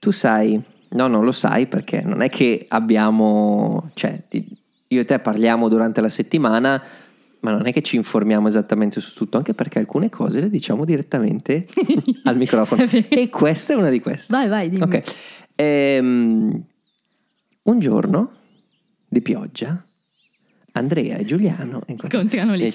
[0.00, 4.20] tu sai, no, non lo sai perché non è che abbiamo, cioè,
[4.88, 6.82] io e te parliamo durante la settimana,
[7.40, 10.84] ma non è che ci informiamo esattamente su tutto, anche perché alcune cose le diciamo
[10.84, 11.66] direttamente
[12.24, 12.82] al microfono.
[13.08, 14.34] e questa è una di queste.
[14.34, 14.82] Vai, vai, dimmi.
[14.82, 15.02] Ok.
[15.54, 16.64] Ehm,
[17.62, 18.32] un giorno
[19.06, 19.84] di pioggia,
[20.72, 22.68] Andrea e Giuliano incontrano lì.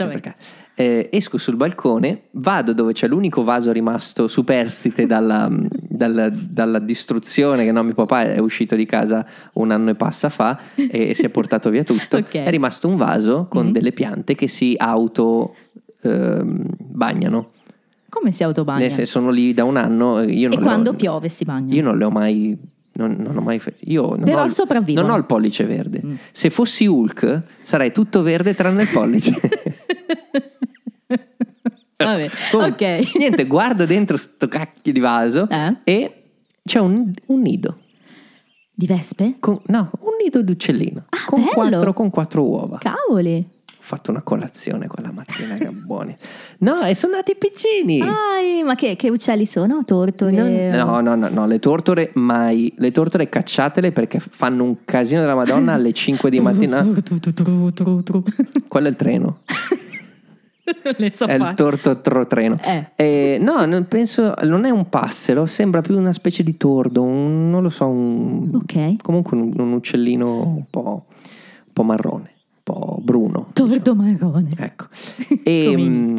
[0.73, 7.63] Eh, esco sul balcone, vado dove c'è l'unico vaso rimasto superstite dalla, dalla, dalla, distruzione
[7.63, 11.25] che no, mio papà è uscito di casa un anno e passa fa e si
[11.25, 12.17] è portato via tutto.
[12.17, 12.45] okay.
[12.45, 13.73] È rimasto un vaso con mm-hmm.
[13.73, 15.55] delle piante che si auto
[16.01, 17.51] eh, bagnano.
[18.09, 19.05] Come si autobagnano?
[19.05, 20.21] sono lì da un anno.
[20.21, 21.73] Io non e quando ho, piove si bagnano?
[21.73, 22.57] Io non le ho mai
[22.97, 23.61] non, non, ho mai.
[23.81, 25.05] Io non Però ho, sopravvivono.
[25.05, 26.01] Non ho il pollice verde.
[26.03, 26.15] Mm.
[26.31, 29.33] Se fossi Hulk, sarei tutto verde tranne il pollice.
[31.97, 33.15] Vabbè, Comunque, ok.
[33.15, 35.75] Niente, guardo dentro sto cacchio di vaso eh?
[35.83, 36.23] e
[36.63, 37.79] c'è un, un, nido.
[38.71, 39.35] Di vespe?
[39.39, 41.05] Con, no, un nido di uccellino.
[41.09, 42.77] Ah, con, quattro, con quattro uova.
[42.77, 43.54] Cavoli
[43.85, 46.15] fatto una colazione quella mattina, che buoni.
[46.59, 48.01] No, e sono nati piccini.
[48.01, 49.83] Ai, ma che, che, uccelli sono?
[49.85, 50.71] Tortore?
[50.71, 52.73] No, no, no, no, le tortore mai.
[52.77, 56.83] Le tortore cacciatele perché fanno un casino della Madonna alle 5 di mattina.
[58.67, 59.41] Quello è il treno.
[61.13, 62.57] so è il torto treno.
[62.63, 62.89] Eh.
[62.95, 67.51] Eh, no, non penso, non è un passero, sembra più una specie di tordo, un,
[67.51, 68.97] non lo so, un, okay.
[68.99, 72.33] comunque un, un uccellino un po', un po' marrone
[72.65, 73.51] po' bruno.
[73.53, 74.01] Tordo diciamo.
[74.01, 74.49] marrone.
[74.57, 74.87] Ecco.
[75.47, 76.17] E mm,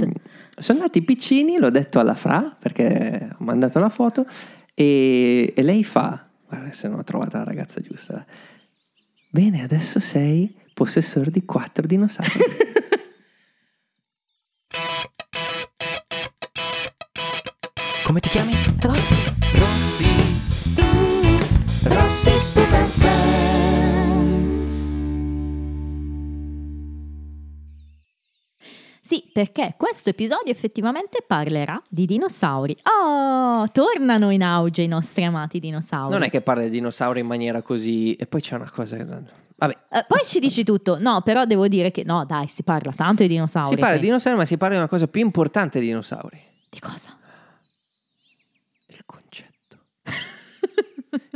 [0.56, 4.24] sono andati piccini, l'ho detto alla Fra perché ho mandato la foto
[4.72, 8.24] e, e lei fa, guarda se non ho trovato la ragazza giusta.
[9.28, 12.30] Bene, adesso sei possessore di quattro dinosauri.
[18.04, 18.52] Come ti chiami?
[18.80, 19.32] Rossi.
[19.54, 20.06] Rossi.
[20.48, 20.84] Stu.
[21.88, 23.65] Rossi Stupid
[29.06, 32.76] Sì, perché questo episodio effettivamente parlerà di dinosauri.
[32.82, 36.10] Oh, tornano in auge i nostri amati dinosauri.
[36.12, 38.16] Non è che parla di dinosauri in maniera così...
[38.16, 38.96] E poi c'è una cosa...
[38.96, 39.76] Vabbè.
[39.90, 40.98] Uh, poi ci dici tutto.
[40.98, 43.76] No, però devo dire che no, dai, si parla tanto di dinosauri.
[43.76, 46.42] Si parla di dinosauri, ma si parla di una cosa più importante di dinosauri.
[46.68, 47.16] Di cosa?
[48.88, 49.78] Il concetto.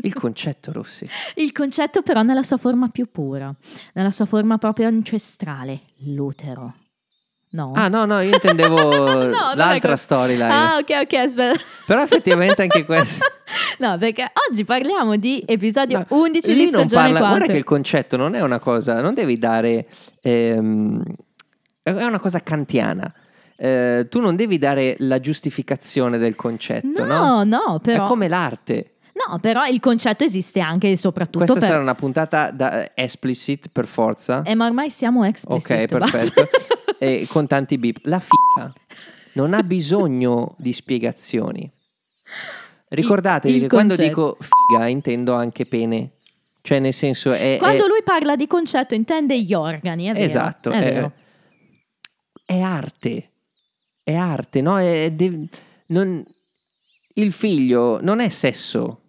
[0.02, 1.06] Il concetto, Rossi.
[1.36, 3.54] Il concetto però nella sua forma più pura,
[3.92, 6.74] nella sua forma proprio ancestrale, l'utero.
[7.52, 7.72] No.
[7.74, 8.76] Ah, no, no, io intendevo
[9.26, 10.52] no, l'altra storyline.
[10.52, 11.60] Ah, ok, ok, aspetta.
[11.84, 13.24] Però effettivamente anche questo.
[13.78, 17.26] no, perché oggi parliamo di episodio no, 11 di non parla, 4.
[17.26, 19.86] Guarda che il concetto non è una cosa, non devi dare...
[20.22, 21.02] Ehm,
[21.82, 23.12] è una cosa kantiana.
[23.56, 27.42] Eh, tu non devi dare la giustificazione del concetto, no?
[27.42, 28.04] No, no, però...
[28.04, 28.92] È come l'arte.
[29.12, 31.68] No, però il concetto esiste anche e soprattutto Questa per...
[31.68, 34.42] sarà una puntata da explicit per forza.
[34.42, 35.70] Eh, ma ormai siamo explicit.
[35.70, 36.48] Ok, perfetto.
[37.00, 38.00] e con tanti beep.
[38.02, 38.70] La figa
[39.32, 41.70] non ha bisogno di spiegazioni.
[42.88, 44.12] Ricordatevi il, il che concetto.
[44.12, 46.10] quando dico figa intendo anche pene.
[46.60, 47.56] Cioè, nel senso, è.
[47.58, 47.88] Quando è...
[47.88, 50.24] lui parla di concetto, intende gli organi, è vero.
[50.24, 51.10] Esatto, è, è,
[52.44, 53.30] è arte.
[54.02, 54.78] È arte, no?
[54.78, 55.46] È de...
[55.86, 56.22] non...
[57.14, 59.04] Il figlio non è sesso.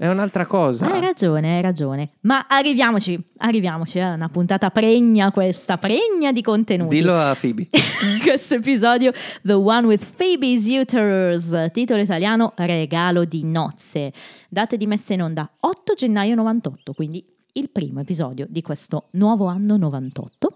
[0.00, 0.90] È un'altra cosa.
[0.90, 2.12] Hai ragione, hai ragione.
[2.20, 3.98] Ma arriviamoci, arriviamoci.
[3.98, 6.96] È una puntata pregna questa, pregna di contenuti.
[6.96, 7.68] Dillo a Phoebe.
[8.24, 9.12] Questo episodio,
[9.42, 14.14] The One with Phoebe's Uterus, titolo italiano Regalo di nozze.
[14.48, 17.22] Date di messa in onda 8 gennaio 98, quindi
[17.52, 20.54] il primo episodio di questo nuovo anno 98.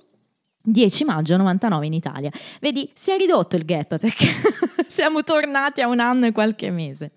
[0.62, 2.30] 10 maggio 99 in Italia.
[2.62, 4.26] Vedi, si è ridotto il gap perché
[4.94, 7.10] siamo tornati a un anno e qualche mese.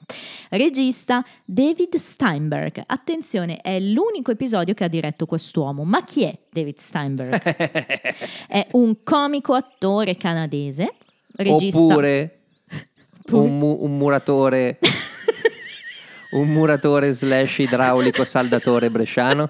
[0.49, 2.81] Regista David Steinberg.
[2.87, 5.83] Attenzione, è l'unico episodio che ha diretto quest'uomo.
[5.83, 7.39] Ma chi è David Steinberg?
[8.49, 10.95] è un comico attore canadese.
[11.35, 11.77] Regista...
[11.77, 12.39] Oppure
[13.29, 14.79] un, mu- un muratore...
[16.33, 19.45] un muratore slash idraulico saldatore bresciano.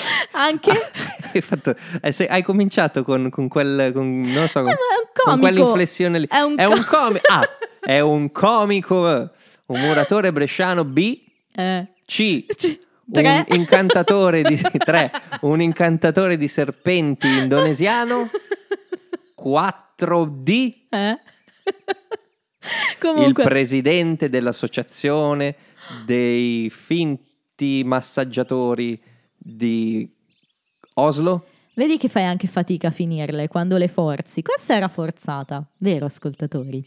[0.32, 0.72] Anche?
[1.32, 4.76] hai, fatto, eh, hai cominciato con, con quel, con, non so, con, eh,
[5.12, 6.26] con quell'inflessione lì.
[6.28, 7.26] È un, un comico.
[7.30, 7.48] Ah,
[7.80, 9.30] è un comico,
[9.66, 11.20] un muratore bresciano B.
[11.54, 11.86] Eh.
[12.04, 12.46] C.
[12.46, 12.78] C.
[13.08, 15.12] Un incantatore di tre,
[15.42, 18.28] un incantatore di serpenti indonesiano.
[19.40, 20.74] 4D.
[20.90, 21.18] Eh?
[23.24, 25.54] Il presidente dell'associazione
[26.04, 29.00] dei finti massaggiatori
[29.48, 30.08] di
[30.94, 31.46] Oslo?
[31.74, 34.42] Vedi che fai anche fatica a finirle quando le forzi.
[34.42, 36.84] Questa era forzata, vero ascoltatori?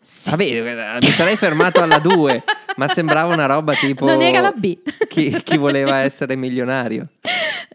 [0.00, 0.30] Sì.
[0.30, 2.42] Vabbè, mi sarei fermato alla 2.
[2.76, 4.06] Ma sembrava una roba tipo...
[4.06, 4.78] Non era la B.
[5.08, 7.10] Chi, chi voleva essere milionario.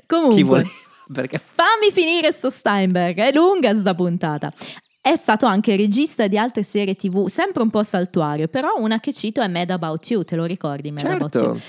[0.07, 0.69] Comunque, Chi voleva...
[1.13, 1.39] Perché...
[1.39, 4.51] fammi finire sto Steinberg, è lunga sta puntata.
[4.99, 9.13] È stato anche regista di altre serie tv, sempre un po' saltuario, però una che
[9.13, 11.59] cito è Mad About You, te lo ricordi Mad About You?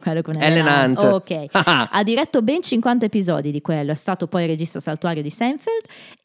[0.00, 1.02] Quello con Ellen Hunt.
[1.02, 1.46] Ok.
[1.52, 5.84] ha diretto ben 50 episodi di quello, è stato poi regista saltuario di Seinfeld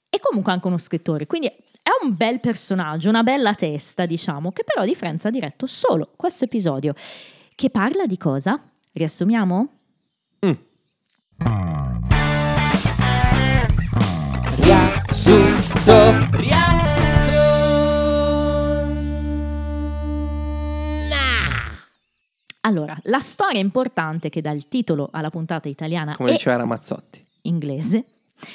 [0.09, 4.63] e comunque anche uno scrittore, quindi è un bel personaggio, una bella testa, diciamo, che
[4.63, 6.93] però di Friends ha diretto solo questo episodio,
[7.55, 8.61] che parla di cosa?
[8.91, 9.69] Riassumiamo?
[14.63, 17.32] Riassunto, riassunto.
[22.65, 27.23] Allora, la storia importante che dà il titolo alla puntata italiana Come diceva Ramazzotti.
[27.43, 28.05] inglese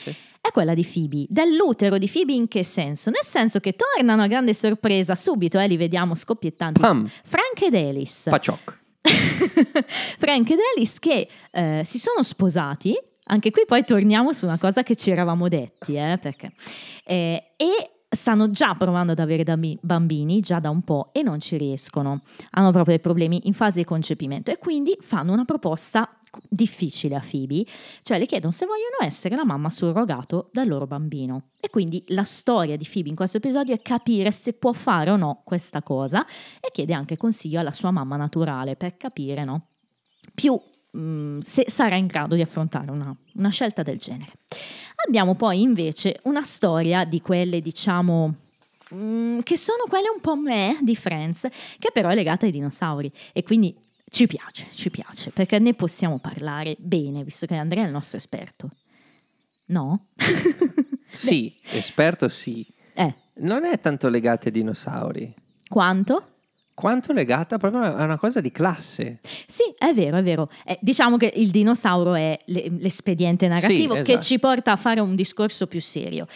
[0.02, 0.14] Sì.
[0.40, 1.26] è quella di Phoebe.
[1.28, 3.10] Dell'utero di Phoebe in che senso?
[3.10, 6.80] Nel senso che tornano a grande sorpresa subito, eh, li vediamo scoppiettanti.
[6.80, 8.30] Pam, Frank ed Alice.
[8.30, 8.78] pacioc.
[10.18, 12.98] Frank ed Alice che eh, si sono sposati.
[13.30, 16.52] Anche qui poi torniamo su una cosa che ci eravamo detti, eh, perché,
[17.04, 19.44] eh, e stanno già provando ad avere
[19.80, 22.22] bambini già da un po' e non ci riescono.
[22.50, 26.10] Hanno proprio dei problemi in fase di concepimento e quindi fanno una proposta
[26.48, 27.64] difficile a Phoebe,
[28.02, 31.50] cioè le chiedono se vogliono essere la mamma surrogato dal loro bambino.
[31.60, 35.16] E quindi la storia di Phoebe in questo episodio è capire se può fare o
[35.16, 36.24] no questa cosa
[36.60, 39.66] e chiede anche consiglio alla sua mamma naturale per capire no,
[40.34, 40.58] più
[40.96, 44.32] mm, se sarà in grado di affrontare una, una scelta del genere.
[45.06, 48.34] Abbiamo poi invece una storia di quelle, diciamo,
[48.94, 51.46] mm, che sono quelle un po' me di Friends,
[51.78, 53.74] che però è legata ai dinosauri e quindi
[54.10, 58.16] ci piace, ci piace, perché ne possiamo parlare bene, visto che Andrea è il nostro
[58.18, 58.70] esperto.
[59.66, 60.06] No?
[61.10, 62.64] Sì, esperto sì.
[62.92, 65.34] eh, Non è tanto legata ai dinosauri,
[65.66, 66.37] quanto?
[66.78, 69.18] Quanto legata proprio a una cosa di classe.
[69.48, 70.48] Sì, è vero, è vero.
[70.64, 74.24] Eh, diciamo che il dinosauro è le- l'espediente narrativo Sì, che esatto.
[74.26, 76.26] ci porta a fare un discorso più serio.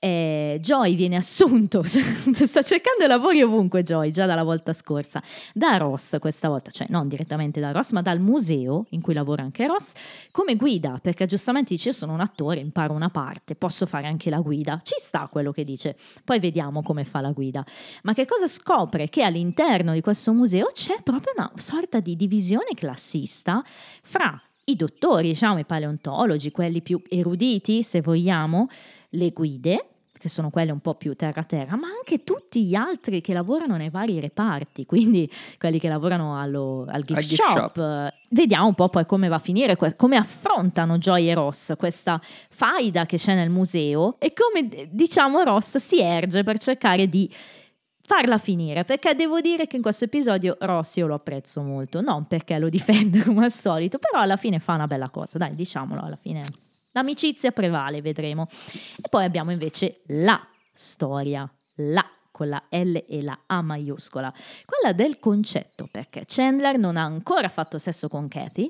[0.00, 5.20] Eh, Joy viene assunto, sta cercando lavori ovunque Joy, già dalla volta scorsa,
[5.52, 9.42] da Ross questa volta, cioè non direttamente da Ross, ma dal museo in cui lavora
[9.42, 9.94] anche Ross,
[10.30, 14.38] come guida, perché giustamente dice sono un attore, imparo una parte, posso fare anche la
[14.38, 14.80] guida.
[14.84, 17.64] Ci sta quello che dice, poi vediamo come fa la guida.
[18.04, 19.08] Ma che cosa scopre?
[19.08, 23.64] Che all'interno di questo museo c'è proprio una sorta di divisione classista
[24.02, 28.68] fra i dottori, diciamo i paleontologi, quelli più eruditi, se vogliamo,
[29.10, 29.87] le guide,
[30.18, 33.90] che sono quelle un po' più terra-terra, ma anche tutti gli altri che lavorano nei
[33.90, 37.56] vari reparti, quindi quelli che lavorano allo- al gift, Al gift shop.
[37.78, 38.12] shop.
[38.30, 42.20] Vediamo un po' poi come va a finire, come affrontano Joy e Ross questa
[42.50, 47.32] faida che c'è nel museo e come diciamo Ross si erge per cercare di
[48.02, 52.26] farla finire, perché devo dire che in questo episodio Ross io lo apprezzo molto, non
[52.26, 56.00] perché lo difende come al solito, però alla fine fa una bella cosa, dai diciamolo,
[56.00, 56.42] alla fine
[56.98, 58.48] l'amicizia prevale, vedremo.
[59.02, 60.40] E poi abbiamo invece la
[60.72, 62.04] storia, la
[62.38, 64.32] con la L e la A maiuscola,
[64.64, 68.68] quella del concetto, perché Chandler non ha ancora fatto sesso con Kathy,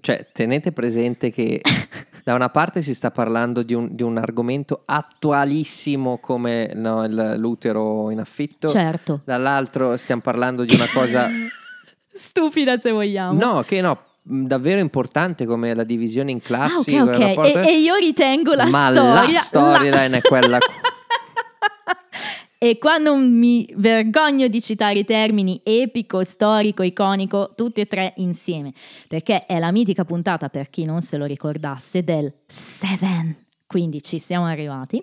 [0.00, 1.60] Cioè, tenete presente che
[2.24, 7.06] da una parte si sta parlando di un, di un argomento attualissimo come no,
[7.36, 11.28] l'utero in affitto, certo, dall'altro stiamo parlando di una cosa,
[12.12, 13.38] stupida se vogliamo.
[13.38, 16.96] no, che no, davvero importante come la divisione in Ah, classi.
[16.96, 17.18] ok, quel ok.
[17.20, 19.12] rapporto- E, e io ritengo la Ma storia.
[19.32, 20.58] la storyline è quella-
[22.58, 28.14] e qua non mi vergogno di citare i termini epico, storico, iconico, tutti e tre
[28.16, 28.72] insieme,
[29.06, 33.36] perché è la mitica puntata, per chi non se lo ricordasse, del Seven.
[33.66, 35.02] Quindi ci siamo arrivati.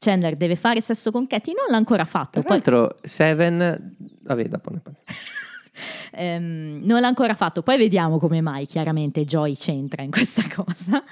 [0.00, 2.40] Chandler deve fare sesso con Katie, non l'ha ancora fatto.
[2.40, 5.06] Tra Poi, l'altro, Seven, vabbè, dopo ne parliamo.
[6.12, 11.02] Ehm, non l'ha ancora fatto, poi vediamo come mai chiaramente Joy c'entra in questa cosa.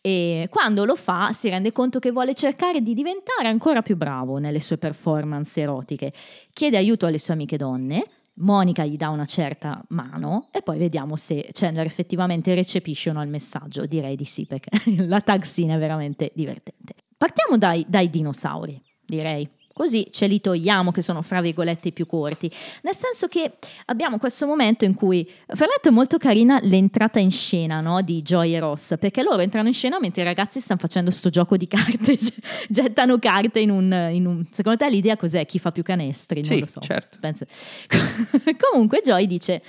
[0.00, 4.38] E quando lo fa si rende conto che vuole cercare di diventare ancora più bravo
[4.38, 6.12] nelle sue performance erotiche.
[6.52, 8.04] Chiede aiuto alle sue amiche donne.
[8.36, 13.22] Monica gli dà una certa mano e poi vediamo se Chandler effettivamente recepisce o no
[13.22, 13.86] il messaggio.
[13.86, 14.70] Direi di sì perché
[15.06, 16.94] la tag scene è veramente divertente.
[17.16, 19.48] Partiamo dai, dai dinosauri, direi.
[19.74, 22.48] Così ce li togliamo che sono fra virgolette i più corti.
[22.82, 23.54] Nel senso che
[23.86, 28.22] abbiamo questo momento in cui, fra l'altro è molto carina l'entrata in scena no, di
[28.22, 31.56] Joy e Ross, perché loro entrano in scena mentre i ragazzi stanno facendo sto gioco
[31.56, 32.16] di carte,
[32.70, 35.44] gettano carte in un, in un- Secondo te l'idea cos'è?
[35.44, 36.40] Chi fa più canestri?
[36.42, 36.80] Non Sì, lo so.
[36.80, 37.18] certo.
[38.70, 39.60] Comunque Joy dice...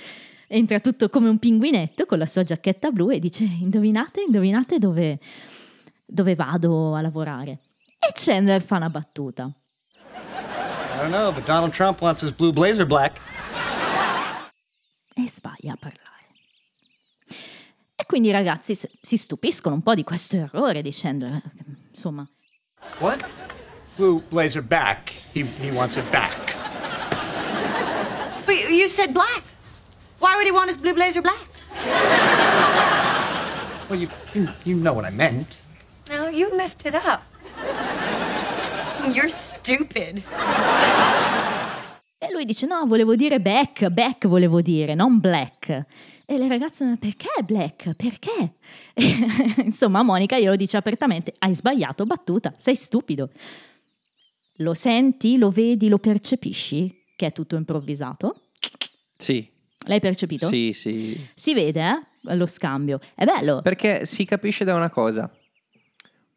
[0.47, 5.17] Entra tutto come un pinguinetto con la sua giacchetta blu e dice: Indovinate, indovinate dove,
[6.05, 7.61] dove vado a lavorare.
[7.97, 9.51] E Chandler fa una battuta.
[11.05, 13.19] I don't know, but Donald Trump wants his blue blazer black.
[15.15, 16.25] e sbaglia a parlare.
[17.95, 21.43] E quindi i ragazzi si si stupiscono un po' di questo errore dicendo, eh,
[21.91, 22.27] insomma,
[22.97, 23.23] What?
[23.97, 25.11] Blue blazer back.
[25.31, 26.55] He, he wants it back.
[28.47, 29.43] But you said black.
[30.17, 31.47] Why would he want his blue blazer black?
[33.89, 35.59] Well, you, you, you know what I meant.
[36.09, 37.21] No, you messed it up.
[39.13, 40.23] You're stupid.
[42.27, 45.85] E lui dice: No, volevo dire back, back volevo dire, non black.
[46.25, 47.93] E le ragazze: "Ma Perché black?
[47.93, 48.53] Perché?
[48.93, 49.03] E,
[49.63, 53.29] insomma, Monica glielo dice apertamente: Hai sbagliato battuta, sei stupido.
[54.59, 58.41] Lo senti, lo vedi, lo percepisci che è tutto improvvisato?
[59.17, 59.47] Sì,
[59.87, 60.47] L'hai percepito?
[60.47, 61.17] sì, sì.
[61.35, 62.35] Si vede, eh?
[62.35, 62.99] Lo scambio.
[63.13, 63.61] È bello.
[63.61, 65.29] Perché si capisce da una cosa.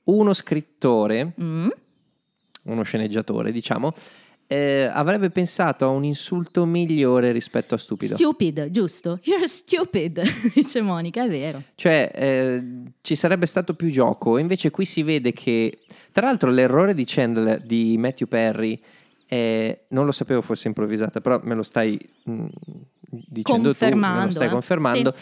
[0.04, 1.68] Uno scrittore, Mm?
[2.64, 3.92] uno sceneggiatore, diciamo,
[4.50, 8.17] eh, avrebbe pensato a un insulto migliore rispetto a stupido.
[8.17, 9.21] Stupid, giusto?
[9.25, 10.23] You're stupid,
[10.55, 11.62] dice Monica, è vero.
[11.75, 14.38] Cioè, eh, ci sarebbe stato più gioco.
[14.38, 15.81] Invece qui si vede che,
[16.12, 18.81] tra l'altro, l'errore di Chandler, di Matthew Perry,
[19.26, 22.47] è- non lo sapevo fosse improvvisata, però me lo stai mh,
[23.11, 24.50] dicendo tu, me lo stai eh.
[24.50, 25.14] confermando.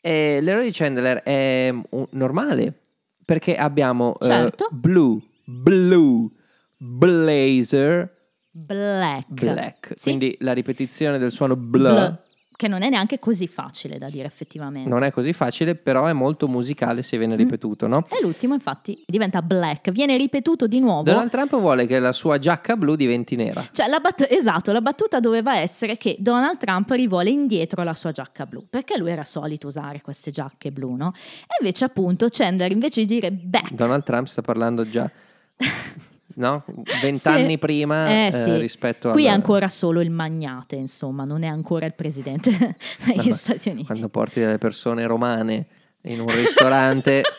[0.00, 2.80] Eh, l'errore di Chandler è mm, un- normale,
[3.24, 4.66] perché abbiamo eh, Certo.
[4.72, 6.28] blue, blue,
[6.76, 8.20] blazer,
[8.54, 9.24] Black.
[9.28, 9.86] black.
[9.96, 10.02] Sì.
[10.02, 11.78] Quindi la ripetizione del suono bl.
[11.78, 12.18] Bl,
[12.54, 14.88] che non è neanche così facile da dire effettivamente.
[14.88, 17.18] Non è così facile, però è molto musicale se Mm.
[17.18, 18.04] viene ripetuto, no?
[18.08, 21.02] E l'ultimo infatti diventa black, viene ripetuto di nuovo.
[21.02, 23.64] Donald Trump vuole che la sua giacca blu diventi nera.
[23.72, 28.12] Cioè, la bat- esatto, la battuta doveva essere che Donald Trump rivuole indietro la sua
[28.12, 31.12] giacca blu, perché lui era solito usare queste giacche blu, no?
[31.42, 35.10] E invece appunto Chandler invece di dire back, Donald Trump sta parlando già,
[36.36, 36.64] no?
[36.66, 37.00] Sì.
[37.00, 38.56] Vent'anni prima Eh, eh, sì.
[38.58, 39.12] rispetto a...
[39.12, 42.50] Qui è ancora solo il magnate, insomma, non è ancora il presidente
[43.04, 43.86] degli Vabbè, Stati Uniti.
[43.86, 45.66] Quando porti delle persone romane
[46.02, 47.22] in un ristorante...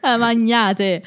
[0.00, 1.02] Ah, magnate.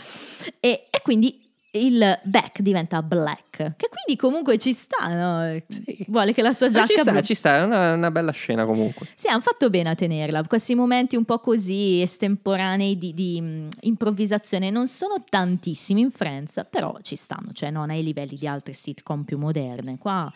[0.60, 1.41] E, e quindi
[1.74, 5.62] il back diventa black, che quindi comunque ci sta, no?
[5.68, 6.06] Sì.
[6.08, 8.32] Vuole che la sua Ma giacca ci sta, blu- ci sta, è una, una bella
[8.32, 9.08] scena comunque.
[9.16, 10.44] Sì, hanno fatto bene a tenerla.
[10.44, 16.66] Questi momenti un po' così estemporanei di, di, mh, improvvisazione non sono tantissimi in Friends,
[16.70, 19.98] però ci stanno, cioè non ai livelli di altre sitcom più moderne.
[19.98, 20.32] Qua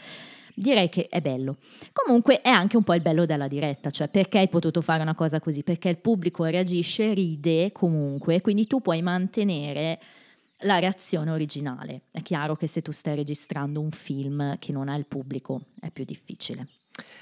[0.56, 1.58] direi che è bello.
[1.92, 5.16] Comunque è anche un po' il bello della diretta, cioè perché hai potuto fare una
[5.16, 5.64] cosa così?
[5.64, 10.00] Perché il pubblico reagisce, ride comunque, quindi tu puoi mantenere
[10.60, 12.02] la reazione originale.
[12.12, 15.90] È chiaro che se tu stai registrando un film che non ha il pubblico è
[15.92, 16.66] più difficile.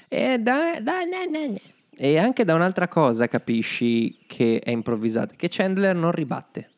[0.08, 1.58] E, da- da- na- na- na.
[1.96, 6.70] E anche da un'altra cosa capisci che è improvvisata, che Chandler non ribatte,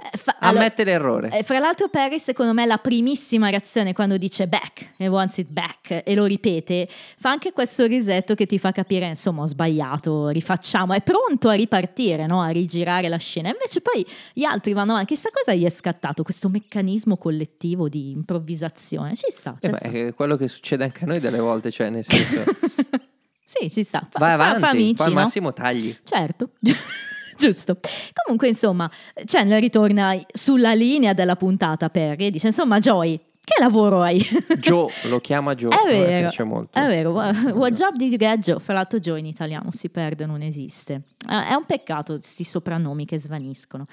[0.00, 0.16] Eh,
[0.48, 1.30] allora- ammette l'errore.
[1.30, 5.48] Eh, fra l'altro Perry secondo me la primissima reazione quando dice back e wants it
[5.48, 6.88] back e lo ripete
[7.18, 11.54] fa anche quel sorrisetto che ti fa capire insomma ho sbagliato, rifacciamo, è pronto a
[11.54, 12.40] ripartire, no?
[12.42, 16.22] a rigirare la scena invece poi gli altri vanno avanti, chissà cosa gli è scattato
[16.22, 19.88] questo meccanismo collettivo di improvvisazione, ci sta, Eh ci beh, sta.
[19.88, 22.42] è quello che succede anche a noi delle volte, cioè nel senso,
[23.44, 25.20] sì ci sta, fa, vai fa- avanti, fa amici poi al no?
[25.20, 25.96] massimo tagli.
[26.02, 26.50] Certo.
[27.40, 27.78] Giusto.
[28.24, 28.90] Comunque, insomma,
[29.24, 33.18] Chandler ritorna sulla linea della puntata Perry e dice: Insomma, Joy,
[33.48, 34.18] che lavoro hai?
[34.60, 36.78] Joe, lo chiama Joe, È vero, piace molto.
[36.78, 37.12] è vero.
[37.12, 38.60] What, what job did you get, Joe?
[38.60, 41.02] Fra l'altro, Joe in italiano si perde, non esiste.
[41.28, 43.86] Eh, È un peccato questi soprannomi che svaniscono.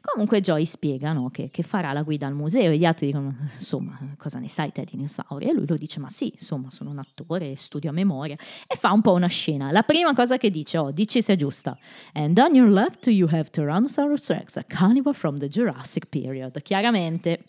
[0.00, 3.34] Comunque, Joy spiega no, che, che farà la guida al museo e gli altri dicono:
[3.42, 5.48] Insomma, cosa ne sai te di dinosauri?
[5.48, 8.36] E lui lo dice: Ma sì, insomma, sono un attore, studio a memoria.
[8.66, 9.70] E fa un po' una scena.
[9.72, 11.76] La prima cosa che dice: Oh, dici se è giusta.
[12.12, 16.60] And on your left you have Tyrannosaurus Rex, a carnivore from the Jurassic period.
[16.62, 17.42] Chiaramente.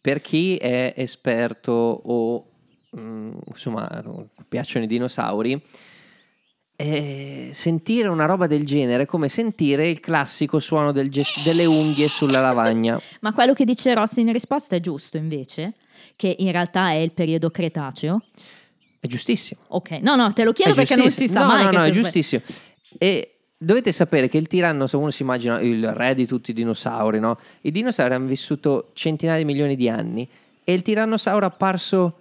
[0.00, 2.44] Per chi è esperto o
[2.98, 4.02] mm, insomma
[4.48, 5.60] piacciono i dinosauri,
[6.76, 11.66] eh, sentire una roba del genere è come sentire il classico suono del gess- delle
[11.66, 12.98] unghie sulla lavagna.
[13.20, 15.74] Ma quello che dice Rossi in risposta è giusto invece?
[16.16, 18.22] Che in realtà è il periodo Cretaceo?
[18.98, 19.60] È giustissimo.
[19.68, 21.64] Ok, no, no, te lo chiedo È perché non si sa no, mai.
[21.64, 22.02] No, no, se è sbaglia.
[22.02, 22.42] giustissimo.
[22.98, 26.54] E dovete sapere che il tiranno, se uno si immagina il re di tutti i
[26.54, 27.38] dinosauri, no?
[27.60, 30.26] I dinosauri hanno vissuto centinaia di milioni di anni
[30.64, 32.14] e il tirannosauro è apparso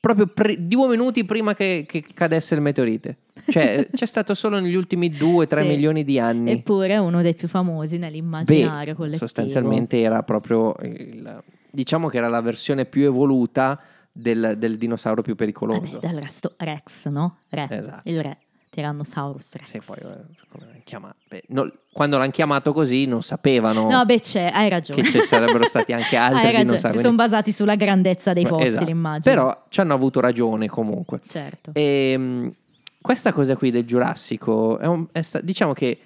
[0.00, 3.18] proprio pri- due minuti prima che, che cadesse il meteorite.
[3.48, 5.68] Cioè, c'è stato solo negli ultimi 2-3 Sì.
[5.68, 6.50] milioni di anni.
[6.50, 9.26] Eppure è uno dei più famosi nell'immaginario Beh, collettivo.
[9.26, 15.36] sostanzialmente era proprio il- diciamo che era la versione più evoluta del, del dinosauro più
[15.36, 15.80] pericoloso.
[16.00, 17.36] Vabbè, del resto Rex, no?
[17.50, 18.08] Re, Esatto.
[18.10, 18.36] il re.
[18.72, 19.66] Tyrannosaurus Rex.
[19.68, 19.98] Sì, poi
[20.72, 21.16] eh, chiamato?
[21.28, 25.02] Beh, no, quando l'hanno chiamato così non sapevano No, beh, c'è, hai ragione.
[25.02, 28.68] che ci sarebbero stati anche altri hai ragione, si sono basati sulla grandezza dei fossili,
[28.68, 28.88] Esatto.
[28.90, 29.34] immagino.
[29.34, 31.20] Però ci hanno avuto ragione comunque.
[31.28, 31.72] Certo.
[31.74, 32.52] E, mh,
[33.02, 35.98] questa cosa qui del Giurassico, è un- è sta- diciamo che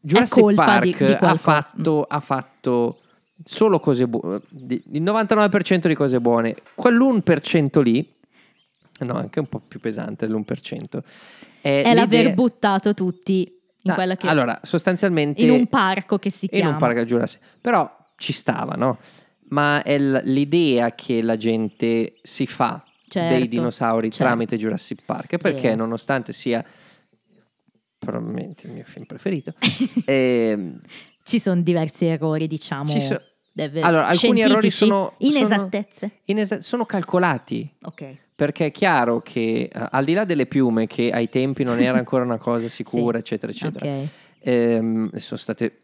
[0.00, 3.00] Jurassic colpa di- Park di ha, fatto, ha fatto
[3.44, 4.40] solo cose buone,
[4.90, 8.04] il 99% di cose buone, quell'1% lì,
[9.00, 11.02] no, anche un po' più pesante l'1%,
[11.66, 15.42] è, È l'aver buttato tutti in Ah, quella che Allora, sostanzialmente...
[15.42, 17.40] in un parco che si in chiama un parco al Jurassic.
[17.60, 18.98] Però ci stava, no?
[19.48, 24.24] Ma è l'idea che la gente si fa Certo, dei dinosauri certo.
[24.24, 25.76] tramite Jurassic Park, perché Vero.
[25.76, 26.64] nonostante sia
[27.98, 29.52] probabilmente il mio film preferito,
[30.04, 30.80] ehm,
[31.22, 32.86] Ci sono diversi errori, diciamo.
[32.88, 33.20] ci so-
[33.80, 36.10] allora, alcuni errori sono, sono, inesattezze.
[36.24, 37.68] inesa- sono calcolati.
[37.82, 38.16] Ok.
[38.36, 41.96] Perché è chiaro che eh, al di là delle piume, che ai tempi non era
[41.98, 44.08] ancora una cosa sicura, eccetera, eccetera, Ok.
[44.40, 45.78] ehm, sono state-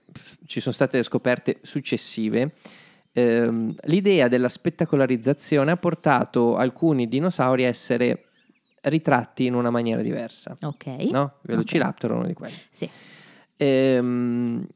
[0.47, 2.53] ci sono state scoperte successive.
[3.15, 8.25] ehm, l'idea della spettacolarizzazione ha portato alcuni dinosauri a essere
[8.83, 10.57] ritratti in una maniera diversa.
[10.63, 10.87] Ok.
[11.11, 11.35] No?
[11.43, 12.55] Velociraptor è uno di quelli.
[12.71, 12.89] Sì.
[13.57, 14.67] Ehm,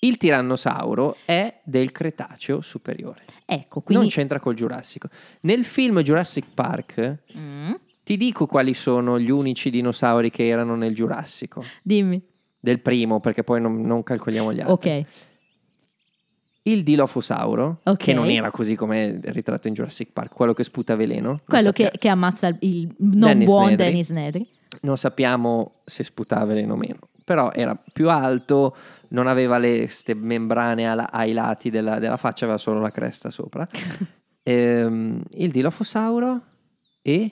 [0.00, 3.24] il tirannosauro è del Cretaceo superiore.
[3.44, 5.08] Ecco, Non quindi c'entra col Giurassico.
[5.40, 7.72] Nel film Jurassic Park Mm,
[8.04, 11.64] ti dico quali sono gli unici dinosauri che erano nel Giurassico.
[11.82, 12.22] dimmi.
[12.60, 15.00] Del primo, perché poi non, non calcoliamo gli altri.
[15.00, 15.04] Ok.
[16.62, 17.96] Il Dilophosauro, Ok.
[17.96, 21.28] che non era così come ritratto in Jurassic Park, quello che sputa veleno.
[21.28, 23.84] non Quello che, che ammazza il, il non Dennis buon Nedry.
[23.86, 24.46] Dennis Nedry.
[24.82, 28.76] Non sappiamo se sputava veleno o meno, però era più alto,
[29.08, 33.30] non aveva le ste membrane ala- ai lati della, della faccia, aveva solo la cresta
[33.30, 33.66] sopra.
[34.48, 36.40] Ehm, il Dilophosauro
[37.02, 37.30] e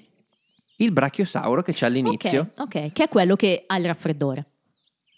[0.76, 2.50] il Brachiosauro che c'è all'inizio.
[2.58, 4.44] Ok, ok, che è quello che ha il raffreddore.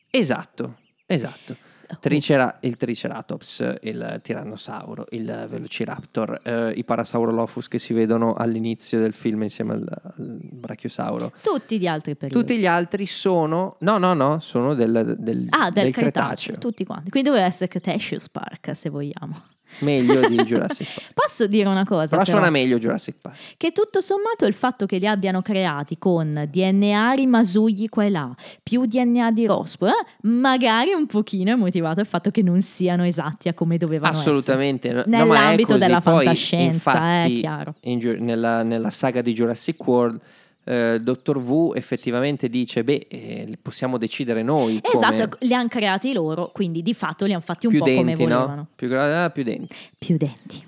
[0.08, 1.56] Esatto, esatto.
[2.00, 9.12] Tricera- il Triceratops, il Tirannosauro, il Velociraptor, eh, i Parasaurolophus che si vedono all'inizio del
[9.12, 11.32] film insieme al, al Brachiosauro.
[11.42, 12.40] Tutti gli altri periodi.
[12.46, 16.84] Tutti gli altri sono, no, no, no, sono del, del, Ah, del, del Cretaceo, tutti
[16.84, 17.10] quanti.
[17.10, 19.42] Quindi doveva essere Cretaceous Park, se vogliamo.
[19.80, 21.12] Meglio di Jurassic Park.
[21.14, 22.08] Posso dire una cosa?
[22.08, 22.36] Però però?
[22.36, 23.36] suona meglio Jurassic Park.
[23.56, 28.34] Che tutto sommato il fatto che li abbiano creati con DNA rimasugli qua e là,
[28.62, 33.04] più DNA di rospo, eh, magari un pochino è motivato il fatto che non siano
[33.04, 34.90] esatti a come dovevano Assolutamente.
[34.92, 35.16] no, essere.
[35.16, 37.74] no, ma è Nell'ambito della Poi, fantascienza, infatti, è chiaro.
[37.82, 40.20] in nella, nella saga di Jurassic World,
[40.68, 44.80] eh, Dottor Wu effettivamente dice: Beh, eh, possiamo decidere noi.
[44.82, 47.86] come- Esatto, li hanno creati loro, quindi di fatto li hanno fatti un più po'
[47.86, 48.34] denti, come no?
[48.38, 48.66] volevano.
[48.76, 49.74] Più, gra- ah, più denti.
[49.96, 50.66] Più denti.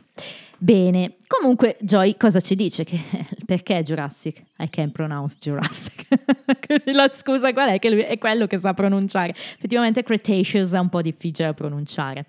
[0.62, 2.84] Bene, comunque Joy cosa ci dice?
[2.84, 3.00] Che,
[3.46, 4.42] perché Jurassic?
[4.58, 6.06] I can pronounce Jurassic.
[6.92, 7.78] La scusa qual è?
[7.78, 9.30] Che lui è quello che sa pronunciare.
[9.30, 12.26] Effettivamente Cretaceous è un po' difficile da pronunciare.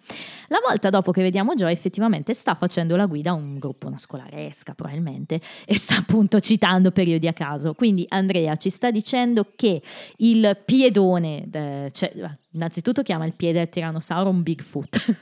[0.48, 3.98] La volta dopo che vediamo Joy effettivamente sta facendo la guida a un gruppo, una
[3.98, 7.74] scolaresca probabilmente, e sta appunto citando periodi a caso.
[7.74, 9.82] Quindi Andrea ci sta dicendo che
[10.20, 12.14] il piedone, eh, cioè,
[12.52, 15.18] innanzitutto chiama il piede del tirannosauro un Bigfoot.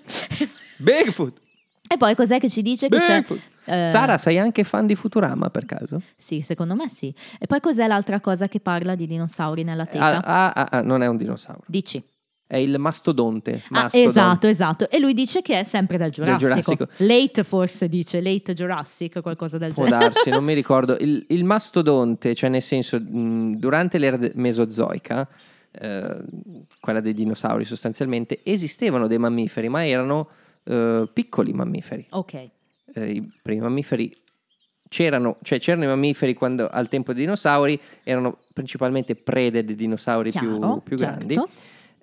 [0.80, 1.42] Bigfoot!
[1.86, 3.24] E poi cos'è che ci dice che c'è?
[3.66, 6.00] Eh, Sara, sei anche fan di Futurama per caso?
[6.16, 7.14] Sì, secondo me sì.
[7.38, 10.22] E poi cos'è l'altra cosa che parla di dinosauri nella teca?
[10.24, 12.02] Ah, ah, ah, ah, non è un dinosauro, Dici.
[12.46, 13.62] è il mastodonte.
[13.68, 14.08] Ah, mastodon.
[14.08, 14.90] esatto, esatto.
[14.90, 16.48] E lui dice che è sempre dal Giurassico.
[16.48, 16.88] Giurassico.
[17.04, 20.04] Late forse dice, late Jurassic, qualcosa del Può genere.
[20.04, 20.96] darsi, non mi ricordo.
[20.98, 25.28] Il, il mastodonte, cioè nel senso, mh, durante l'era mesozoica,
[25.70, 26.16] eh,
[26.80, 30.28] quella dei dinosauri sostanzialmente, esistevano dei mammiferi, ma erano
[30.64, 32.06] eh, piccoli mammiferi.
[32.10, 32.50] ok,
[32.94, 34.14] Eh, I primi mammiferi
[34.88, 40.30] c'erano, cioè c'erano i mammiferi quando al tempo dei dinosauri, erano principalmente prede dei dinosauri
[40.30, 41.16] più, chiaro, più certo.
[41.26, 41.40] grandi.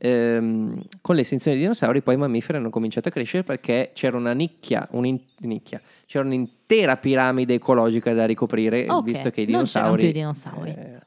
[0.04, 4.34] Ehm, con l'estinzione dei dinosauri poi i mammiferi hanno cominciato a crescere perché c'era una
[4.34, 9.96] nicchia, un'in- nicchia, c'era un'intera piramide ecologica da ricoprire Ok, visto che i non c'erano
[9.96, 10.70] dinosauri più dinosauri.
[10.72, 11.00] eh,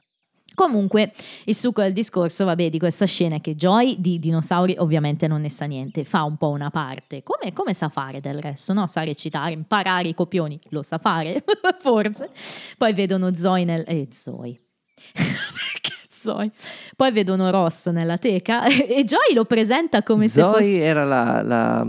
[0.54, 1.12] Comunque,
[1.44, 5.40] il succo del discorso, vabbè, di questa scena è che Joy di dinosauri ovviamente non
[5.40, 8.86] ne sa niente, fa un po' una parte, come, come sa fare del resto, no?
[8.86, 11.44] Sa recitare, imparare i copioni, lo sa fare,
[11.80, 12.30] forse.
[12.78, 13.84] Poi vedono Zoe nel...
[13.86, 14.60] Eh, Zoe.
[15.12, 16.50] Perché Zoe?
[16.96, 20.78] Poi vedono Ross nella teca e Joy lo presenta come Zoe se fosse...
[20.80, 21.86] era la, la,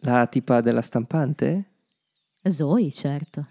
[0.00, 1.64] la tipa della stampante?
[2.42, 3.46] Zoe, certo.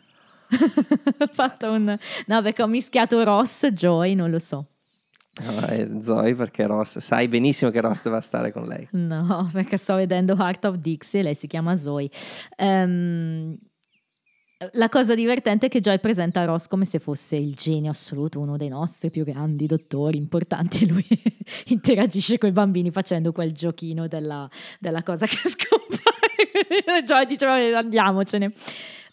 [1.20, 1.98] Ho fatto un...
[2.28, 4.68] No, perché ho mischiato Ross, Joy, non lo so.
[5.44, 8.88] No, Zoe perché Ross, sai benissimo che Ross doveva stare con lei.
[8.92, 12.10] No, perché sto vedendo Heart of Dixie, lei si chiama Zoe.
[12.56, 13.58] Ehm,
[14.72, 18.56] La cosa divertente è che Joy presenta Ross come se fosse il genio assoluto, uno
[18.56, 21.06] dei nostri più grandi dottori importanti e lui
[21.66, 27.04] interagisce con i bambini facendo quel giochino della, della cosa che scompare.
[27.04, 28.54] Joy dice vabbè andiamocene.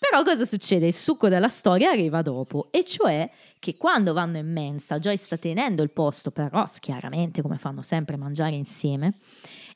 [0.02, 0.86] Però cosa succede?
[0.86, 5.36] Il succo della storia arriva dopo, e cioè che quando vanno in mensa, Joy sta
[5.36, 9.18] tenendo il posto per Ross, chiaramente come fanno sempre mangiare insieme,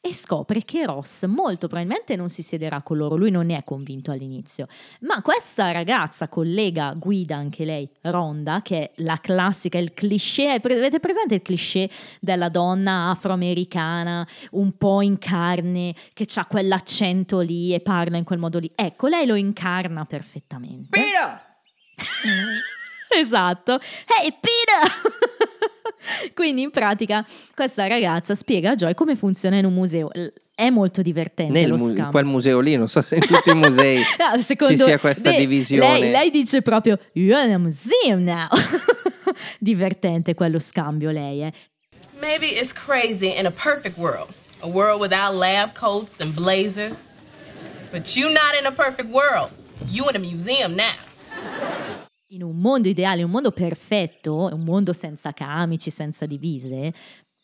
[0.09, 3.65] e scopre che Ross molto probabilmente non si siederà con loro, lui non ne è
[3.65, 4.69] convinto all'inizio,
[5.01, 11.01] ma questa ragazza, collega, guida anche lei, Ronda, che è la classica, il cliché, avete
[11.01, 11.91] presente il cliché
[12.21, 18.39] della donna afroamericana, un po' in carne, che ha quell'accento lì e parla in quel
[18.39, 18.71] modo lì?
[18.75, 20.89] Ecco, lei lo incarna perfettamente.
[20.91, 21.43] Pira!
[23.15, 23.81] esatto.
[24.07, 26.31] Hey Peter!
[26.35, 30.11] Quindi in pratica questa ragazza spiega a Joy come funziona in un museo.
[30.55, 32.11] È molto divertente Nel lo mu- scambio.
[32.11, 35.31] quel museo lì, non so se in tutti i musei No, secondo- ci sia questa
[35.31, 35.99] beh, divisione.
[36.01, 38.49] Lei, lei dice proprio You're in a museum now.
[39.59, 41.53] Divertente quello scambio lei, eh.
[42.21, 44.29] Maybe it's crazy in a perfect world,
[44.61, 47.09] a world without lab coats and blazers.
[47.91, 49.51] But you not in a perfect world.
[49.91, 50.95] You in a museum now.
[52.37, 56.93] In un mondo ideale, un mondo perfetto, un mondo senza camici, senza divise,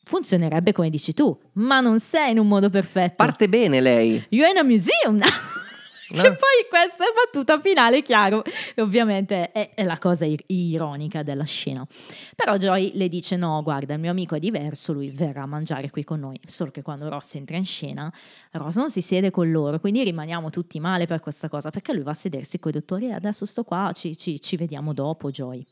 [0.04, 3.14] funzionerebbe come dici tu, ma non sei in un modo perfetto.
[3.16, 4.22] Parte bene lei.
[4.28, 5.30] You're in a museum now.
[6.10, 6.22] No.
[6.22, 8.42] Che poi questa è battuta finale, chiaro,
[8.76, 11.86] ovviamente è, è la cosa ir- ironica della scena.
[12.34, 15.90] Però Joy le dice: No, guarda, il mio amico è diverso, lui verrà a mangiare
[15.90, 16.38] qui con noi.
[16.46, 18.12] Solo che quando Ross entra in scena,
[18.52, 22.02] Ross non si siede con loro, quindi rimaniamo tutti male per questa cosa, perché lui
[22.02, 25.30] va a sedersi con i dottori e adesso sto qua, ci, ci- ci vediamo dopo,
[25.30, 25.64] Joy.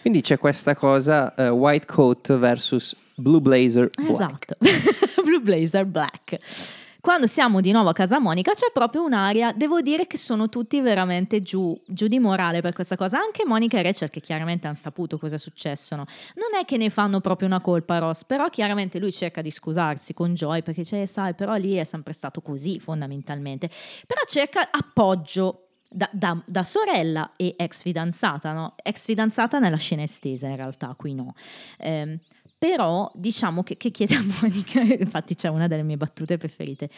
[0.00, 4.10] Quindi c'è questa cosa eh, white coat versus blue blazer black.
[4.10, 4.56] Esatto,
[5.24, 6.38] Blue Blazer Black.
[7.00, 10.80] Quando siamo di nuovo a casa Monica c'è proprio un'aria, devo dire che sono tutti
[10.80, 14.76] veramente giù, giù di morale per questa cosa, anche Monica e Rachel che chiaramente hanno
[14.76, 16.04] saputo cosa è successo, no?
[16.34, 19.52] non è che ne fanno proprio una colpa a Ross, però chiaramente lui cerca di
[19.52, 23.70] scusarsi con Joy perché cioè, sai, però lì è sempre stato così fondamentalmente,
[24.04, 28.74] però cerca appoggio da, da- da sorella e ex fidanzata, no?
[28.82, 31.34] Ex fidanzata nella scena estesa in realtà, qui no.
[31.78, 32.18] Ehm,
[32.58, 36.90] però diciamo che, che chiede a Monica, infatti c'è una delle mie battute preferite,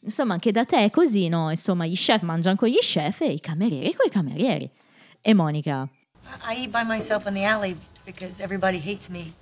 [0.00, 1.50] insomma che da te è così, no?
[1.50, 4.70] Insomma gli chef mangiano con gli chef e i camerieri con i camerieri.
[5.22, 5.88] E Monica,
[6.48, 9.32] I eat by myself in the alley because everybody hates me.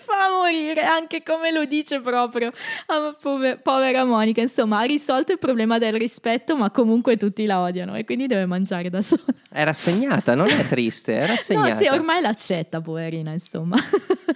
[0.00, 2.50] Fa morire anche come lo dice proprio.
[2.86, 7.60] Ah, pove- povera Monica, insomma ha risolto il problema del rispetto ma comunque tutti la
[7.60, 9.22] odiano e quindi deve mangiare da sola.
[9.50, 11.54] È rassegnata, non è triste, è rassegnata.
[11.76, 13.76] No, sì, ormai l'accetta, poverina, insomma.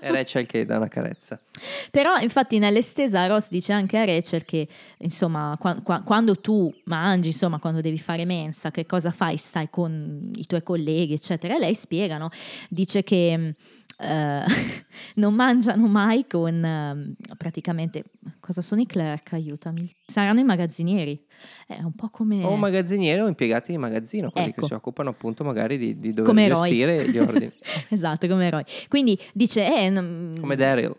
[0.01, 1.39] E Rachel che dà una carezza.
[1.91, 4.67] Però infatti nell'estesa Ross dice anche a Rachel che
[4.99, 9.37] insomma qua- qua- quando tu mangi, insomma quando devi fare mensa, che cosa fai?
[9.37, 11.55] Stai con i tuoi colleghi, eccetera.
[11.55, 12.31] E lei spiega, no?
[12.69, 13.55] Dice che
[13.99, 14.45] eh,
[15.17, 18.05] non mangiano mai con ehm, praticamente
[18.41, 19.33] cosa sono i clerk?
[19.35, 19.95] Aiutami.
[20.07, 21.19] Saranno i magazzinieri.
[21.67, 24.61] È un po' come O magazzinieri o impiegati di magazzino, quelli Ecco.
[24.63, 26.61] che si occupano appunto magari di, di dover Come eroi.
[26.69, 27.51] gestire gli ordini.
[27.89, 28.65] esatto, come eroi.
[28.89, 30.95] Quindi dice eh, non- Come Daryl.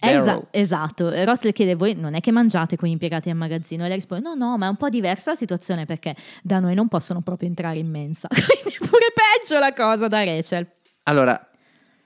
[0.00, 3.36] Eh, esa- esatto, Ross le chiede voi non è che mangiate con gli impiegati al
[3.36, 6.60] magazzino e lei risponde no no ma è un po' diversa la situazione perché da
[6.60, 10.68] noi non possono proprio entrare in mensa quindi è pure peggio la cosa da Rachel
[11.02, 11.50] Allora,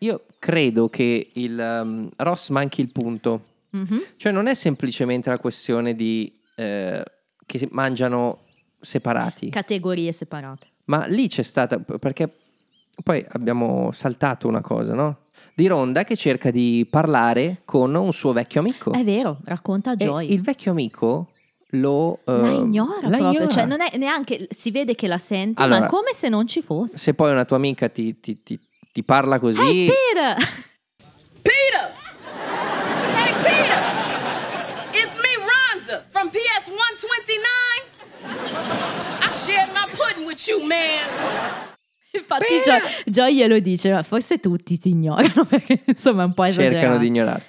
[0.02, 3.44] io credo che il um, Ross manchi il punto.
[3.70, 4.02] Mhm.
[4.16, 7.02] Cioè non è semplicemente la questione di eh,
[7.46, 8.40] che mangiano
[8.80, 12.28] separati, categorie separate ma lì c'è stata perché
[13.02, 15.20] poi abbiamo saltato una cosa, no?
[15.54, 18.92] Di Ronda che cerca di parlare con un suo vecchio amico.
[18.92, 21.28] è vero racconta a E Joy il vecchio amico
[21.70, 23.46] lo la eh, ignora la proprio ignora.
[23.46, 26.46] cioè non è neanche si vede che la sente ma Allora, è come se non
[26.46, 28.60] ci fosse Se poi una tua amica ti, ti- ti-
[28.92, 30.36] ti parla così, Hey Peter
[31.42, 31.90] Peter!
[33.16, 33.80] Hey, Peter!
[34.92, 37.88] It's me, Rhonda, from PS 129.
[39.20, 41.08] I shared my pudding with you, man.
[42.14, 46.44] infatti Joy, Joy glielo dice ma forse tutti ti ignorano perché insomma è un po'
[46.44, 47.42] esagerato cercano di ignorare.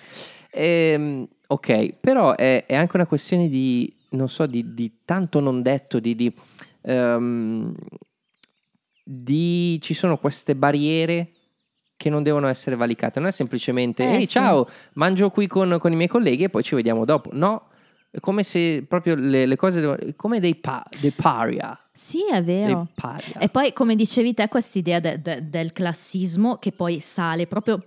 [0.52, 5.62] Ehm, ok, però è, è anche una questione di, non so, di, di tanto non
[5.62, 6.34] detto, di, di,
[6.84, 7.76] ehm,
[9.04, 11.33] di- ci sono queste barriere
[12.04, 13.20] che non devono essere valicate.
[13.22, 14.28] Non è semplicemente, Eh, ehi sì.
[14.28, 17.30] ciao, mangio qui con, con i miei colleghi e poi ci vediamo dopo.
[17.32, 17.68] No,
[18.12, 21.80] è come se proprio le, le cose, devono- come dei, pa- dei paria.
[21.94, 22.90] sì è vero.
[23.40, 27.82] E poi, come dicevi te, questa idea del classismo che poi sale proprio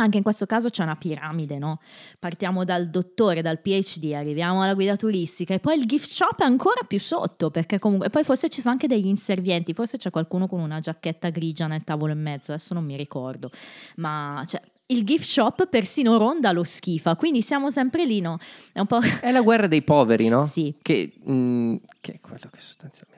[0.00, 1.80] Anche in questo caso c'è una piramide, no?
[2.20, 6.44] Partiamo dal dottore, dal PhD, arriviamo alla guida turistica e poi il gift shop è
[6.44, 10.46] ancora più sotto, perché comunque poi forse ci sono anche degli inservienti, forse c'è qualcuno
[10.46, 13.50] con una giacchetta grigia nel tavolo in mezzo, adesso non mi ricordo,
[13.96, 18.38] ma cioè, il gift shop persino Ronda lo schifa, quindi siamo sempre lì, no?
[18.72, 19.00] È un po'...
[19.20, 20.46] È la guerra dei poveri, no?
[20.46, 20.74] Sì.
[20.80, 23.17] Che, mm, che è quello che sostanzialmente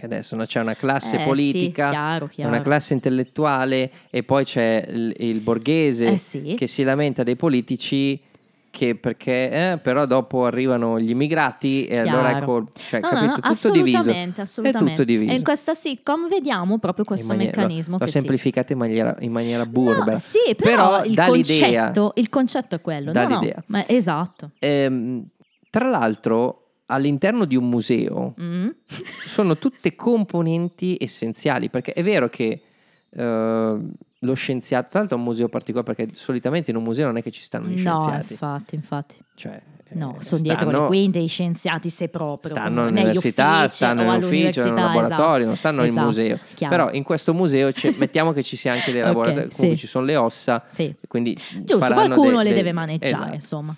[0.00, 0.36] anche adesso.
[0.36, 0.44] no?
[0.46, 2.50] C'è una classe Eh, sì, politica, chiaro, chiaro.
[2.50, 6.54] una classe intellettuale e poi c'è il, il borghese Eh, sì.
[6.56, 8.18] che si lamenta dei politici
[8.72, 12.08] che perché eh, però dopo arrivano gli immigrati e Chiaro.
[12.20, 13.48] allora ecco, cioè, No, no, capito?
[13.48, 13.96] no, tutto diviso.
[13.98, 14.92] assolutamente, assolutamente.
[14.92, 15.32] È tutto diviso.
[15.32, 19.32] E in questa sitcom vediamo proprio questo maniera- meccanismo L'ho che semplificata in maniera, in
[19.32, 19.70] maniera sì.
[19.72, 21.82] No, sì, però, il, dà l'idea.
[21.90, 23.10] concetto, il concetto è quello.
[23.10, 23.62] Dà no, no, l'idea.
[23.66, 24.50] ma esatto.
[24.60, 25.26] Ehm,
[25.68, 26.59] tra l'altro,
[26.90, 28.68] all'interno di un museo Mm.
[29.26, 32.60] sono tutte componenti essenziali, perché è vero che
[33.10, 33.78] eh,
[34.22, 37.22] lo scienziato, tra l'altro è un museo particolare, perché solitamente in un museo non è
[37.22, 38.32] che ci stanno gli No, scienziati.
[38.32, 39.14] infatti, infatti.
[39.34, 39.60] Cioè,
[39.92, 42.52] No, eh, sono dietro le quinte, i scienziati se proprio.
[42.52, 45.44] Stanno all'università, uffici stanno nell'ufficio, in un all'università, laboratorio, esatto.
[45.46, 46.38] non stanno Esatto, in museo.
[46.54, 46.76] chiaro.
[46.76, 49.76] Però in questo museo mettiamo che ci sia anche dei laboratori, comunque sì.
[49.80, 50.94] ci sono le ossa, Sì.
[51.08, 53.34] quindi Giusto, qualcuno de- le de- deve maneggiare, Esatto.
[53.34, 53.76] insomma.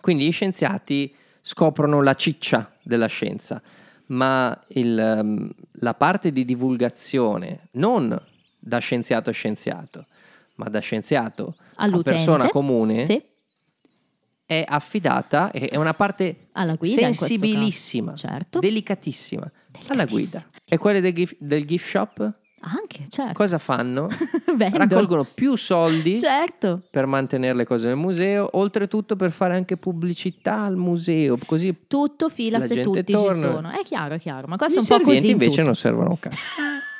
[0.00, 3.60] Quindi gli scienziati scoprono la ciccia della scienza,
[4.06, 8.18] ma il, ehm, la parte di divulgazione, non
[8.58, 10.06] da scienziato a scienziato,
[10.56, 12.10] ma da scienziato a All'utente.
[12.10, 13.22] persona comune, Sì.
[14.46, 18.14] è affidata, è una parte Alla guida sensibilissima.
[18.14, 18.58] Certo.
[18.60, 20.06] delicatissima, alla Delicatissima.
[20.40, 20.46] guida.
[20.64, 23.32] E quelle del gift, del gift shop Anche, certo.
[23.34, 24.08] cosa fanno?
[24.58, 26.80] Raccolgono più soldi Certo.
[26.90, 32.28] per mantenere le cose nel museo, oltretutto per fare anche pubblicità al museo, così Tutto
[32.28, 33.32] fila La se tutti torna.
[33.32, 33.70] ci sono.
[33.70, 34.46] È chiaro, è chiaro.
[34.48, 35.62] Ma questo è un po' così in invece tutto.
[35.62, 36.36] non servono un cazzo.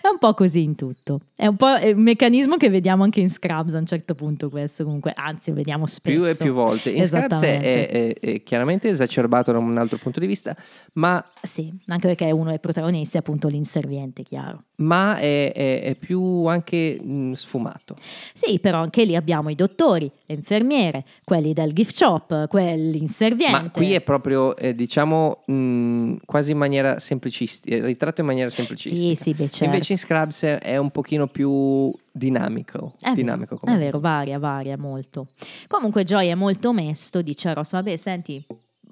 [0.00, 1.20] È un po' così in tutto.
[1.34, 4.48] È un po' è un meccanismo che vediamo anche in Scrubs a un certo punto
[4.48, 6.18] questo comunque, anzi lo vediamo spesso.
[6.18, 6.90] Più e più volte.
[6.90, 10.56] In Scrubs è, è- è chiaramente esacerbato da un altro punto di vista,
[10.94, 14.64] ma, Sì, anche perché uno dei protagonisti è appunto l'inserviente, chiaro.
[14.76, 17.96] ma è, è- è più anche mh, sfumato.
[18.34, 23.60] Sì, però anche lì abbiamo i dottori, le infermiere, quelli del gift shop, quelli inserviente.
[23.62, 29.14] Ma qui è proprio, eh, diciamo, mh, quasi in maniera semplicistica, ritratto in maniera semplicistica.
[29.14, 29.64] Sì, sì, beh, certo.
[29.66, 32.94] Invece in Scrubs è, un pochino più dinamico.
[33.00, 35.28] È dinamico vero, è vero, varia, varia molto.
[35.68, 38.44] Comunque Joy è molto onesto, dice Ross, vabbè senti,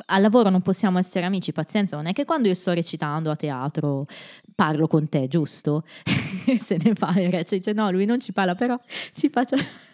[0.07, 3.37] al lavoro non possiamo essere amici, pazienza, non è che quando io sto recitando a
[3.37, 4.07] teatro
[4.55, 5.85] parlo con te, giusto?
[6.61, 8.79] Se ne fa e Rachel dice no, lui non ci parla, però
[9.15, 9.57] ci faccia...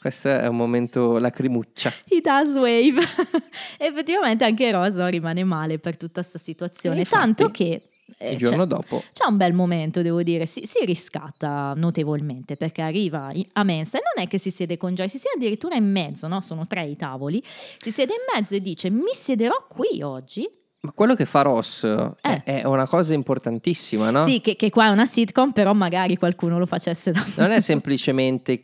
[0.00, 1.90] Questo è un momento lacrimuccia.
[2.08, 3.00] He does wave.
[3.78, 7.82] Effettivamente anche Ross no, rimane male per tutta questa situazione, tanto che...
[8.18, 12.82] eh, Il giorno dopo C'è un bel momento, devo dire, si, si riscatta notevolmente perché
[12.82, 15.90] arriva a mensa e non è che si siede con Joy, si siede addirittura in
[15.90, 16.40] mezzo, no?
[16.40, 17.42] Sono tre i tavoli,
[17.78, 20.48] si siede in mezzo e dice mi siederò qui oggi.
[20.80, 22.60] Ma quello che fa Ross è, Eh.
[22.60, 24.22] è una cosa importantissima, no?
[24.26, 27.60] Sì, che, che qua è una sitcom, però magari qualcuno lo facesse da Non è
[27.60, 28.62] semplicemente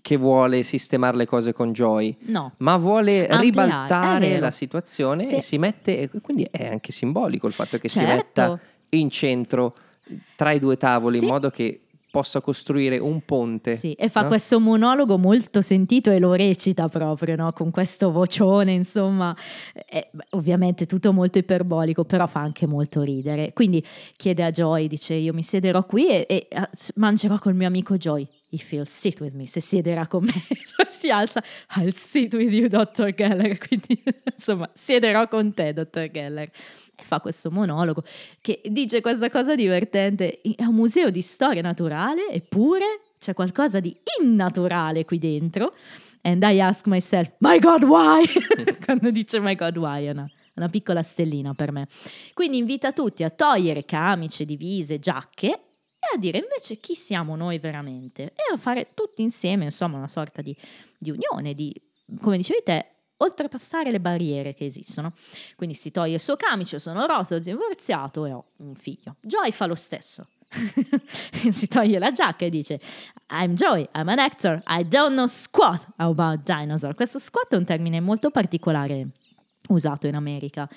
[0.00, 5.36] che vuole sistemare le cose con Joy, No, ma vuole Ampliare, ribaltare la situazione Sì.
[5.36, 8.12] e si mette, quindi è anche simbolico il fatto che si Certo.
[8.14, 8.60] metta
[8.90, 9.74] in centro
[10.36, 11.24] tra i due tavoli Sì.
[11.24, 11.80] in modo che
[12.14, 13.76] possa costruire un ponte.
[13.76, 14.28] sì, e fa no?
[14.28, 17.52] questo monologo molto sentito e lo recita proprio, no?
[17.52, 19.36] Con questo vocione, insomma,
[19.72, 23.52] è, beh, ovviamente tutto molto iperbolico, però fa anche molto ridere.
[23.52, 27.66] Quindi chiede a Joy, dice io mi siederò qui e, e, eh, mangerò col mio
[27.66, 28.24] amico Joy.
[28.50, 30.32] If he'll sit with me, se siederà con me,
[30.76, 31.42] Cioè, si alza,
[31.76, 33.12] I'll sit with you, Dr.
[33.12, 33.58] Geller.
[33.66, 34.00] Quindi,
[34.32, 36.08] insomma, siederò con te, Dr.
[36.12, 36.48] Geller.
[36.96, 38.04] E fa questo monologo
[38.40, 40.40] che dice questa cosa divertente.
[40.40, 45.74] È un museo di storia naturale, eppure c'è qualcosa di innaturale qui dentro.
[46.22, 48.24] And I ask myself, my God, why?
[48.84, 50.06] Quando dice my God, why?
[50.06, 51.88] È una, piccola stellina per me.
[52.32, 57.58] Quindi invita tutti a togliere camicie, divise, giacche e a dire invece chi siamo noi
[57.58, 60.56] veramente e a fare tutti insieme, insomma, una sorta di,
[60.98, 61.74] di unione, di,
[62.20, 65.12] come dicevi te, oltrepassare le barriere che esistono.
[65.56, 69.16] Quindi si toglie il suo camice, sono rosa, ho divorziato e ho un figlio.
[69.20, 70.28] Joy fa lo stesso.
[71.52, 72.80] si toglie la giacca e dice
[73.30, 76.94] I'm Joy, I'm an actor, I don't know squat about dinosaur.
[76.94, 79.08] Questo squat è un termine molto particolare
[79.68, 80.68] usato in America.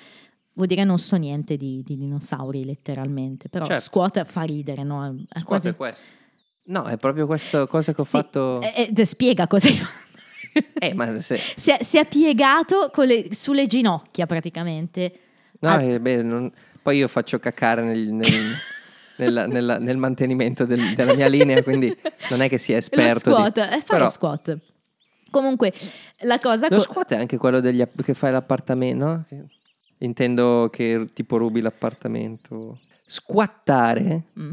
[0.54, 3.84] Vuol dire non so niente di, di dinosauri letteralmente, però Certo.
[3.84, 5.06] squat fa ridere, no?
[5.06, 6.06] È Squat quasi- è questo.
[6.69, 8.60] No, è proprio questa cosa che ho Sì, fatto.
[8.62, 10.07] eh, eh, spiega cosa hai fatto.
[10.80, 11.38] Eh, se...
[11.56, 15.12] si, è, si è piegato le- sulle ginocchia praticamente.
[15.60, 15.82] No, Ah.
[15.82, 18.54] eh, beh, non- poi io faccio cacare nel, nel-
[19.17, 21.96] nella- nella- nel mantenimento del- della mia linea, quindi
[22.30, 23.30] non è che sia esperto.
[23.32, 24.58] Lo di- squat, eh, fai però lo squat.
[25.30, 25.74] Comunque,
[26.22, 26.67] la cosa...
[26.70, 29.26] lo squat è anche quello degli che fai l'appartamento, no?
[30.00, 32.80] Intendo che tipo rubi l'appartamento.
[33.06, 34.52] Squattare Mm.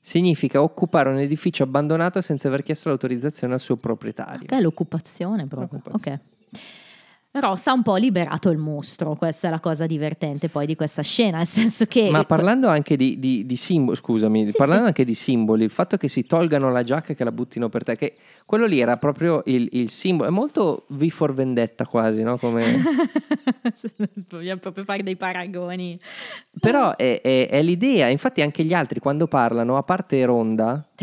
[0.00, 4.46] Significa occupare un edificio abbandonato senza aver chiesto l'autorizzazione al suo proprietario.
[4.46, 5.80] Che è l'occupazione proprio.
[5.84, 6.20] L'occupazione.
[6.50, 6.60] Ok.
[7.32, 11.02] Ross ha un po' liberato il mostro, questa è la cosa divertente poi di questa
[11.02, 12.10] scena, nel senso che...
[12.10, 14.88] Ma parlando anche di, di- di simboli, scusami, Sì, parlando sì.
[14.88, 17.84] anche di simboli, il fatto che si tolgano la giacca e che la buttino per
[17.84, 22.22] te, che quello lì era proprio il, il simbolo, è molto V for Vendetta quasi,
[22.24, 22.36] no?
[22.36, 22.64] Come...
[24.28, 25.98] Vogliamo proprio fare dei paragoni.
[26.58, 30.84] Però è, è- è l'idea, infatti anche gli altri quando parlano, a parte Ronda,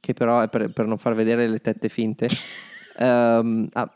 [0.00, 2.28] che però è per, per non far vedere le tette finte,
[2.98, 3.94] ehm, ah,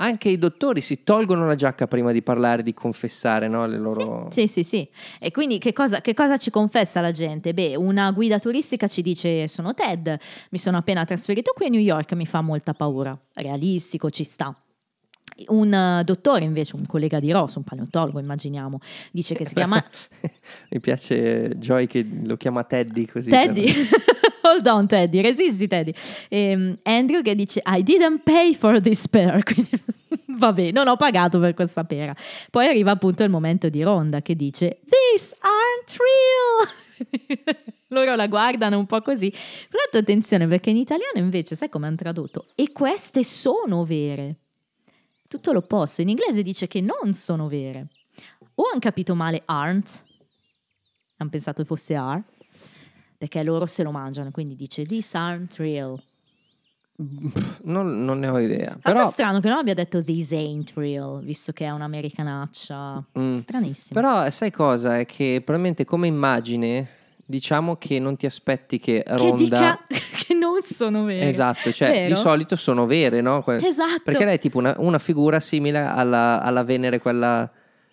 [0.00, 3.66] anche i dottori si tolgono la giacca prima di parlare, di confessare no?
[3.66, 4.28] le loro...
[4.30, 4.88] Sì, sì, sì.
[5.18, 7.52] E quindi che cosa, che cosa ci confessa la gente?
[7.52, 10.16] Beh, una guida turistica ci dice sono Ted,
[10.50, 13.18] mi sono appena trasferito qui a New York, mi fa molta paura.
[13.34, 14.54] Realistico, ci sta.
[15.46, 19.82] Un eh, dottore invece, un collega di Ross, un paleontologo immaginiamo, dice che si chiama
[20.70, 23.30] Mi piace Joy che lo chiama Teddy così.
[23.30, 23.66] Teddy.
[24.42, 25.92] Hold on Teddy, resisti Teddy.
[26.28, 29.70] Ehm, Andrew che dice I didn't pay for this pear, quindi
[30.26, 32.14] vabbè, non ho pagato per questa pera.
[32.50, 37.68] Poi arriva appunto il momento di Ronda che dice These aren't real.
[37.88, 39.30] Loro la guardano un po' così.
[39.30, 42.46] Però attenzione perché in italiano invece sai come hanno tradotto?
[42.54, 44.36] E queste sono vere.
[45.28, 47.88] Tutto l'opposto, in inglese dice che non sono vere.
[48.54, 50.04] O hanno capito male aren't,
[51.18, 52.24] hanno pensato fosse are,
[53.18, 56.00] perché loro se lo mangiano, quindi dice these aren't real.
[57.62, 58.76] Non, non ne ho idea.
[58.80, 63.04] Però Però, strano che non abbia detto these ain't real, visto che è un'americanaccia.
[63.18, 63.34] Mm.
[63.34, 64.00] Stranissimo.
[64.00, 64.98] però sai cosa?
[64.98, 66.88] È che probabilmente come immagine
[67.30, 69.36] diciamo che non ti aspetti che che Ronda...
[69.36, 69.82] dica
[70.26, 71.28] che non sono vere.
[71.28, 72.08] Esatto, cioè Vero?
[72.08, 73.42] di solito sono vere, no?
[73.42, 74.00] Que- Esatto.
[74.02, 77.48] Perché lei è tipo una, una figura simile alla, alla Venere, quella...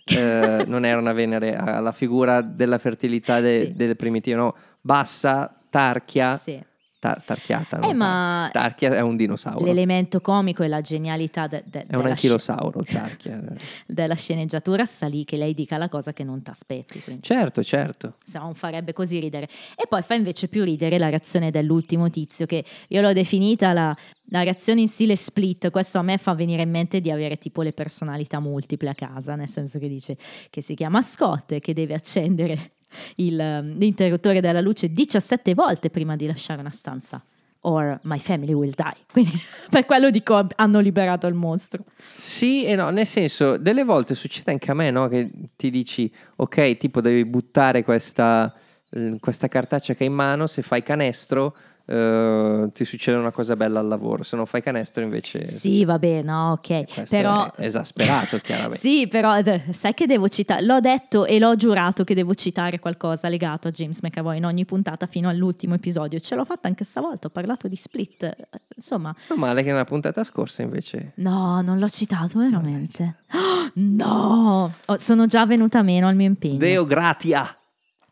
[0.05, 3.73] eh, non era una Venere, alla figura della fertilità de- Sì.
[3.73, 4.55] delle primitive, no?
[4.79, 6.57] Bassa, tarchia, Sì.
[7.05, 7.79] Tar- tarchiata.
[7.81, 9.63] Eh, ma- Tarchia è un dinosauro.
[9.65, 13.39] L'elemento comico e la genialità de- de- È un anchilosauro, il tarchia.
[13.55, 17.01] sc- della sceneggiatura sta lì che lei dica la cosa che non ti aspetti.
[17.21, 18.15] Certo, certo.
[18.23, 19.47] se no non farebbe così ridere.
[19.75, 23.95] E poi fa invece più ridere la reazione dell'ultimo tizio, che io l'ho definita la,
[24.29, 25.69] la reazione in stile split.
[25.69, 29.35] Questo a me fa venire in mente di avere tipo le personalità multiple a casa,
[29.35, 30.17] nel senso che dice
[30.49, 32.71] che si chiama Scott e che deve accendere
[33.15, 37.23] il, um, l'interruttore della luce 17 volte prima di lasciare una stanza.
[37.61, 38.95] Or my family will die.
[39.11, 41.83] Quindi per quello dico hanno liberato il mostro.
[42.13, 45.07] Sì e no, nel senso, delle volte succede anche a me, no?
[45.07, 48.53] Che ti dici, ok, tipo devi buttare questa,
[48.91, 51.53] eh, questa cartaccia che hai in mano, se fai canestro
[51.87, 55.45] eh, ti succede una cosa bella al lavoro, se non fai canestro invece...
[55.47, 57.07] Sì, vabbè, no, ok.
[57.09, 58.77] Però è esasperato, chiaramente.
[58.85, 59.35] Sì, però
[59.71, 63.71] sai che devo citare, l'ho detto e l'ho giurato che devo citare qualcosa legato a
[63.71, 66.19] James McAvoy in ogni puntata fino all'ultimo episodio.
[66.19, 68.23] Ce l'ho fatta anche stavolta, ho parlato di Split.
[68.23, 68.35] Eh,
[68.75, 71.13] Insomma, Non male che nella puntata scorsa invece...
[71.15, 73.15] no, non l'ho citato veramente.
[73.33, 76.57] Oh, no, Oh, sono già venuta meno al mio impegno.
[76.57, 77.55] Deo gratia!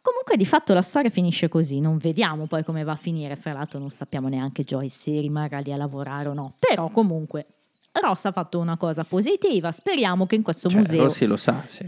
[0.03, 3.53] Comunque di fatto la storia finisce così, non vediamo poi come va a finire, fra
[3.53, 7.45] l'altro non sappiamo neanche Joyce se rimarrà lì a lavorare o no, però comunque
[7.93, 11.63] Ross ha fatto una cosa positiva, speriamo che in questo Cioè, museo Rossi lo sa,
[11.67, 11.85] sì.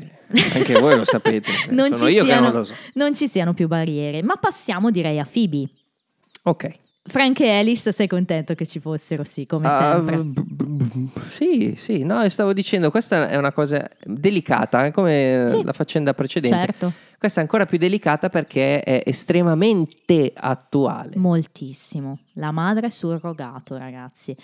[0.53, 1.51] anche voi lo sapete.
[1.71, 2.73] non Sono ci, siano, non so.
[2.93, 5.67] non ci siano più barriere, ma passiamo direi a Phoebe.
[6.43, 6.71] Ok.
[7.07, 10.17] Frank e Alice, sei contento che ci fossero, sì, come Ah, sempre.
[10.23, 15.45] b- b- b- sì, sì, no, stavo dicendo, questa è una cosa delicata, eh, come
[15.49, 15.61] Sì.
[15.63, 16.57] la faccenda precedente.
[16.57, 21.15] Certo, Questa è ancora più delicata perché è estremamente attuale.
[21.15, 22.19] moltissimo.
[22.33, 24.35] La madre surrogato, ragazzi.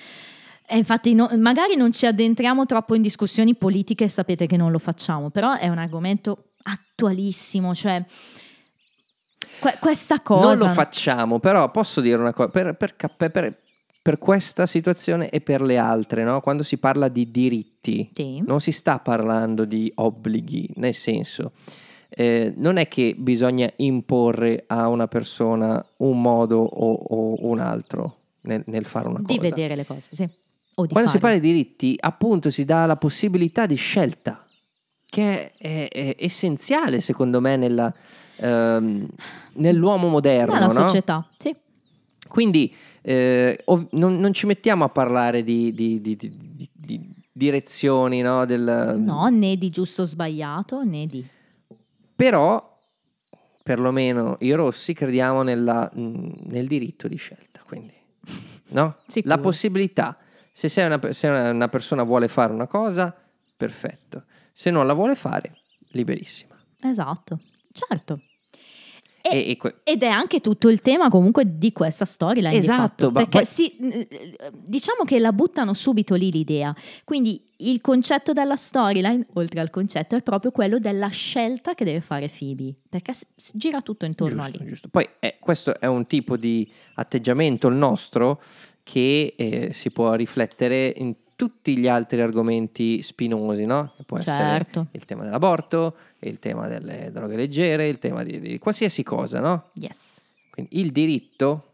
[0.67, 4.79] E infatti no- magari non ci addentriamo troppo in discussioni politiche, sapete che non lo
[4.79, 8.03] facciamo, però è un argomento attualissimo, cioè
[9.61, 10.47] que- questa cosa...
[10.47, 12.95] Non lo facciamo, però posso dire una cosa, per, per
[13.31, 13.57] per-
[14.03, 16.41] per questa situazione e per le altre, no?
[16.41, 18.41] quando si parla di diritti, Sì.
[18.43, 21.51] non si sta parlando di obblighi, nel senso,
[22.09, 28.17] eh, non è che bisogna imporre a una persona un modo o, o un altro
[28.41, 29.49] nel, nel fare una Di cosa.
[29.49, 30.23] vedere le cose, sì.
[30.25, 31.19] Di Quando si farle.
[31.19, 34.43] parla di diritti, appunto, si dà la possibilità di scelta,
[35.07, 37.93] che è, è essenziale, secondo me, nella,
[38.41, 39.07] ehm,
[39.53, 40.53] nell'uomo moderno.
[40.53, 40.71] Nella no?
[40.73, 41.55] società, sì.
[42.27, 47.13] Quindi eh, ov- non, non ci mettiamo a parlare di, di- di- di- di- di
[47.31, 48.45] direzioni, no?
[48.45, 51.25] Del, No, né di giusto o sbagliato, né di...
[52.15, 52.69] Però
[53.63, 57.93] perlomeno i rossi crediamo nella- nel diritto di scelta, quindi,
[58.69, 58.97] no?
[59.23, 60.17] La possibilità,
[60.51, 63.15] se, sei una, se una persona vuole fare una cosa,
[63.57, 65.57] perfetto, se non la vuole fare,
[65.89, 66.55] liberissima.
[66.81, 67.39] Esatto,
[67.71, 68.21] certo.
[69.21, 72.49] E- E- que- Ed è anche tutto il tema comunque di questa storyline.
[72.49, 74.07] di Esatto, fatto, ma perché poi- si-
[74.65, 76.73] diciamo che la buttano subito lì l'idea.
[77.03, 82.01] Quindi il concetto della storyline, oltre al concetto, è proprio quello della scelta che deve
[82.01, 82.73] fare Phoebe.
[82.89, 83.13] Perché
[83.53, 84.67] gira tutto intorno Giusto, a lì.
[84.67, 84.87] giusto.
[84.89, 88.41] Poi eh, questo è un tipo di atteggiamento, il nostro,
[88.83, 93.93] che eh, si può riflettere in tutti gli altri argomenti spinosi, no?
[93.97, 94.69] Che può Certo.
[94.81, 99.39] essere il tema dell'aborto, il tema delle droghe leggere, il tema di, di qualsiasi cosa,
[99.39, 99.69] no?
[99.73, 100.43] Yes.
[100.51, 101.73] Quindi il diritto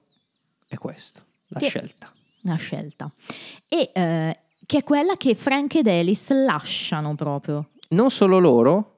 [0.70, 2.10] è questo, la Che- scelta.
[2.44, 3.12] Una scelta.
[3.68, 7.68] E eh, che è quella che Frank ed Alice lasciano proprio.
[7.90, 8.97] Non solo loro,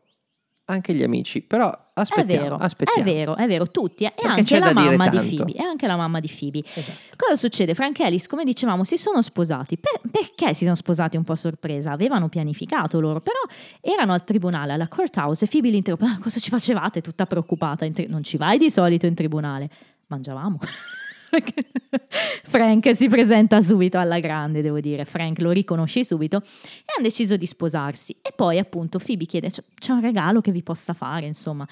[0.70, 3.02] anche gli amici, però È aspettiamo, vero, aspettiamo.
[3.10, 4.04] è vero, è vero, tutti.
[4.06, 5.18] eh, E anche la mamma di.
[5.18, 5.54] Phoebe.
[5.54, 6.64] E anche la mamma di Phoebe.
[6.74, 6.98] Esatto.
[7.16, 7.74] Cosa succede?
[7.74, 9.78] Frank e Alice, come dicevamo, si sono sposati.
[9.78, 11.92] Per- perché si sono sposati un po' a sorpresa?
[11.92, 13.40] Avevano pianificato loro, però
[13.82, 16.06] erano al tribunale, alla courthouse, e Phoebe li interrompe.
[16.06, 17.02] "Ah, cosa ci facevate?
[17.02, 17.88] Tutta preoccupata.
[17.90, 19.70] tri- non ci vai di solito in tribunale.
[20.08, 20.60] Mangiavamo.
[22.44, 25.06] Frank si presenta subito alla grande, devo dire.
[25.06, 28.16] Frank lo riconosci subito e hanno deciso di sposarsi.
[28.22, 31.68] E poi, appunto, Phoebe chiede: "C'è- c'è un regalo che vi possa fare, insomma.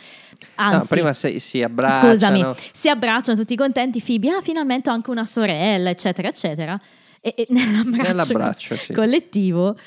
[0.56, 2.10] Anzi, No, prima si, si abbracciano.
[2.12, 4.02] Scusami, si abbracciano tutti contenti.
[4.02, 6.80] Phoebe, ah, finalmente ho anche una sorella, eccetera, eccetera.
[7.22, 8.94] E, e nell'abbraccio, Nell'abbraccio, sì.
[8.94, 9.78] collettivo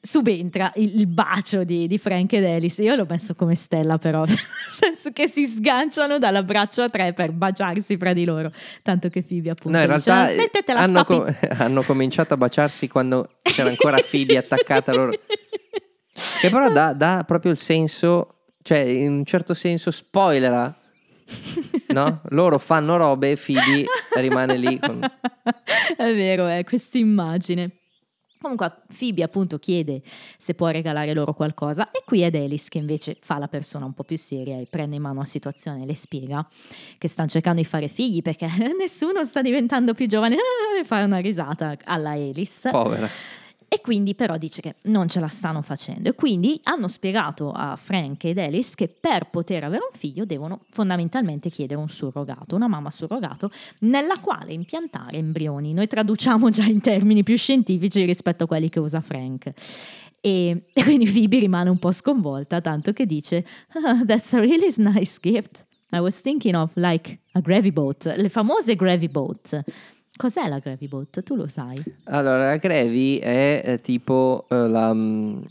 [0.00, 2.80] subentra il, il bacio di, di Frank ed Alice.
[2.82, 4.38] Io l'ho messo come stella, però, nel
[4.70, 8.52] senso che si sganciano dall'abbraccio a tre per baciarsi fra di loro.
[8.82, 11.82] Tanto che Phoebe, appunto, No, in dice, realtà "Ah, smettetela, hanno, stop it." com- hanno
[11.82, 15.10] cominciato a baciarsi quando c'era ancora Phoebe attaccata a loro.
[16.40, 20.74] Che però dà, dà proprio il senso, cioè in un certo senso spoilera,
[21.88, 22.20] no?
[22.30, 25.00] Loro fanno robe e Phoebe rimane lì con...
[25.96, 27.78] È vero, è questa immagine.
[28.40, 30.02] Comunque Phoebe appunto chiede
[30.36, 33.94] se può regalare loro qualcosa e qui è Alice che invece fa la persona un
[33.94, 36.46] po' più seria e prende in mano la situazione e le spiega
[36.98, 38.46] che stanno cercando di fare figli perché
[38.78, 40.36] nessuno sta diventando più giovane
[40.80, 42.68] e fa una risata alla Alice.
[42.70, 43.08] Povera.
[43.68, 46.08] E quindi però dice che non ce la stanno facendo.
[46.08, 50.60] E quindi hanno spiegato a Frank ed Alice che per poter avere un figlio devono
[50.70, 53.50] fondamentalmente chiedere un surrogato, una mamma surrogato,
[53.80, 55.72] nella quale impiantare embrioni.
[55.72, 59.52] Noi traduciamo già in termini più scientifici rispetto a quelli che usa Frank.
[60.20, 63.44] E, quindi Phoebe rimane un po' sconvolta, tanto che dice:
[63.84, 65.64] "Ah, That's a really nice gift.
[65.92, 69.60] I was thinking of like a gravy boat, le famose gravy boat.
[70.16, 71.22] Cos'è la gravy boat?
[71.22, 71.76] Tu lo sai?
[72.04, 74.92] Allora, la gravy è eh, tipo eh, la...
[74.92, 75.42] mm,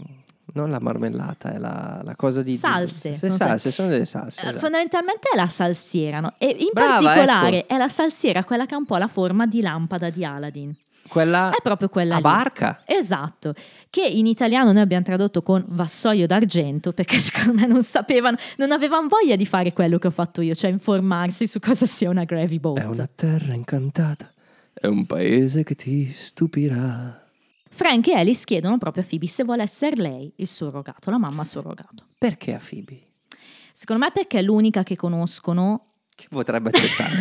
[0.53, 2.55] non la marmellata, è la, la cosa di...
[2.55, 4.39] Salse, di- sono salse, sono delle salse.
[4.39, 4.59] Eh, esatto.
[4.59, 6.34] Fondamentalmente è la salsiera, no?
[6.38, 7.74] E in Brava, particolare ecco.
[7.74, 10.74] è la salsiera quella che ha un po' la forma di lampada di Aladdin.
[11.07, 12.24] Quella È proprio quella a lì.
[12.24, 12.82] barca.
[12.86, 13.53] Esatto,
[13.91, 18.72] che in italiano noi abbiamo tradotto con vassoio d'argento perché secondo me non sapevano, non
[18.72, 22.24] avevano voglia di fare quello che ho fatto io, cioè informarsi su cosa sia una
[22.24, 22.80] gravy boat.
[22.80, 24.32] È una terra incantata,
[24.78, 27.23] è un paese che ti stupirà.
[27.69, 31.43] Frank e Alice chiedono proprio a Phoebe se vuole essere lei il surrogato, la mamma
[31.43, 32.07] surrogato.
[32.17, 33.07] Perché a Phoebe?
[33.71, 37.13] Secondo me perché è l'unica che conoscono Che potrebbe accettare.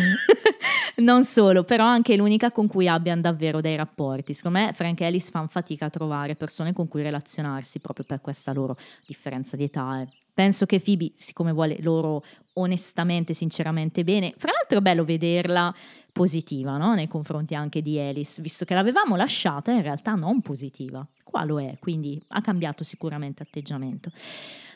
[0.97, 4.33] non solo, però anche l'unica con cui abbiano davvero dei rapporti.
[4.33, 8.21] Secondo me Frank e Alice fanno fatica a trovare persone con cui relazionarsi proprio per
[8.21, 10.05] questa loro differenza di età.
[10.33, 15.73] Penso che Phoebe, siccome vuole loro onestamente, sinceramente bene, fra l'altro è bello vederla
[16.15, 16.93] positiva no?
[16.93, 21.05] nei confronti anche di Alice, visto che l'avevamo lasciata in realtà non positiva.
[21.25, 24.09] Qua lo è, quindi ha cambiato sicuramente atteggiamento.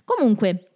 [0.03, 0.71] Comunque,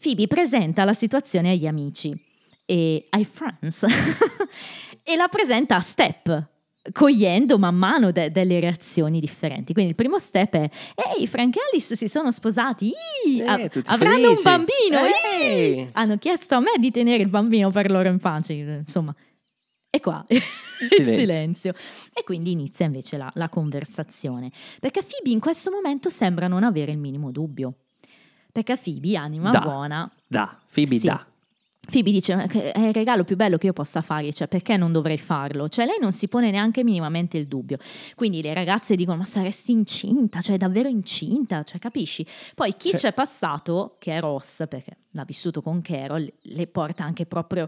[0.00, 2.18] Phoebe presenta la situazione agli amici
[2.64, 3.84] e ai friends
[5.04, 6.48] e la presenta a step
[6.90, 9.74] cogliendo man mano de- delle reazioni differenti.
[9.74, 10.70] Quindi il primo step è
[11.18, 12.94] Ehi, Frank e Alice si sono sposati,
[13.26, 14.36] Ih, Eh, avranno felici.
[14.36, 19.14] un bambino, hanno chiesto a me di tenere il bambino per loro infanzia, insomma.
[19.90, 20.40] E qua il
[20.86, 21.14] silenzio.
[21.14, 21.72] silenzio.
[22.12, 24.50] E quindi inizia invece la, la conversazione.
[24.80, 27.74] Perché Phoebe in questo momento sembra non avere il minimo dubbio.
[28.52, 29.60] Perché Phoebe, anima Da.
[29.60, 31.06] buona, Da, Phoebe Sì.
[31.06, 31.24] da.
[31.90, 34.76] Phoebe dice "Ma che è il regalo più bello che io possa fare, cioè perché
[34.76, 35.70] non dovrei farlo?
[35.70, 37.78] Cioè lei non si pone neanche minimamente il dubbio.
[38.14, 42.26] Quindi le ragazze dicono ma saresti incinta, cioè davvero incinta, cioè capisci?
[42.54, 47.24] Poi chi c'è passato, che è Ross, perché l'ha vissuto con Carol, le porta anche
[47.24, 47.66] proprio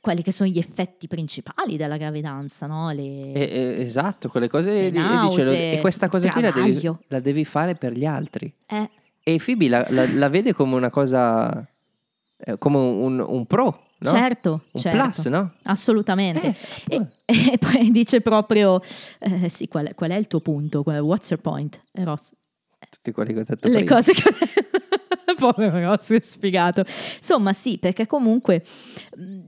[0.00, 2.90] quelli che sono gli effetti principali della gravidanza, no?
[2.90, 3.32] Le...
[3.32, 4.70] Eh, esatto, quelle cose.
[4.70, 8.52] Le e dice, e questa cosa qui la devi, la devi fare per gli altri.
[8.66, 8.88] Eh,
[9.22, 11.66] E Phoebe la, la- la vede come una cosa
[12.38, 14.10] eh, come un, un pro, no?
[14.10, 14.98] Certo, Un certo.
[15.02, 15.52] plus, no?
[15.64, 16.54] Assolutamente.
[16.88, 17.06] Eh, e,
[17.52, 18.80] e poi dice proprio,
[19.18, 20.82] eh, sì, qual è, qual è il tuo punto?
[20.84, 21.82] What's your point?
[21.92, 22.32] Ross,
[22.88, 23.94] Tutti quelli che ho detto le prima.
[23.96, 24.22] cose che...
[25.36, 26.80] Povero Ross, è sfigato.
[27.16, 28.62] Insomma, sì, perché comunque
[29.16, 29.38] mh,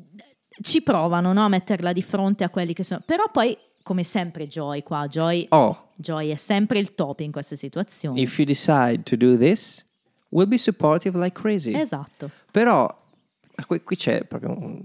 [0.62, 3.02] ci provano no, a metterla di fronte a quelli che sono...
[3.04, 7.56] Però poi, come sempre, Joy qua, Joy, Oh, Joy è sempre il top in queste
[7.56, 8.22] situazioni.
[8.22, 9.84] if you decide to do this,
[10.30, 11.74] we'll be supportive like crazy.
[11.74, 12.30] Esatto.
[12.50, 13.00] Però
[13.66, 14.82] qui, qui c'è proprio un...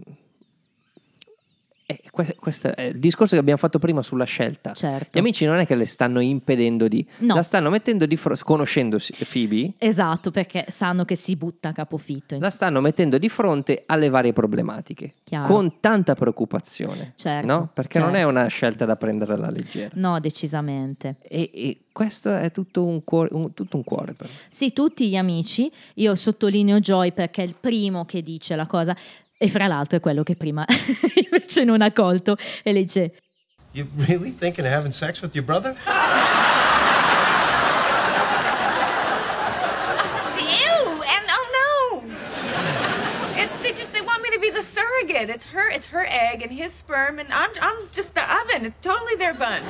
[1.90, 4.74] eh, que- questo è il discorso che abbiamo fatto prima sulla scelta.
[4.74, 5.08] Certo.
[5.18, 7.06] Gli amici non è che le stanno impedendo di...
[7.20, 7.34] No.
[7.36, 8.44] La stanno mettendo di fronte...
[8.44, 8.98] Conoscendo
[9.32, 12.38] Phoebe, Esatto, perché sanno che si butta a capofitto.
[12.40, 15.14] la stanno mettendo di fronte alle varie problematiche.
[15.24, 15.48] Chiaro.
[15.48, 17.14] Con tanta preoccupazione.
[17.16, 17.70] Certo, no?
[17.74, 18.30] Perché non è certo.
[18.30, 19.92] una scelta da prendere alla leggera.
[19.94, 21.16] No, decisamente.
[21.22, 24.34] E, e questo è tutto un cuore, un- tutto un cuore per me.
[24.50, 28.94] Sì, tutti gli amici, io sottolineo Joy perché è il primo che dice la cosa
[29.38, 30.66] e fra l'altro è quello che prima
[31.30, 33.14] invece non ha colto e le dice
[33.74, 35.76] You really thinking of having sex with your brother?
[40.40, 41.04] Ew!
[41.04, 42.02] And oh no!
[43.38, 45.30] It's they just they want me to be the surrogate.
[45.30, 48.66] It's her it's her egg and his sperm and I'm I'm just the oven.
[48.66, 49.62] It's totally their bun.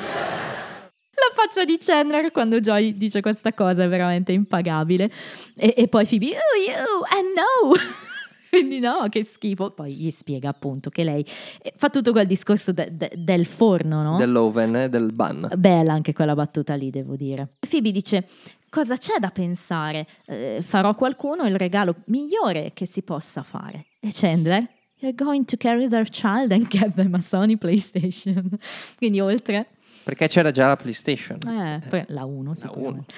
[1.17, 5.11] la faccia di Chandler quando Joy dice questa cosa è veramente impagabile
[5.57, 8.06] e, e poi Phoebe oh you and no
[8.51, 11.25] quindi no che schifo poi gli spiega appunto che lei
[11.61, 14.17] eh, fa tutto quel discorso de- de- del forno no?
[14.17, 15.49] Dell'oven, eh, del ban.
[15.57, 17.55] Bella anche quella battuta lì, devo dire.
[17.69, 18.27] Phoebe dice:
[18.69, 20.07] Cosa c'è da pensare?
[20.25, 23.85] Eh, farò a qualcuno il regalo migliore che si possa fare.
[23.99, 24.67] E Chandler?
[24.99, 28.49] You're going to carry their child and get them a Sony PlayStation.
[28.97, 29.67] Quindi oltre.
[30.03, 31.37] Perché c'era già la PlayStation.
[31.47, 33.13] Eh, poi la 1 La sicuramente.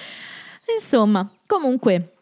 [0.74, 2.16] Insomma, comunque,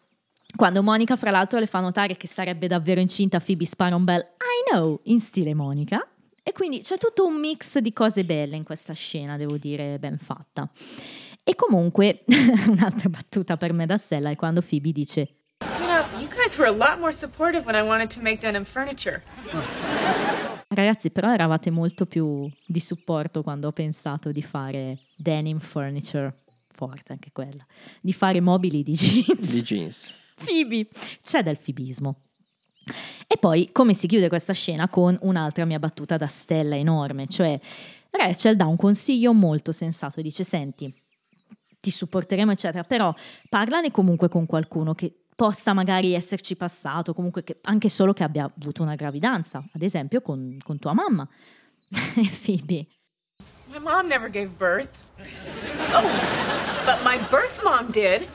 [0.57, 4.21] quando Monica fra l'altro le fa notare che sarebbe davvero incinta, Phoebe spara un bel
[4.21, 6.07] I know in stile Monica.
[6.43, 10.17] E quindi c'è tutto un mix di cose belle in questa scena, devo dire, ben
[10.17, 10.69] fatta.
[11.45, 12.25] E comunque,
[12.69, 15.37] un'altra battuta per me da Stella è quando Phoebe dice
[15.79, 18.65] You know, you guys were a lot more supportive when I wanted to make denim
[18.65, 19.23] furniture.
[20.69, 26.35] Ragazzi, però eravate molto più di supporto quando ho pensato di fare denim furniture,
[26.71, 27.65] forte anche quella,
[28.01, 29.53] di fare mobili di jeans.
[29.53, 30.15] Di jeans.
[30.45, 30.89] Phoebe,
[31.23, 32.23] c'è del fibismo.
[33.27, 37.59] E poi come si chiude questa scena con un'altra mia battuta da stella enorme, cioè
[38.11, 40.91] Rachel dà un consiglio molto sensato, dice senti,
[41.81, 43.15] ti supporteremo eccetera, però
[43.51, 48.51] parlane comunque con qualcuno che possa magari esserci passato, comunque che- anche solo che abbia
[48.57, 51.29] avuto una gravidanza, ad esempio con, con tua mamma.
[52.17, 52.87] E Phoebe,
[53.71, 54.97] My mom never gave birth.
[55.93, 56.03] Oh,
[56.87, 58.27] but my birth mom did.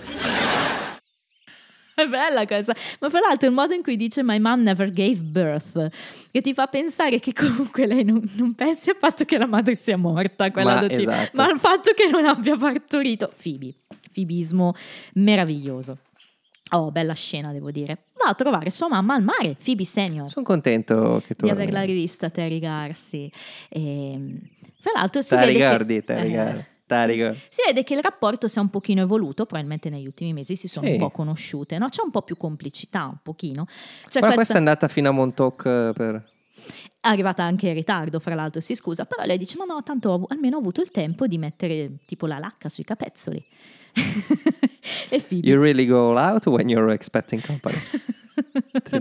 [1.95, 5.17] È bella questa, ma fra l'altro il modo in cui dice My mom never gave
[5.17, 5.89] birth,
[6.31, 9.77] che ti fa pensare che comunque lei non, non pensi al fatto che la madre
[9.77, 11.31] sia morta, quella Ma esatto.
[11.33, 13.31] ma al fatto che non abbia partorito.
[13.41, 13.73] Phoebe,
[14.11, 14.73] fibismo
[15.13, 15.99] meraviglioso.
[16.71, 18.05] Oh, bella scena, devo dire.
[18.15, 20.29] Va a trovare sua mamma al mare, Phoebe Senior.
[20.29, 23.31] Sono contento che tu Di averla rivista, te rigarsi.
[23.69, 24.19] E,
[24.79, 27.11] fra l'altro si Te vede ricordi, che, te eh, sì.
[27.11, 27.39] ricordi.
[27.49, 30.67] Si vede che il rapporto si è un pochino evoluto, probabilmente negli ultimi mesi si
[30.67, 30.93] sono Sì.
[30.93, 31.89] un po' conosciute, no?
[31.89, 33.65] C'è un po' più complicità, un pochino.
[33.65, 36.29] C'è Però questa questa, è andata fino a Montauk eh, per...
[37.01, 40.09] è arrivata anche in ritardo, fra l'altro, si scusa, però lei dice, ma no, tanto
[40.09, 43.43] ho almeno ho avuto il tempo di mettere tipo la lacca sui capezzoli.
[45.09, 47.77] e Phoebe, You really go all out when you're expecting company.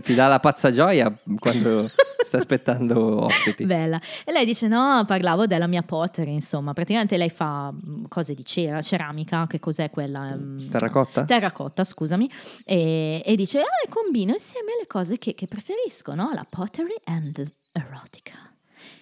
[0.00, 1.90] Ti- dà la pazza gioia quando
[2.22, 3.64] stai aspettando ospiti.
[3.64, 4.00] Bella.
[4.24, 6.72] E lei dice: No, parlavo della mia pottery, insomma.
[6.72, 10.34] Praticamente lei fa mm, cose di cera, ceramica, che cos'è quella?
[10.34, 11.24] Mm, Terracotta?
[11.24, 12.30] Terracotta, scusami.
[12.64, 16.30] E, e dice: Ah, e combino insieme le cose che, che preferisco, no?
[16.32, 18.50] La pottery and erotica.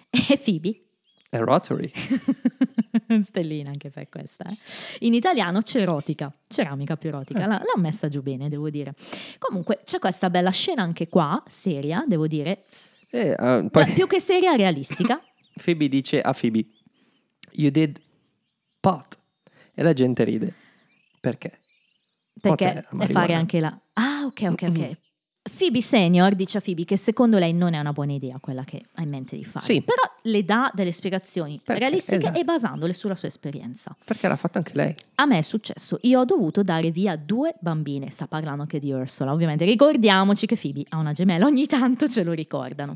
[0.09, 0.85] E Phoebe.
[1.31, 1.89] È rotary.
[3.23, 4.43] Stellina anche per questa.
[4.49, 4.57] eh.
[5.05, 7.47] In italiano cerotica, ceramica più erotica.
[7.47, 8.93] La- l'ho messa giù bene, devo dire.
[9.39, 12.65] Comunque c'è questa bella scena anche qua, seria, devo dire.
[13.09, 15.21] Eh, poi Beh, più che seria, realistica.
[15.63, 16.67] Phoebe dice a Phoebe,
[17.53, 18.01] You did
[18.81, 19.17] pot.
[19.73, 20.53] E la gente ride.
[21.21, 21.57] Perché?
[22.41, 23.79] Pot è Perché la è fare anche la...
[23.93, 24.97] Ah, ok, ok, ok.
[25.43, 28.83] Phoebe Senior dice a Phoebe che secondo lei non è una buona idea quella che
[28.93, 29.65] ha in mente di fare.
[29.65, 29.81] Sì.
[29.81, 31.81] Però le dà delle spiegazioni Perché?
[31.81, 32.39] realistiche Esatto.
[32.39, 33.95] e basandole sulla sua esperienza.
[34.05, 34.95] Perché l'ha fatto anche lei.
[35.15, 38.91] A me è successo, io ho dovuto dare via due bambine, sta parlando anche di
[38.91, 42.95] Ursula, ovviamente ricordiamoci che Phoebe ha una gemella, ogni tanto ce lo ricordano.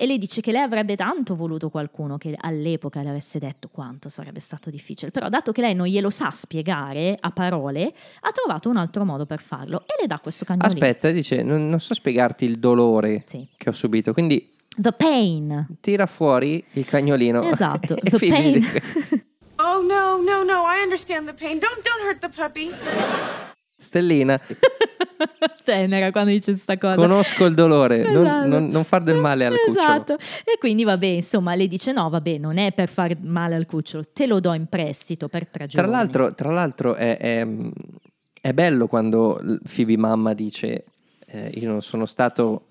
[0.00, 4.08] E lei dice che lei avrebbe tanto voluto qualcuno che all'epoca le avesse detto quanto
[4.08, 8.70] sarebbe stato difficile, però dato che lei non glielo sa spiegare a parole, ha trovato
[8.70, 10.72] un altro modo per farlo e le dà questo cagnolino.
[10.72, 13.46] Aspetta, dice, non, non so spiegarti il dolore Sì.
[13.58, 15.66] che ho subito, quindi The pain.
[15.82, 17.42] tira fuori il cagnolino.
[17.42, 18.64] Esatto, e the pain.
[19.56, 20.62] Oh no, no, no!
[20.66, 21.58] I understand the pain.
[21.58, 22.70] Don't, don't hurt the puppy.
[23.80, 24.38] Stellina,
[25.64, 26.96] Tenera quando dice sta cosa.
[26.96, 28.46] conosco il dolore, non, Esatto.
[28.48, 29.80] non- non far del male al cucciolo.
[29.80, 30.12] Esatto.
[30.44, 34.02] E quindi vabbè, insomma, lei dice no, vabbè, non è per far male al cucciolo,
[34.12, 35.90] te lo do in prestito per tre Tra giorni.
[35.90, 37.46] l'altro, tra l'altro è, è-
[38.40, 39.40] è bello quando
[39.74, 40.84] Phoebe mamma dice
[41.26, 42.66] eh, io non sono stato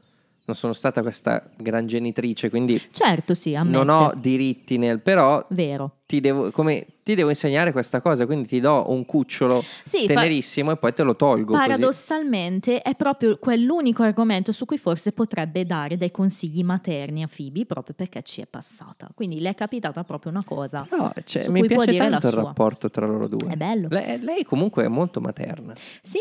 [0.49, 3.77] non sono stata questa gran genitrice, quindi Certo, sì, ammette.
[3.85, 5.97] non ho diritti nel però Vero.
[6.07, 10.13] ti devo, come- ti devo insegnare questa cosa, quindi ti do un cucciolo Sì, fa-
[10.15, 11.53] tenerissimo e poi te lo tolgo.
[11.53, 11.59] così.
[11.67, 17.65] Paradossalmente è proprio quell'unico argomento su cui forse potrebbe dare dei consigli materni a Phoebe
[17.65, 19.09] proprio perché ci è passata.
[19.13, 20.87] Quindi le è capitata proprio una cosa.
[20.91, 22.43] No, cioè, su mi cui può piace dire la tanto il sua.
[22.43, 23.49] rapporto tra loro due.
[23.51, 23.87] È bello.
[23.89, 25.73] Lei, lei comunque è molto materna.
[26.01, 26.19] Sì,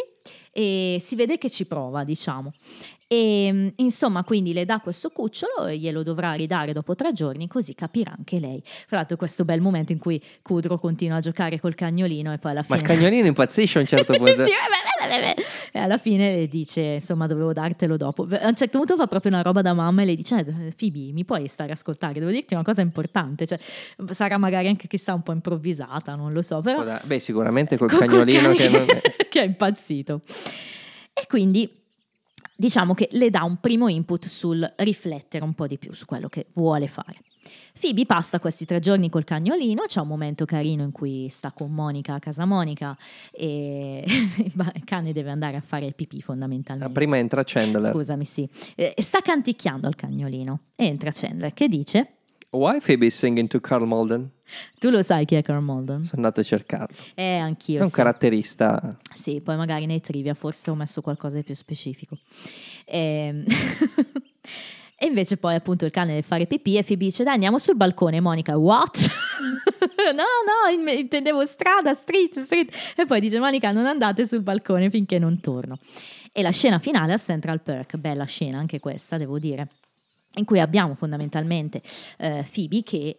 [0.53, 2.53] e si vede che ci prova, diciamo.
[3.11, 7.49] E mh, insomma, quindi le dà questo cucciolo e glielo dovrà ridare dopo tre giorni,
[7.49, 8.63] così capirà anche lei.
[8.87, 12.51] Tra l'altro, questo bel momento in cui Kudro continua a giocare col cagnolino e poi
[12.51, 12.79] alla Ma fine.
[12.81, 14.45] il cagnolino impazzisce a un certo punto.
[14.45, 14.51] Sì.
[15.73, 18.27] E alla fine le dice, insomma, dovevo dartelo dopo.
[18.31, 21.13] A un certo punto fa proprio una roba da mamma e le dice, eh, Phoebe,
[21.13, 22.19] mi puoi stare a ascoltare?
[22.19, 23.47] Devo dirti una cosa importante.
[23.47, 23.59] Cioè,
[24.11, 26.85] sarà magari anche chissà un po' improvvisata, non lo so, però...
[27.05, 28.87] Beh, sicuramente col Con quel cagnolino cane che non
[29.31, 30.21] che è impazzito.
[31.15, 31.69] E quindi
[32.59, 36.29] diciamo che le dà un primo input sul riflettere un po' di più su quello
[36.29, 37.21] che vuole fare.
[37.81, 41.71] Phoebe passa questi tre giorni col cagnolino, c'è un momento carino in cui sta con
[41.71, 42.97] Monica a casa Monica
[43.31, 46.93] e il cane deve andare a fare pipì fondamentalmente.
[46.93, 47.85] Prima entra Chandler.
[47.85, 48.49] Scusami, sì.
[48.75, 50.63] Eh, sta canticchiando al cagnolino.
[50.75, 52.18] Entra Chandler che dice:
[52.51, 54.31] Why Phoebe is singing to Carl Malden?
[54.79, 56.05] Tu lo sai chi è Carl Malden?
[56.05, 56.97] Sono andato a cercarlo.
[57.15, 57.81] Eh, anch'io.
[57.81, 57.95] È un sì.
[57.95, 58.97] caratterista.
[59.15, 62.17] Sì, poi magari nei trivia forse ho messo qualcosa di più specifico.
[62.87, 63.45] Ehm,
[65.01, 67.77] E invece poi appunto il cane deve fare pipì e Phoebe dice dai andiamo sul
[67.77, 68.19] balcone.
[68.21, 68.99] Monica, what?
[70.13, 72.73] no, no, in- intendevo strada, street, street.
[72.97, 75.79] E poi dice Monica non andate sul balcone finché non torno.
[76.33, 79.69] E la scena finale a Central Perk, bella scena anche questa devo dire,
[80.39, 81.83] in cui abbiamo fondamentalmente
[82.19, 83.19] eh, Phoebe che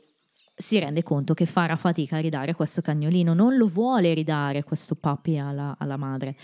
[0.55, 4.95] si rende conto che farà fatica a ridare questo cagnolino, non lo vuole ridare questo
[4.95, 6.35] puppy alla, alla madre.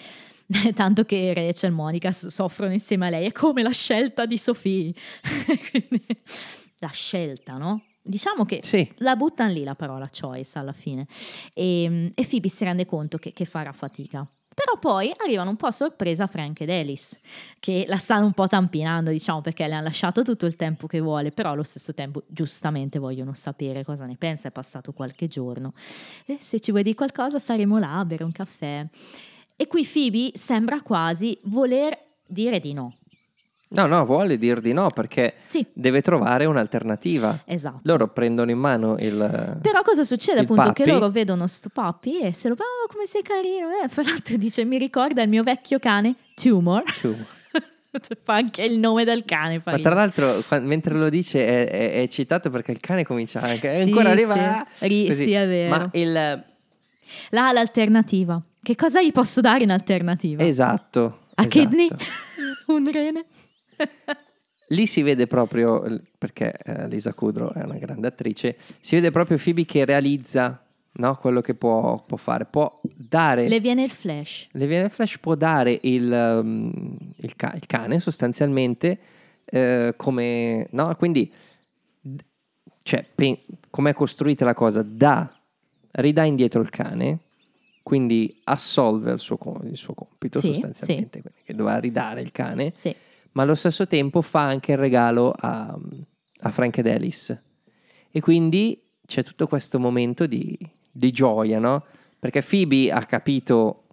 [0.73, 4.39] Tanto che Rachel e Monica soffrono insieme a lei, è come la scelta di.
[4.61, 6.05] Quindi,
[6.79, 7.83] la scelta, no?
[8.01, 8.89] Diciamo che Sì.
[8.97, 11.07] la buttano lì la parola choice alla fine.
[11.53, 14.25] E, e Phoebe si rende conto che, che farà fatica.
[14.55, 17.19] Però poi arrivano un po' a sorpresa Frank ed Alice,
[17.59, 21.01] che la stanno un po' tampinando, diciamo, perché le hanno lasciato tutto il tempo che
[21.01, 25.73] vuole, però allo stesso tempo giustamente vogliono sapere cosa ne pensa, è passato qualche giorno.
[26.25, 28.87] E se ci vuoi dire qualcosa saremo là a bere un caffè.
[29.57, 32.95] E qui Phoebe sembra quasi voler dire di no.
[33.75, 35.65] No, no, vuole dir di no perché Sì.
[35.73, 37.41] deve trovare un'alternativa.
[37.45, 37.79] Esatto.
[37.83, 39.57] Loro prendono in mano il...
[39.61, 40.71] Però cosa succede appunto?
[40.71, 40.89] Che puppy?
[40.91, 43.87] loro vedono sto puppy e se lo oh come sei carino, eh?
[43.87, 47.25] fra l'altro dice mi ricorda il mio vecchio cane Tumor, tumor.
[48.23, 49.59] fa anche il nome del cane.
[49.61, 53.05] fa Ma tra l'altro, qua- mentre lo dice, è, è- è eccitato perché il cane
[53.05, 53.69] comincia anche.
[53.69, 54.65] È Sì, ancora arriva.
[54.73, 54.87] sì.
[54.87, 55.69] Ri- sì, è vero.
[55.77, 56.43] Ma il.
[57.29, 58.41] Là l'alternativa.
[58.61, 60.43] Che cosa gli posso dare in alternativa?
[60.43, 61.19] Esatto.
[61.35, 61.47] A esatto.
[61.47, 61.87] kidney?
[62.67, 63.25] Un rene?
[64.69, 65.83] Lì si vede proprio,
[66.17, 70.59] perché eh, Lisa Kudrow è una grande attrice, si vede proprio Phoebe che realizza
[70.93, 72.45] no, quello che può, può fare.
[72.45, 73.47] Può dare.
[73.47, 74.47] Le viene il flash.
[74.51, 78.97] Le viene Flash può dare il, um, il ca- il cane sostanzialmente
[79.45, 80.67] eh, come...
[80.71, 80.95] No?
[80.95, 81.31] Quindi,
[82.81, 84.81] cioè, pe- com'è costruita la cosa?
[84.83, 85.31] Da,
[85.91, 87.19] ridà indietro il cane,
[87.83, 92.73] quindi assolve il suo, il suo compito Sì, sostanzialmente, quindi che doveva ridare il cane,
[92.75, 92.95] Sì.
[93.35, 95.77] Ma allo stesso tempo fa anche il regalo a,
[96.41, 97.41] a Frank ed Alice.
[98.11, 100.57] E quindi c'è tutto questo momento di,
[100.91, 101.85] di gioia, no?
[102.17, 103.83] Perché Phoebe ha capito,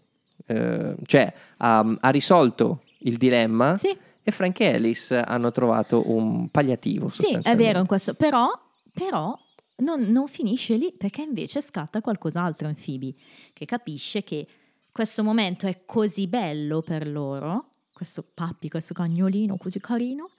[0.47, 3.97] eh, cioè ha, ha risolto il dilemma Sì.
[4.23, 7.09] e Frank e Alice hanno trovato un palliativo.
[7.09, 8.49] Sì, è vero in questo, però,
[8.93, 9.37] però
[9.79, 13.15] non, non finisce lì perché invece scatta qualcos'altro in Phoebe
[13.53, 14.47] che capisce che
[14.93, 17.72] questo momento è così bello per loro,
[18.03, 20.31] questo pappi, questo cagnolino così carino,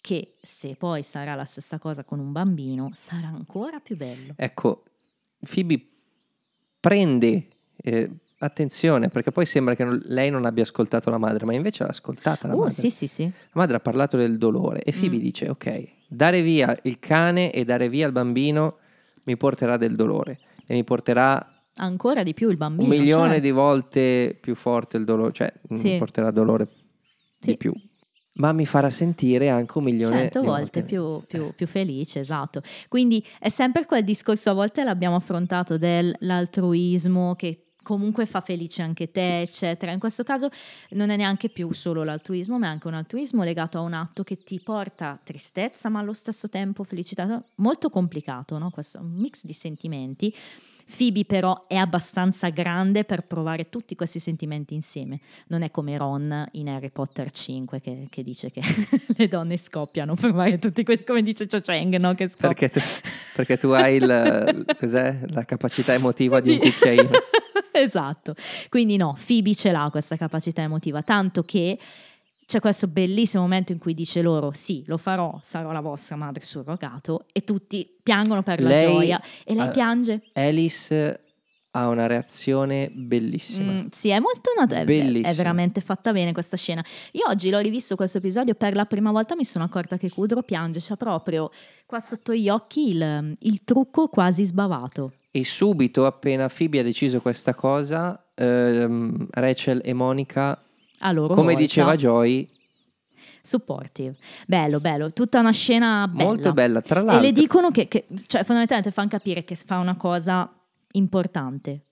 [0.00, 4.32] che se poi sarà la stessa cosa con un bambino sarà ancora più bello.
[4.36, 4.84] Ecco,
[5.38, 5.86] Phoebe
[6.80, 11.52] prende eh, attenzione perché poi sembra che non- lei non abbia ascoltato la madre, ma
[11.54, 12.72] invece l'ha ascoltata la Uh, madre.
[12.72, 13.24] sì, sì, sì.
[13.24, 15.20] La madre ha parlato del dolore e Phoebe Mm.
[15.20, 18.78] dice: Ok, dare via il cane e dare via il bambino
[19.24, 22.82] mi porterà del dolore e mi porterà Ancora di più il bambino.
[22.90, 23.44] un milione certo.
[23.44, 25.88] di volte più forte il dolore, cioè Sì.
[25.92, 26.66] mi porterà dolore
[27.40, 27.50] Sì.
[27.50, 27.72] di più.
[28.34, 32.62] Ma mi farà sentire anche un milione Cento di volte più, più- più felice, esatto.
[32.88, 39.10] Quindi è sempre quel discorso, a volte l'abbiamo affrontato dell'altruismo che comunque fa felice anche
[39.10, 39.92] te, eccetera.
[39.92, 40.48] In questo caso
[40.90, 44.22] non è neanche più solo l'altruismo, ma è anche un altruismo legato a un atto
[44.22, 47.42] che ti porta tristezza, ma allo stesso tempo felicità.
[47.56, 48.70] Molto complicato, no?
[48.70, 50.34] Questo è un mix di sentimenti.
[50.96, 55.20] Phoebe però è abbastanza grande per provare tutti questi sentimenti insieme.
[55.48, 58.62] Non è come Ron in Harry Potter 5 che, che dice che
[59.16, 62.14] le donne scoppiano per provare tutti questi, come dice Cho Chang, no?
[62.14, 62.48] Che scoppia.
[62.48, 62.80] Perché tu,
[63.34, 65.20] perché tu hai il, cos'è?
[65.28, 67.10] la capacità emotiva di un cucchiaino.
[67.72, 68.34] esatto.
[68.68, 71.78] Quindi no, Phoebe ce l'ha questa capacità emotiva, tanto che
[72.50, 76.44] c'è questo bellissimo momento in cui dice loro sì, lo farò, sarò la vostra madre
[76.44, 80.22] surrogato e tutti piangono per la Lei- gioia e lei ah, piange.
[80.32, 81.20] Alice
[81.70, 83.70] ha una reazione bellissima.
[83.70, 86.84] Mm, sì, è molto nat- è, è veramente fatta bene questa scena.
[87.12, 90.42] Io oggi l'ho rivisto questo episodio per la prima volta, mi sono accorta che Kudrow
[90.42, 91.52] piange, c'ha proprio
[91.86, 95.12] qua sotto gli occhi il, il trucco quasi sbavato.
[95.30, 100.60] E subito, appena Phoebe ha deciso questa cosa, ehm, Rachel e Monica,
[101.00, 101.60] A loro come volta.
[101.60, 102.48] diceva Joy,
[103.42, 104.16] Supportive.
[104.46, 105.12] Bello, bello.
[105.12, 106.24] Tutta una scena bella.
[106.24, 106.80] molto bella.
[106.82, 110.50] Tra E l'altro, le dicono che, che- cioè fondamentalmente fanno capire che fa una cosa
[110.92, 111.86] importante.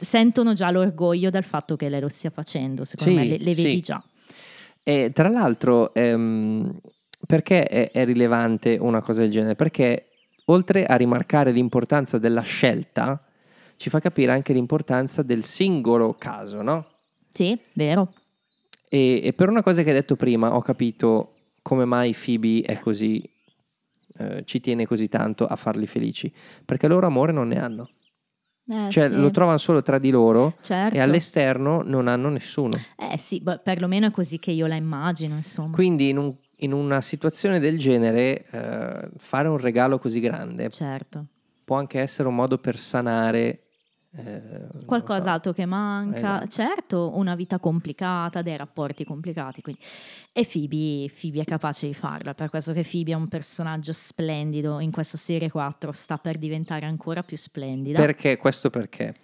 [0.00, 3.54] Sentono già l'orgoglio del fatto che lei lo stia facendo, secondo Sì, me le, le
[3.54, 3.62] sì.
[3.62, 4.02] vedi già.
[4.82, 6.78] E tra l'altro, ehm,
[7.26, 9.56] perché è, è rilevante una cosa del genere?
[9.56, 10.08] Perché
[10.46, 13.20] oltre a rimarcare l'importanza della scelta,
[13.76, 16.86] ci fa capire anche l'importanza del singolo caso, no?
[17.32, 18.12] Sì, vero.
[18.88, 21.32] E, e per una cosa che hai detto prima, ho capito
[21.62, 23.22] come mai Phoebe è così,
[24.18, 26.32] eh, ci tiene così tanto a farli felici.
[26.64, 27.90] Perché loro amore non ne hanno.
[28.68, 29.14] Eh, Cioè, sì.
[29.16, 30.94] lo trovano solo tra di loro Certo.
[30.96, 32.76] e all'esterno non hanno nessuno.
[32.96, 35.70] Eh sì, beh, perlomeno è così che io la immagino, insomma.
[35.74, 41.26] Quindi in, un- in una situazione del genere eh, fare un regalo così grande Certo.
[41.64, 43.65] può anche essere un modo per sanare
[44.16, 44.84] eh, non so.
[44.86, 46.46] Qualcos'altro che manca, Esatto.
[46.48, 49.62] certo, una vita complicata, dei rapporti complicati.
[49.62, 49.80] Quindi.
[50.32, 53.92] E Phoebe, Phoebe è capace di farlo, è per questo che Phoebe è un personaggio
[53.92, 57.98] splendido in questa serie 4, sta per diventare ancora più splendida.
[57.98, 59.14] Perché questo perché?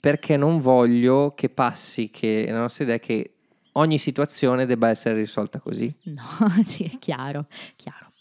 [0.00, 3.30] Perché non voglio che passi che la nostra idea è che
[3.72, 5.92] ogni situazione debba essere risolta così.
[6.04, 6.22] No,
[6.66, 8.12] sì, è chiaro, chiaro.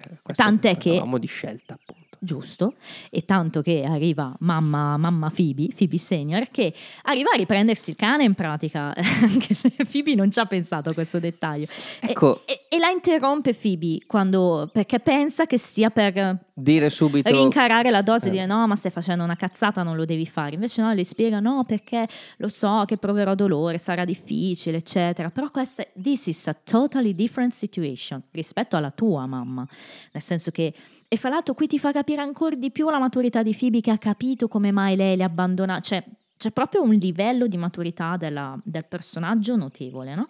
[0.00, 2.02] Eh, Tant'è che- parlavamo di scelta, appunto.
[2.24, 2.74] Giusto,
[3.10, 6.72] e tanto che arriva mamma, mamma Phoebe, Phoebe Senior, che
[7.02, 10.94] arriva a riprendersi il cane in pratica, anche se Phoebe non ci ha pensato a
[10.94, 11.66] questo dettaglio.
[12.00, 12.42] E- Ecco.
[12.46, 18.00] E, e la interrompe Phoebe quando, perché pensa che stia per Dire subito rincarare la
[18.02, 18.30] dose e Eh.
[18.32, 20.54] dire no, ma stai facendo una cazzata, non lo devi fare.
[20.54, 22.06] Invece no, le spiega no, perché
[22.36, 25.30] lo so che proverò dolore, sarà difficile, eccetera.
[25.30, 29.66] Però questa, this is a totally different situation rispetto alla tua mamma.
[30.12, 30.72] Nel senso che,
[31.14, 33.90] e fra l'altro qui ti fa capire ancora di più la maturità di Phoebe che
[33.92, 35.78] ha capito come mai lei le abbandona.
[35.80, 36.02] Cioè,
[36.36, 40.26] c'è proprio un livello di maturità della- del personaggio notevole, no?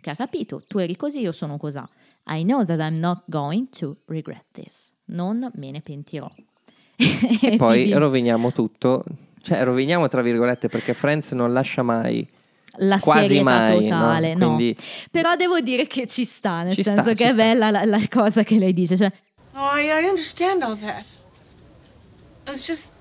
[0.00, 1.78] Che ha capito, tu eri così, io sono così.
[2.26, 4.92] I know that I'm not going to regret this.
[5.06, 6.28] Non me ne pentirò.
[6.96, 6.96] e
[7.56, 9.04] poi Phoebe- roviniamo tutto.
[9.40, 12.26] Cioè, roviniamo tra virgolette perché Friends non lascia mai
[12.78, 14.40] la quasi mai, totale, no?
[14.50, 14.54] no.
[14.56, 14.76] Quindi
[15.10, 17.36] Però devo dire che ci sta, nel Ci sta, senso ci che è sta.
[17.36, 18.96] bella la, la cosa che lei dice.
[18.96, 19.12] Cioè,
[19.54, 21.06] Oh, I, I understand all that.
[22.46, 22.92] It was just.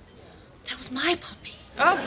[0.65, 1.53] That was my puppy.
[1.79, 1.97] Oh.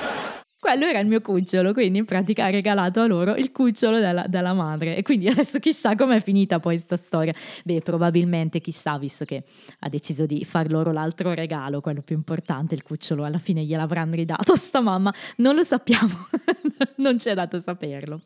[0.66, 4.24] quello era il mio cucciolo, quindi in pratica ha regalato a loro il cucciolo della,
[4.26, 4.96] della madre.
[4.96, 7.32] E quindi adesso chissà com'è finita poi sta storia.
[7.62, 9.44] Beh, probabilmente chissà, visto che
[9.78, 14.16] ha deciso di far loro l'altro regalo, quello più importante, il cucciolo alla fine gliel'avranno
[14.16, 15.14] ridato sta mamma.
[15.36, 16.26] Non lo sappiamo,
[16.96, 18.22] non ci è dato saperlo.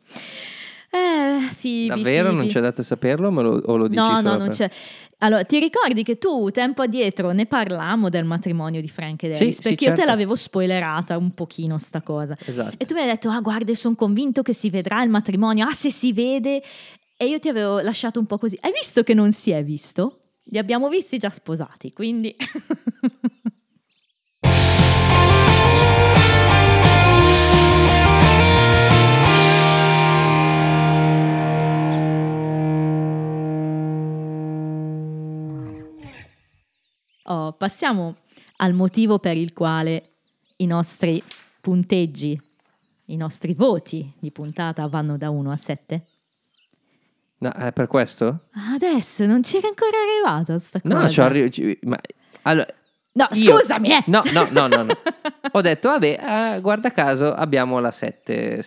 [0.93, 2.51] Eh, Phoebe, davvero non Phoebe.
[2.51, 4.69] c'è dato saperlo o, me lo, o lo dici No, no, non per- c'è.
[5.19, 9.51] Allora, ti ricordi che tu tempo addietro ne parlammo del matrimonio di Frank Sì, Alice?
[9.53, 10.11] sì, perché io te certo.
[10.11, 12.35] l'avevo spoilerata un pochino sta cosa.
[12.43, 12.75] Esatto.
[12.77, 15.73] E tu mi hai detto, ah guarda, sono convinto che si vedrà il matrimonio, ah
[15.73, 16.61] se si vede.
[17.15, 18.57] E io ti avevo lasciato un po' così.
[18.61, 20.17] Hai visto che non si è visto?
[20.45, 22.35] Li abbiamo visti già sposati, quindi...
[37.31, 38.17] Oh, passiamo
[38.57, 40.15] al motivo per il quale
[40.57, 41.23] i nostri
[41.61, 42.37] punteggi,
[43.05, 46.05] i nostri voti di puntata vanno da 1 a 7.
[47.37, 48.47] No, è per questo?
[48.75, 50.93] Adesso non c'era ancora arrivata sta cosa.
[50.93, 51.97] No, ci arri- ci- ma,
[52.41, 52.67] allora,
[53.13, 54.03] No, io- scusami, eh.
[54.07, 54.93] No, no, no, no, no.
[55.53, 58.63] Ho detto, vabbè, eh, guarda caso, abbiamo la 7.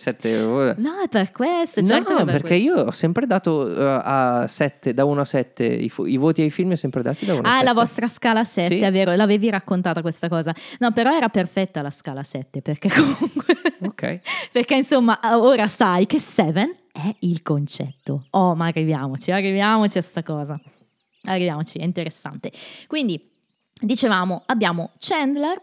[0.77, 1.81] No, è per questo.
[1.81, 2.65] No, certo che è per perché questo.
[2.65, 6.43] io ho sempre dato eh, a 7, da 1 a 7, i, fu- i voti
[6.43, 7.57] ai film li ho sempre dati da 1 a 7.
[7.59, 8.83] Ah, la vostra scala 7, Sì.
[8.83, 10.53] è vero, l'avevi raccontata questa cosa.
[10.77, 13.55] No, però era perfetta la scala 7, perché comunque...
[13.81, 14.19] Ok.
[14.51, 18.27] perché insomma, ora sai che 7 è il concetto.
[18.31, 20.59] Oh, ma arriviamoci, arriviamoci a sta cosa.
[21.23, 22.51] Arriviamoci, è interessante.
[22.85, 23.33] Quindi,
[23.85, 25.61] dicevamo, abbiamo Chandler,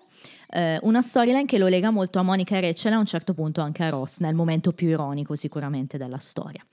[0.48, 3.34] eh, una storyline che lo lega molto a Monica e Rachel e a un certo
[3.34, 6.64] punto anche a Ross, nel momento più ironico sicuramente della storia.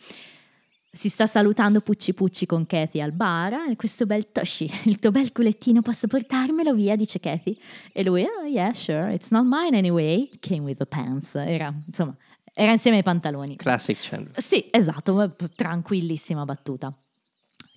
[0.91, 3.53] Si sta salutando Pucci Pucci con Kathy al bar.
[3.53, 6.95] "Ah, Questo bel Toshi, il tuo bel culettino, posso portarmelo via?
[6.95, 7.55] Dice Kathy.
[7.93, 10.27] E lui, oh yeah, sure, it's not mine anyway.
[10.39, 11.35] Came with the pants.
[11.35, 12.15] Era, insomma,
[12.55, 13.55] era insieme ai pantaloni.
[13.55, 14.41] Classic Chandler.
[14.41, 16.91] Sì, esatto, tranquillissima battuta.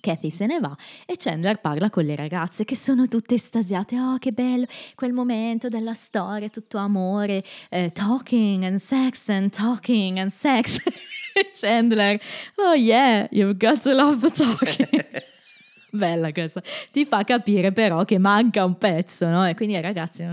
[0.03, 0.75] Kathy se ne va
[1.05, 3.97] e Chandler parla con le ragazze che sono tutte estasiate.
[3.97, 10.17] Oh, che bello, quel momento della storia, tutto amore, eh, talking and sex and talking
[10.17, 10.77] and sex.
[11.57, 12.19] Chandler,
[12.57, 15.05] oh yeah, you've got to love the talking.
[15.91, 16.61] Bella questa.
[16.91, 19.47] Ti fa capire però che manca un pezzo, no?
[19.47, 20.23] E quindi ragazzi,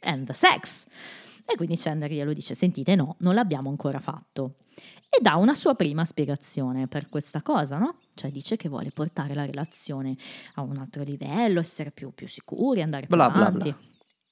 [0.00, 0.84] and the sex.
[1.46, 4.56] E quindi Chandler glielo dice, sentite no, non l'abbiamo ancora fatto.
[5.16, 7.98] E dà una sua prima spiegazione per questa cosa, no?
[8.14, 10.16] Cioè dice che vuole portare la relazione
[10.54, 13.68] a un altro livello, essere più, più sicuri, andare più Bla, bla, avanti.
[13.70, 13.78] bla.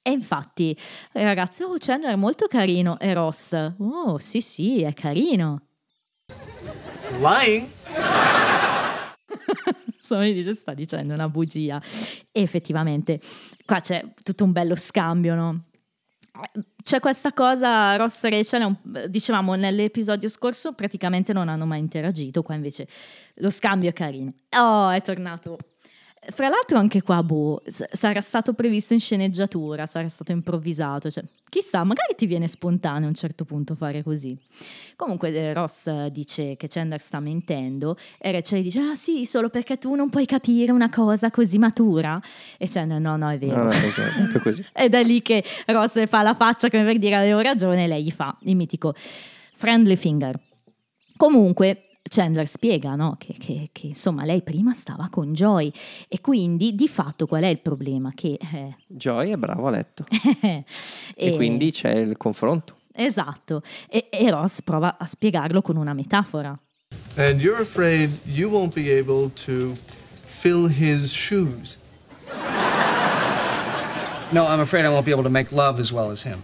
[0.02, 0.76] E infatti,
[1.12, 2.98] ragazzi, oh Chandler è molto carino.
[2.98, 5.66] E Ross, oh sì sì, è carino.
[7.20, 7.68] Lying?
[9.96, 11.80] Insomma, mi dice, sta dicendo una bugia.
[12.32, 13.20] E effettivamente,
[13.64, 15.66] qua c'è tutto un bello scambio, no?
[16.82, 22.42] C'è questa cosa, Ross e Rachel, un- dicevamo nell'episodio scorso, praticamente non hanno mai interagito,
[22.42, 22.88] qua invece
[23.34, 24.32] lo scambio è carino.
[24.56, 25.58] Oh, è tornato.
[26.24, 31.82] Fra l'altro anche qua, boh, sarà stato previsto in sceneggiatura, sarà stato improvvisato, cioè, chissà,
[31.82, 34.38] magari ti viene spontaneo a un certo punto fare così.
[34.94, 39.78] Comunque eh, Ross dice che Chandler sta mentendo e Rachel dice, ah sì, solo perché
[39.78, 42.20] tu non puoi capire una cosa così matura.
[42.56, 43.56] E Chandler, no, no, è vero.
[43.56, 44.64] No, no, è così.
[44.72, 48.12] È lì che Ross fa la faccia come per dire avevo ragione e lei gli
[48.12, 48.94] fa il mitico
[49.54, 50.38] friendly finger.
[51.16, 55.72] Comunque Chandler spiega no, che, che- che, insomma lei prima stava con Joy
[56.08, 58.12] e quindi di fatto qual è il problema?
[58.14, 60.04] Che, eh, Joy è bravo a letto.
[60.44, 60.64] E,
[61.14, 62.76] e- quindi c'è il confronto.
[62.94, 66.58] Esatto, e, e Ross prova a spiegarlo con una metafora.
[67.16, 69.74] And you're afraid you won't be able to
[70.24, 71.78] fill his shoes.
[74.30, 76.40] No, I'm afraid I won't be able to make love as well as him.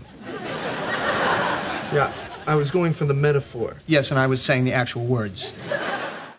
[1.92, 2.10] Yeah,
[2.48, 3.74] I was going for the metaphor.
[3.86, 5.52] Yes, and I was saying the actual words.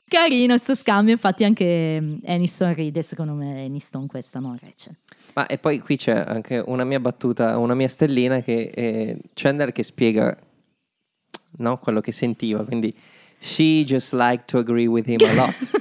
[0.10, 4.96] Carino sto scambio, infatti anche mm, Aniston ride, secondo me Aniston questa no Rachel.
[5.36, 9.72] Ma e poi qui c'è anche una mia battuta, una mia stellina che è Chandler
[9.72, 10.36] che spiega
[11.58, 12.92] no, quello che sentiva, quindi
[13.38, 15.56] she just liked to agree with him a lot.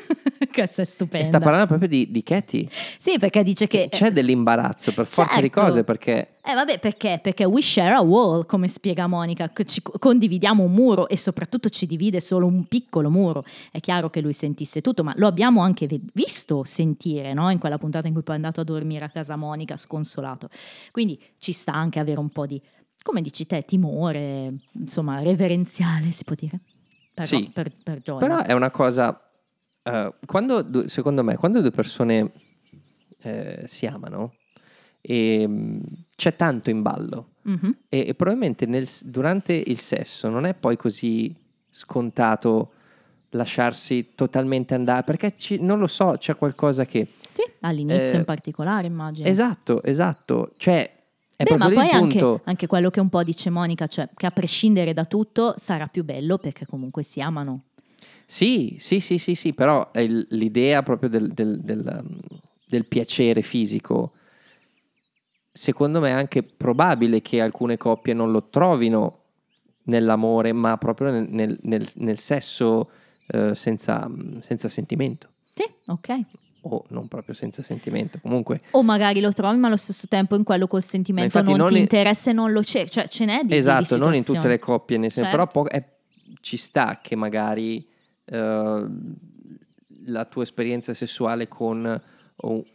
[0.62, 1.26] Questa è e stupenda.
[1.26, 2.68] sta parlando proprio di, di Katie.
[2.98, 3.88] Sì, perché dice che...
[3.90, 5.61] C'è dell'imbarazzo per forza di Certo.
[5.61, 7.20] cose perché Eh vabbè, perché?
[7.22, 11.86] Perché we share a wall, come spiega Monica, ci condividiamo un muro e soprattutto ci
[11.86, 13.44] divide solo un piccolo muro.
[13.70, 17.50] È chiaro che lui sentisse tutto, ma lo abbiamo anche visto sentire, no?
[17.50, 20.48] In quella puntata in cui poi è andato a dormire a casa Monica, sconsolato.
[20.90, 22.61] Quindi ci sta anche avere un po' di,
[23.02, 26.61] come dici te, timore, insomma, reverenziale, si può dire?
[27.14, 27.50] Per, Sì.
[27.52, 28.00] per, per.
[28.00, 29.20] Però è una cosa,
[29.93, 32.32] eh, quando, secondo me, quando due persone
[33.22, 34.34] eh, si amano,
[35.01, 35.80] e, mh,
[36.16, 37.76] c'è tanto in ballo Mhm.
[37.89, 41.34] e, e probabilmente nel durante il sesso non è poi così
[41.70, 42.72] scontato
[43.30, 47.07] lasciarsi totalmente andare, perché ci- non lo so, c'è qualcosa che...
[47.18, 49.28] Sì, all'inizio Eh, in particolare, immagino.
[49.28, 50.91] Esatto, esatto, cioè
[51.36, 54.30] è Beh, ma poi anche, anche quello che un po' dice Monica, cioè che a
[54.30, 57.64] prescindere da tutto sarà più bello perché comunque si amano.
[58.31, 62.18] Sì, sì, sì, sì, sì, però l'idea proprio del, del- del, um,
[62.66, 64.12] del piacere fisico,
[65.51, 69.22] secondo me è anche probabile che alcune coppie non lo trovino
[69.85, 72.91] nell'amore, ma proprio nel, nel- nel- nel sesso
[73.29, 74.07] eh, senza,
[74.41, 76.20] senza sentimento, Sì, ok.
[76.62, 78.61] o non proprio senza sentimento, comunque.
[78.72, 81.74] O magari lo trovi, ma allo stesso tempo in quello col sentimento non, non ti
[81.76, 82.91] in- interessa e non lo cerchi.
[82.91, 85.47] Cioè, ce n'è di Esatto, di non in tutte le coppie, nel senso, Certo.
[85.51, 85.83] però po- è-
[86.43, 87.88] ci sta che magari
[88.31, 92.01] la tua esperienza sessuale con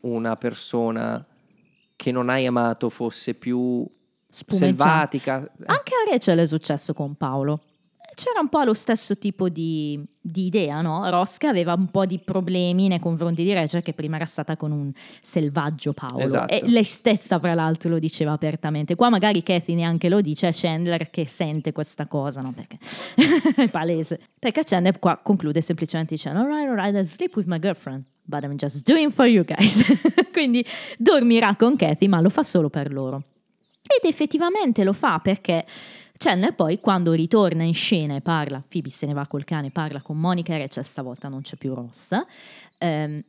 [0.02, 1.26] una persona
[1.96, 3.88] che non hai amato fosse più
[4.30, 4.84] Spumeggiante.
[4.84, 5.36] selvatica.
[5.66, 7.62] Anche a Rachel è successo con Paolo.
[8.16, 11.10] C'era un po' lo stesso tipo di, di idea, no?
[11.10, 14.56] Ross che aveva un po' di problemi nei confronti di Rachel che prima era stata
[14.58, 14.92] con un
[15.22, 16.54] selvaggio Paolo Esatto.
[16.54, 18.96] e lei stessa fra l'altro lo diceva apertamente.
[18.96, 22.54] Qua magari Kathy neanche lo dice, è Chandler che sente questa cosa, no?
[22.54, 22.78] Perché
[23.62, 24.20] è palese.
[24.40, 28.04] Perché Chandler qua conclude semplicemente dicendo alright, alright, I'll sleep with my girlfriend.
[28.26, 29.84] But I'm just doing for you guys.
[30.32, 30.66] Quindi
[30.98, 33.24] dormirà con Kathy, ma lo fa solo per loro.
[33.86, 35.66] Ed effettivamente lo fa perché
[36.18, 40.02] Chandler poi quando ritorna in scena e parla, Phoebe se ne va col cane, parla
[40.02, 42.16] con Monica e Rachel, stavolta non c'è più Ross.
[42.78, 43.24] ehm,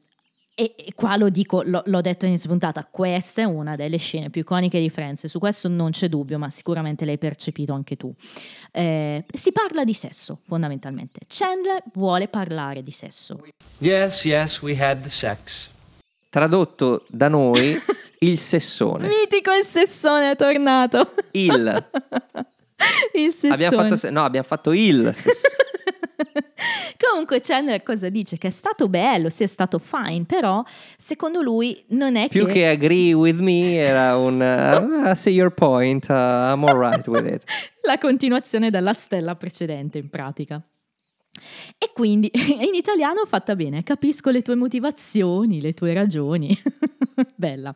[0.56, 4.30] e, e qua lo dico, l'ho, l'ho detto inizio puntata, questa è una delle scene
[4.30, 8.14] più iconiche di Friends, su questo non c'è dubbio, ma sicuramente l'hai percepito anche tu.
[8.70, 11.20] Eh, si parla di sesso, fondamentalmente.
[11.26, 13.42] Chandler vuole parlare di sesso.
[13.78, 15.70] Yes, yes, we had the sex.
[16.30, 17.76] Tradotto da noi,
[18.20, 19.08] il sessone.
[19.08, 21.14] Mitico il sessone è tornato.
[21.32, 21.88] Il.
[23.14, 23.54] il sessone.
[23.54, 25.54] Abbiamo fatto, se- no, abbiamo fatto il sessone.
[26.98, 28.38] Comunque Chandler cosa dice?
[28.38, 30.62] Che è stato bello, sì è stato fine, però
[30.96, 35.52] secondo lui non è Più che agree with me era un uh, I see your
[35.52, 37.44] point, uh, I'm alright with it.
[37.82, 40.62] la continuazione della stella precedente in pratica.
[41.78, 46.56] E quindi in italiano fatta bene, capisco le tue motivazioni, le tue ragioni.
[47.34, 47.74] Bella.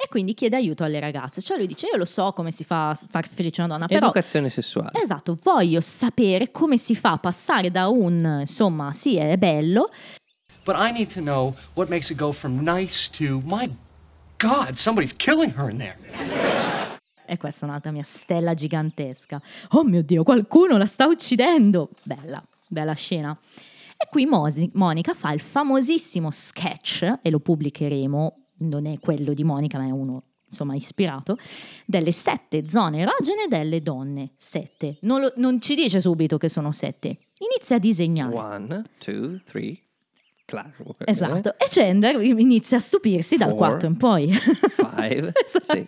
[0.00, 1.42] E quindi chiede aiuto alle ragazze.
[1.42, 4.06] Cioè lui dice, io lo so come si fa a far felice una donna, però...
[4.06, 4.92] Educazione sessuale.
[5.02, 9.90] Esatto, voglio sapere come si fa a passare da un, insomma, sì, è bello,
[10.68, 13.70] But I need to know what makes it go from nice to, my
[14.36, 15.96] God, somebody's killing her in there.
[17.24, 19.40] E questa è un'altra mia stella gigantesca.
[19.70, 21.88] Oh mio Dio, qualcuno la sta uccidendo!
[22.02, 23.34] Bella, bella scena.
[23.96, 29.44] E qui Mosi- Monica fa il famosissimo sketch, e lo pubblicheremo, non è quello di
[29.44, 31.36] Monica, ma è uno insomma ispirato,
[31.84, 34.30] delle sette zone erogene delle donne.
[34.38, 34.96] Sette.
[35.02, 37.18] Non, lo- non ci dice subito che sono sette.
[37.50, 38.34] Inizia a disegnare.
[38.34, 39.78] One, two, three.
[40.46, 40.72] Claro.
[41.04, 41.50] Esatto.
[41.58, 43.58] E Chandler inizia a stupirsi dal Four.
[43.58, 44.32] quarto in poi.
[44.32, 45.32] Five.
[45.46, 45.86] Sì.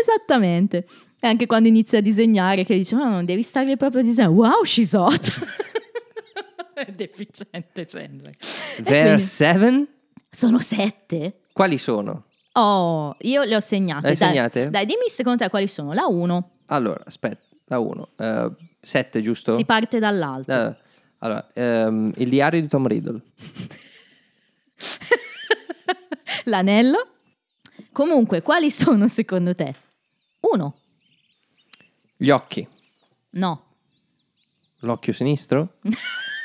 [0.00, 0.86] Esattamente.
[1.20, 4.32] E anche quando inizia a disegnare, che dice: Ma non devi stargli proprio a disegnare.
[4.32, 5.28] Wow, she's hot.
[6.72, 8.34] È deficiente Chandler.
[8.82, 9.86] There are seven?
[10.30, 11.40] sono sette?
[11.58, 12.26] Quali sono?
[12.52, 14.02] Oh, io le ho segnate.
[14.02, 14.70] Le hai dai, segnate?
[14.70, 15.92] Dai, dimmi secondo te quali sono.
[15.92, 18.10] La 1 Allora, aspetta, la uno.
[18.16, 18.48] Eh,
[18.80, 19.56] sette, giusto?
[19.56, 20.52] si parte dall'alto.
[20.52, 20.76] Eh,
[21.18, 23.20] allora, ehm, il diario di Tom Riddle.
[26.44, 27.08] L'anello.
[27.90, 29.74] Comunque, quali sono secondo te?
[30.52, 30.76] Uno.
[32.16, 32.64] Gli occhi.
[33.30, 33.64] No.
[34.82, 35.78] L'occhio sinistro?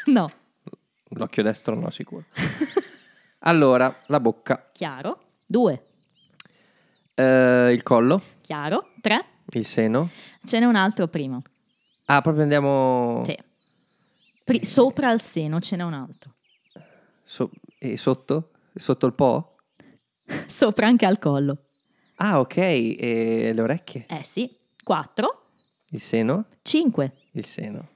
[0.06, 0.30] No.
[1.12, 2.26] L'occhio destro no, sicuro.
[3.46, 4.70] Allora, la bocca.
[4.72, 5.20] Chiaro.
[5.46, 5.82] Due.
[7.16, 8.22] Eh, il collo.
[8.42, 8.90] Chiaro.
[9.02, 9.26] Tre.
[9.52, 10.10] Il seno.
[10.44, 11.42] Ce n'è un altro prima.
[12.06, 13.22] Ah, proprio andiamo...
[13.26, 13.38] Sì.
[14.44, 16.36] Pri- sopra al seno ce n'è un altro.
[17.24, 18.52] so- e sotto?
[18.76, 19.56] Sotto il po'?
[20.48, 21.64] Sopra anche al collo.
[22.18, 22.58] Ah, ok.
[22.58, 24.06] E le orecchie?
[24.08, 24.50] Eh sì.
[24.84, 25.50] Quattro.
[25.90, 26.46] Il seno?
[26.62, 27.14] Cinque.
[27.32, 27.90] Il seno.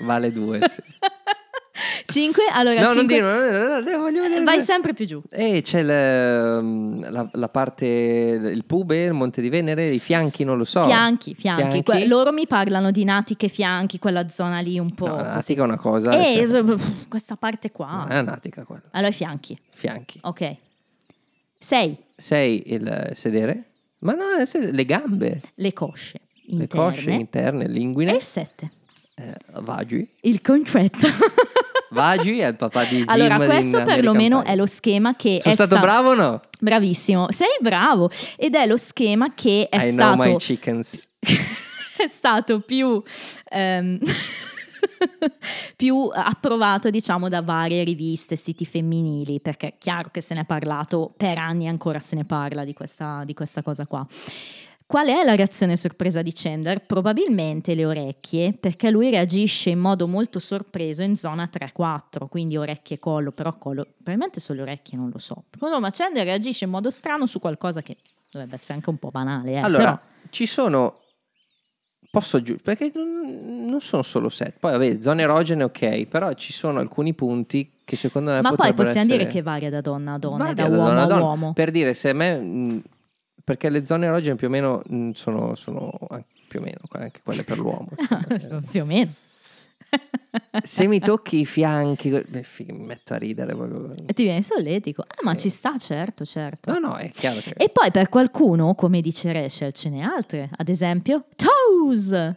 [0.00, 0.82] Vale due, sì.
[2.20, 2.44] Cinque.
[2.52, 3.14] Allora, No, non cinque...
[3.16, 3.50] dire,
[3.80, 4.42] no, no, voglio vedere.
[4.42, 5.22] Vai se- sempre più giù.
[5.28, 10.56] E c'è le- la, la parte, il pube, il Monte di Venere, i fianchi, non
[10.56, 10.82] lo so.
[10.84, 11.62] Fianchi, fianchi.
[11.62, 11.82] Fianchi?
[11.82, 15.06] Que- loro mi parlano di natiche fianchi, quella zona lì un po'.
[15.08, 16.10] No, natica è una cosa.
[16.12, 18.06] Eh, cioè, pff, questa parte qua.
[18.08, 18.82] non è natica quella.
[18.92, 19.56] Allora, i fianchi.
[19.72, 20.18] Fianchi.
[20.22, 20.54] Ok.
[21.58, 21.96] Sei.
[22.16, 23.64] Sei il sedere.
[24.00, 26.84] Ma no, le gambe, Le cosce le interne.
[26.92, 28.70] cosce interne, linguine, E sette.
[29.16, 30.08] eh, vagi.
[30.20, 31.08] Il concetto.
[31.96, 35.54] Vagi è il papà di Jim allora, questo perlomeno è lo schema che Sono è
[35.54, 36.40] stato sta- bravo o no?
[36.60, 38.10] Bravissimo, sei bravo.
[38.36, 41.08] Ed è lo schema che è I stato know my chickens.
[41.96, 43.02] è stato più,
[43.48, 43.98] ehm,
[45.76, 50.44] più approvato, diciamo, da varie riviste, siti femminili, perché è chiaro che se ne è
[50.44, 54.06] parlato per anni, ancora se ne parla di questa, di questa cosa qua.
[54.86, 56.86] Qual è la reazione sorpresa di Chandler?
[56.86, 62.96] Probabilmente le orecchie, perché lui reagisce in modo molto sorpreso in zona 3-4, quindi orecchie
[62.96, 65.44] e collo, però collo, probabilmente solo le orecchie, non lo so.
[65.50, 67.96] Secondo me Chandler reagisce in modo strano su qualcosa che
[68.30, 71.00] dovrebbe essere anche un po' banale, eh, allora, però- ci sono...
[72.08, 74.58] Posso giù perché non, sono solo set.
[74.60, 78.72] Poi, vabbè, zone erogene, ok, però ci sono alcuni punti che secondo me Ma poi
[78.72, 81.22] possiamo dire essere- che varia da donna a donna, da, da uomo donna a donna.
[81.22, 81.52] uomo.
[81.52, 82.80] Per dire, se a me...
[83.46, 87.20] perché le zone erogene più o meno mh, sono, sono anche- più o meno anche
[87.22, 87.90] quelle per l'uomo.
[88.28, 88.60] insomma.
[88.68, 89.12] Più o meno.
[90.64, 93.94] se mi tocchi i fianchi, beh, mi metto a ridere proprio.
[94.04, 95.02] E ti viene solletico.
[95.02, 96.72] Ah, ma ci sta, certo, certo.
[96.72, 97.52] No, no, è chiaro che...
[97.56, 100.50] E poi per qualcuno, come dice Rachel, ce n'è altre.
[100.56, 102.34] Ad esempio, toes!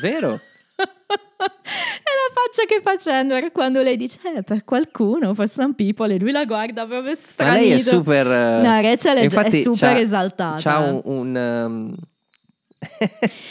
[0.00, 0.40] Vero?
[2.06, 6.18] la faccia che fa Chandler quando lei dice, eh, per qualcuno, for some people, e
[6.18, 7.58] lui la guarda proprio Ma stranito.
[7.68, 8.26] lei è super...
[8.26, 10.60] eh, No, Rachel è, infatti è super c'ha- esaltata.
[10.60, 11.00] C'ha un...
[11.04, 11.94] un, um,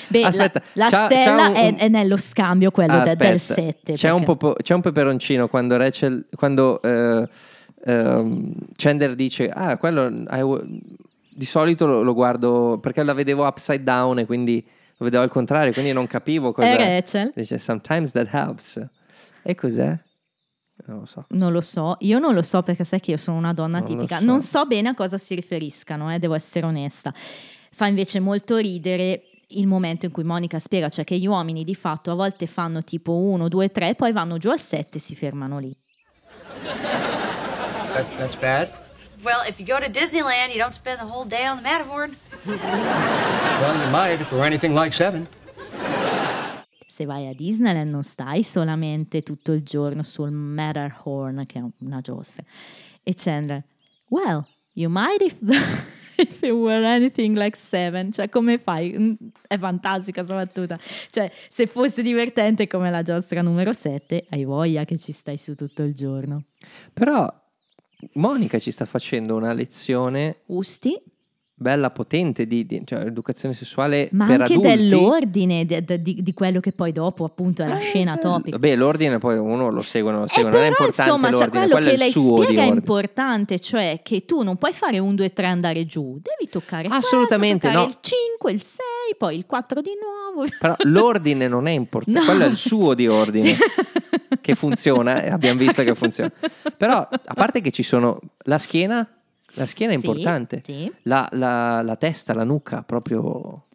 [0.07, 3.15] Beh, la- Aspetta, la, c'ha- stella c'ha un- è, è nello scambio quello Ah, de-
[3.15, 3.93] del aspetta, 7.
[3.93, 7.27] C'è un, popo- c'è un peperoncino quando Rachel, quando eh,
[7.85, 10.79] ehm, Chandler dice, ah, quello I
[11.33, 14.63] di solito lo, lo guardo perché la vedevo upside down e quindi
[15.01, 16.67] lo vedevo al contrario, quindi non capivo cosa...
[16.67, 17.31] È Rachel?
[17.35, 18.79] Dice, sometimes that helps.
[19.41, 19.97] E cos'è?
[20.85, 21.25] Non lo so.
[21.29, 23.87] Non lo so, io non lo so perché sai che io sono una donna Non
[23.87, 24.19] tipica.
[24.19, 24.25] so.
[24.25, 27.11] Non so bene a cosa si riferiscano, eh, devo essere onesta.
[27.15, 29.23] Fa invece molto ridere
[29.53, 32.83] il momento in cui Monica spiega, cioè che gli uomini di fatto a volte fanno
[32.83, 35.75] tipo 1, 2, 3, poi vanno giù al 7 e si fermano lì.
[37.93, 38.69] That, that's bad?
[39.23, 42.15] Well, if you go to Disneyland, you don't spend the whole day on the Matterhorn.
[42.45, 45.27] Well, you might if it were anything like seven.
[46.87, 52.01] Se vai a Disneyland non stai solamente tutto il giorno sul Matterhorn, che è una
[52.01, 52.43] giostra.
[53.03, 53.63] E Chandler,
[54.09, 55.35] well, you might if,
[56.17, 58.11] if it were anything like seven.
[58.11, 58.93] Cioè, come fai?
[58.97, 59.13] Mm,
[59.47, 60.79] È fantastica questa battuta.
[61.09, 65.53] Cioè, se fosse divertente come la giostra numero 7, hai voglia che ci stai su
[65.55, 66.43] tutto il giorno.
[66.93, 67.31] Però
[68.13, 71.01] Monica ci sta facendo una lezione Usti,
[71.61, 74.67] bella potente di, di- cioè, educazione sessuale ma per anche adulti.
[74.75, 78.19] dell'ordine di, di- di quello che poi dopo appunto è la Eh, scena sì.
[78.19, 78.57] topica.
[78.57, 81.27] Beh, l'ordine poi uno lo segue, non lo Eh, segue, non è però, importante insomma,
[81.37, 85.13] cioè, quello quello che lei spiega è importante, cioè che tu non puoi fare un
[85.15, 87.89] 2 3 andare giù, devi toccare Assolutamente questo, toccare no.
[87.89, 88.83] il 5, il 6,
[89.17, 89.91] poi il 4 di
[90.33, 90.47] nuovo.
[90.59, 92.25] Però l'ordine non è importante, No.
[92.25, 93.57] quello è il suo di ordine Sì.
[94.41, 96.31] che funziona, abbiamo visto che funziona.
[96.75, 99.07] Però a parte che ci sono la schiena,
[99.55, 103.67] la schiena è Sì, importante, Sì, la, la- la testa, la nuca, proprio...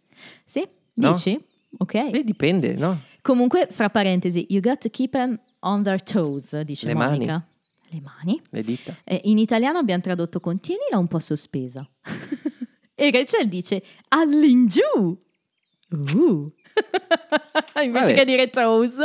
[0.45, 1.11] sì, No?
[1.11, 1.39] dici?
[1.77, 1.93] Ok.
[1.93, 3.01] Eh, dipende, no?
[3.21, 7.45] Comunque, fra parentesi, you got to keep them on their toes, dice Le Monica.
[7.89, 8.41] Le mani.
[8.49, 8.95] Le dita.
[9.03, 11.87] Eh, in italiano abbiamo tradotto contienila un po' sospesa.
[12.95, 14.81] e Rachel dice all'ingiù.
[15.89, 16.51] Uh.
[17.83, 18.13] Invece Vabbè.
[18.13, 18.95] che dire toes,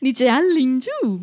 [0.00, 1.22] dice all'ingiù.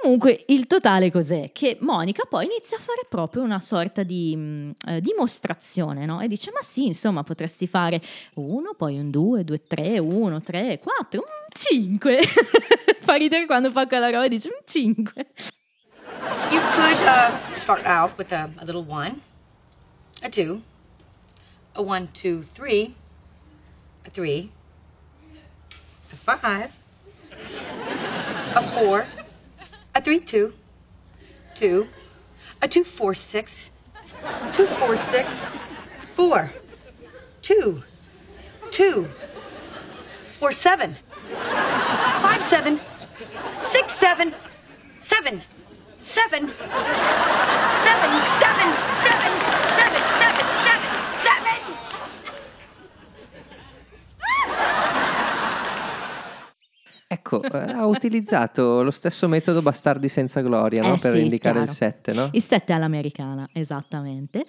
[0.00, 1.50] Comunque il totale cos'è?
[1.52, 6.20] Che Monica poi inizia a fare proprio una sorta di mh, eh, dimostrazione, no?
[6.20, 8.00] E dice, ma sì, insomma, potresti fare
[8.34, 12.20] uno, poi un due, due, tre, uno, tre, quattro, un cinque.
[13.00, 15.26] fa ridere quando fa quella roba e dice un cinque.
[16.50, 19.20] You could uh, start out with a, a little one,
[20.22, 20.62] a two,
[21.74, 22.94] a one, two, three,
[24.06, 24.50] a three,
[26.10, 26.70] a five,
[28.54, 29.04] a four,
[29.94, 30.52] a 3 2,
[31.54, 31.86] 2,
[32.60, 33.14] a 2 4
[36.14, 36.50] 4
[37.42, 37.82] 2,
[38.70, 39.08] 2,
[40.40, 40.96] 4 7,
[42.22, 42.80] 5 7,
[43.60, 44.34] 6 7,
[44.98, 45.42] 7,
[45.98, 46.52] 7, 7, 7, 7,
[48.96, 50.82] 7, 7, 7,
[51.14, 51.81] 7.
[57.40, 60.94] Ecco, eh, ha utilizzato lo stesso metodo Bastardi senza gloria no?
[60.94, 61.78] Eh per sì, indicare il chiaro.
[61.78, 62.28] 7, no?
[62.32, 64.44] Il 7 all'americana, esattamente.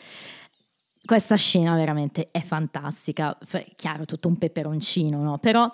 [1.06, 3.38] Questa scena veramente è fantastica.
[3.46, 5.38] F- chiaro, tutto un peperoncino, no?
[5.38, 5.70] Però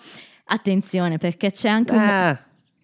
[0.45, 1.99] attenzione perché c'è anche un...
[1.99, 2.39] Ah,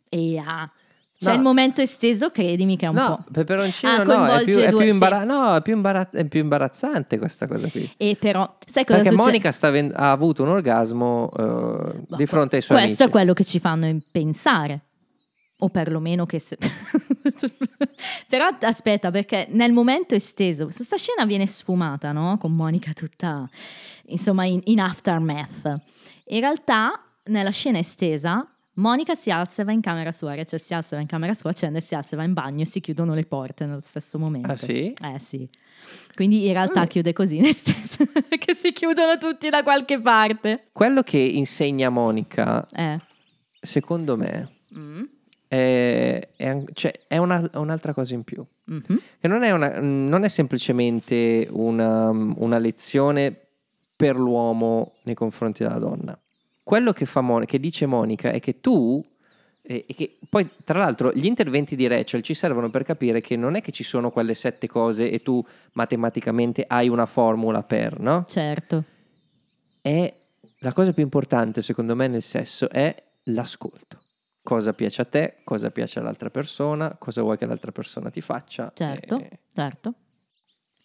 [0.10, 0.72] E ah,
[1.18, 1.36] c'è No.
[1.36, 3.32] il momento esteso, credimi che è un no, po'...
[3.32, 5.26] peperoncino Ah, no, è più, coinvolge è più due- imbara- sì.
[5.28, 7.90] no, è più imbarazz- è più imbarazzante questa cosa qui.
[7.98, 9.16] E però, sai cosa Perché succede?
[9.40, 13.04] Monica aven- ha avuto un orgasmo eh, di fronte ai suoi Questo amici.
[13.04, 14.82] è quello che ci fanno pensare.
[15.60, 16.40] O perlomeno che...
[16.40, 16.58] se-
[18.28, 22.38] Però aspetta, perché nel momento esteso, questa scena viene sfumata, no?
[22.38, 23.48] Con Monica tutta,
[24.08, 25.80] insomma, in, in aftermath.
[26.28, 28.46] In realtà, nella scena estesa,
[28.76, 31.34] Monica si alza e va in camera sua, cioè si alza e va in camera
[31.34, 34.20] sua, accende, si alza e va in bagno e si chiudono le porte nello stesso
[34.20, 34.52] momento.
[34.52, 34.92] Ah, sì?
[34.92, 35.48] Eh sì.
[36.14, 38.06] Quindi in realtà chiude così, nel senso
[38.38, 40.66] che si chiudono tutti da qualche parte.
[40.74, 43.00] Quello che insegna Monica, Eh.
[43.62, 45.04] secondo me, Mm.
[45.48, 48.46] è, è cioè, è una- un'altra cosa in più.
[48.66, 49.00] Mhm.
[49.22, 53.34] Che non è, una- non è semplicemente una, una lezione
[53.96, 56.20] per l'uomo nei confronti della donna.
[56.66, 59.00] Quello che, fa Mon- che dice Monica è che tu,
[59.62, 63.54] e, che poi tra l'altro gli interventi di Rachel ci servono per capire che non
[63.54, 68.26] è che ci sono quelle sette cose e tu matematicamente hai una formula per, no?
[68.28, 68.84] Certo.
[69.80, 70.12] È
[70.62, 74.02] la cosa più importante secondo me nel sesso è l'ascolto.
[74.42, 78.72] Cosa piace a te, cosa piace all'altra persona, cosa vuoi che l'altra persona ti faccia.
[78.74, 79.94] Certo, e- certo.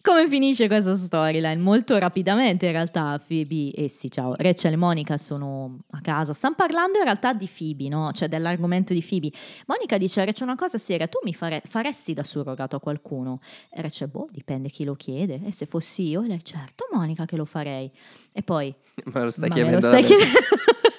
[0.02, 1.58] Come finisce questa storyline?
[1.58, 6.32] Molto rapidamente in realtà Phoebe e sì, ciao, Rachel e Monica sono a casa.
[6.32, 8.10] Stanno parlando in realtà di Phoebe, no?
[8.12, 9.30] Cioè dell'argomento di Phoebe.
[9.66, 13.40] Monica dice, Rachel, una cosa seria, tu mi fare- faresti da surrogato a qualcuno?
[13.70, 15.42] E Rachel, boh, dipende chi lo chiede.
[15.44, 16.22] E se fossi io?
[16.22, 17.90] E lei, certo Monica che lo farei.
[18.32, 18.74] E poi...
[19.04, 20.38] Me lo stai "Ma chiedendo lo stai me?" chiedendo?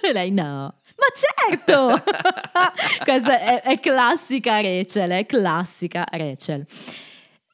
[0.03, 0.43] E lei, no.
[0.43, 2.03] Ma certo!
[3.03, 6.65] Questa è, è classica Rachel, è classica Rachel.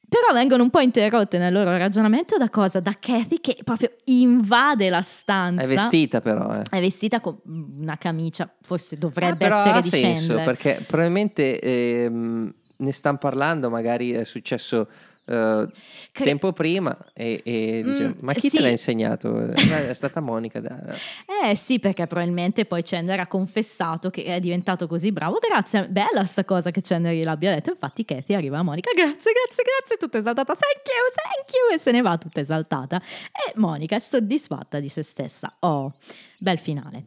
[0.10, 2.80] Però vengono un po' interrotte nel loro ragionamento da cosa?
[2.80, 5.62] Da Kathy che proprio invade la stanza.
[5.62, 6.62] È vestita però, eh.
[6.70, 10.46] È vestita con una camicia, forse dovrebbe però essere ha di senso Chandler.
[10.46, 14.88] perché probabilmente ehm, ne stanno parlando, magari è successo
[15.28, 15.68] eh,
[16.12, 18.56] Cre- tempo prima e, e dice, Mm, ma chi sì.
[18.58, 19.46] te l'ha insegnato?
[19.48, 20.60] Eh, è stata Monica.
[20.60, 20.96] da-
[21.44, 25.38] Eh sì, perché probabilmente poi Chandler ha confessato che è diventato così bravo.
[25.40, 27.72] Grazie, bella sta cosa che Chandler gliel'abbia detto.
[27.72, 31.78] Infatti Kathy arriva a Monica, grazie, grazie, grazie, tutta esaltata, thank you, thank you, e
[31.78, 32.98] se ne va tutta esaltata.
[33.32, 35.56] E Monica è soddisfatta di se stessa.
[35.60, 35.94] Oh,
[36.40, 37.06] bel finale.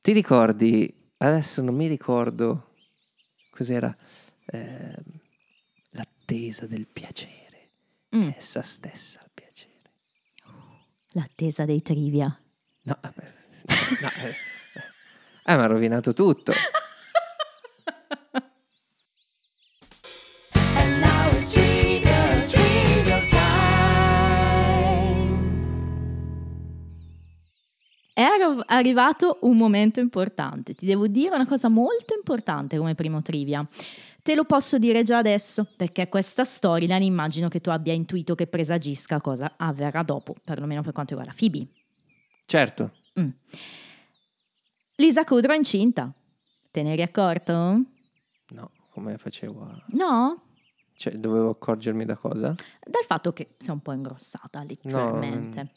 [0.00, 2.74] Ti ricordi, adesso non mi ricordo
[3.50, 3.94] cos'era,
[4.46, 4.94] ehm,
[6.30, 7.70] l'attesa del piacere,
[8.14, 8.28] Mm.
[8.36, 9.80] essa stessa il piacere.
[11.12, 12.26] L'attesa dei trivia.
[12.82, 13.32] No, vabbè,
[14.02, 14.34] no, eh,
[15.44, 16.52] eh, mi ha rovinato tutto.
[28.12, 30.74] È arri- arrivato un momento importante.
[30.74, 33.64] Ti devo dire una cosa molto importante come primo trivia.
[34.28, 38.46] Te lo posso dire già adesso, perché questa storyline immagino che tu abbia intuito che
[38.46, 41.66] presagisca cosa avverrà dopo, perlomeno per quanto riguarda Phoebe.
[42.44, 43.30] Certo, Mm.
[44.96, 46.14] Lisa Kudrow è incinta.
[46.70, 47.52] Te ne eri accorto?
[48.50, 49.82] no, come facevo a...
[49.92, 50.42] No?
[50.94, 52.54] Cioè, dovevo accorgermi da cosa?
[52.84, 55.62] Dal fatto che sei un po' ingrossata, letteralmente.
[55.62, 55.70] No,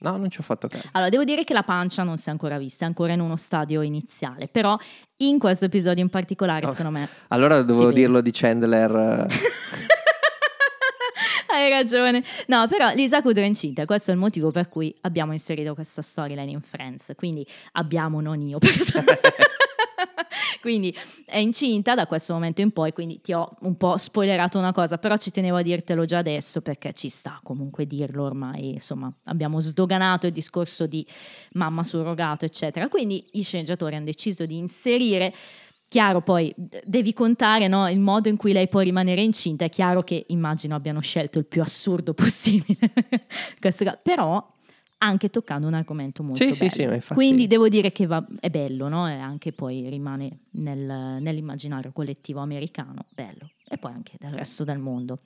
[0.00, 0.88] non ci ho fatto caso.
[0.92, 3.36] Allora, devo dire che la pancia non si è ancora vista, è ancora in uno
[3.36, 4.76] stadio iniziale, però
[5.18, 6.68] in questo episodio in particolare, Oh.
[6.70, 8.00] secondo me, Allora dovevo vede.
[8.00, 8.90] dirlo di Chandler.
[8.90, 9.26] eh,
[11.50, 12.22] Hai ragione.
[12.46, 16.02] No, però Lisa Kudrow è incinta questo è il motivo per cui abbiamo inserito questa
[16.02, 17.12] storyline in Friends.
[17.16, 18.58] Quindi abbiamo, non io.
[20.60, 24.72] quindi è incinta da questo momento in poi, quindi ti ho un po' spoilerato una
[24.72, 29.12] cosa, però ci tenevo a dirtelo già adesso perché ci sta comunque dirlo ormai, insomma,
[29.24, 31.06] abbiamo sdoganato il discorso di
[31.52, 32.88] mamma surrogato, eccetera.
[32.88, 35.34] Quindi i sceneggiatori hanno deciso di inserire
[35.88, 36.54] Chiaro, poi
[36.84, 39.64] devi contare no, il modo in cui lei può rimanere incinta.
[39.64, 42.92] È chiaro che immagino abbiano scelto il più assurdo possibile,
[44.02, 44.46] però
[44.98, 46.70] anche toccando un argomento molto Sì, sì, bello.
[46.72, 49.08] sì, ma infatti- Quindi devo dire che va- è bello, no?
[49.08, 54.78] E anche poi rimane nel- nell'immaginario collettivo americano, bello, e poi anche del resto del
[54.78, 55.20] mondo.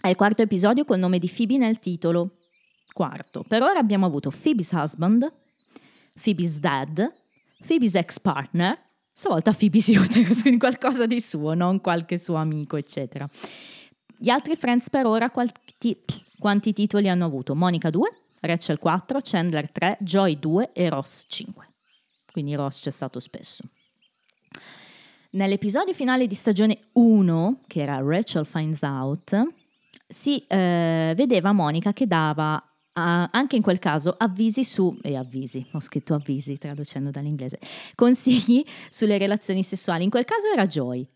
[0.00, 2.36] È il quarto episodio col nome di Phoebe nel titolo.
[2.92, 3.44] Quarto.
[3.46, 5.30] Per ora abbiamo avuto Phoebe's husband,
[6.22, 7.06] Phoebe's dad,
[7.66, 8.76] Phoebe's ex partner,
[9.12, 13.28] stavolta Phoebe's uterus, quindi qualcosa di suo, non qualche suo amico, eccetera.
[14.16, 15.98] Gli altri Friends per ora quanti,
[16.38, 17.54] quanti titoli hanno avuto?
[17.54, 18.10] Monica 2,
[18.40, 21.68] Rachel 4, Chandler 3, Joy 2 e Ross 5.
[22.32, 23.64] Quindi Ross c'è stato spesso.
[25.32, 29.46] Nell'episodio finale di stagione 1, che era Rachel Finds Out,
[30.08, 32.60] si eh, vedeva Monica che dava
[32.94, 37.60] a- anche in quel caso avvisi su, e avvisi, ho scritto avvisi traducendo dall'inglese,
[37.94, 40.02] consigli sulle relazioni sessuali.
[40.02, 41.06] In quel caso era Joy.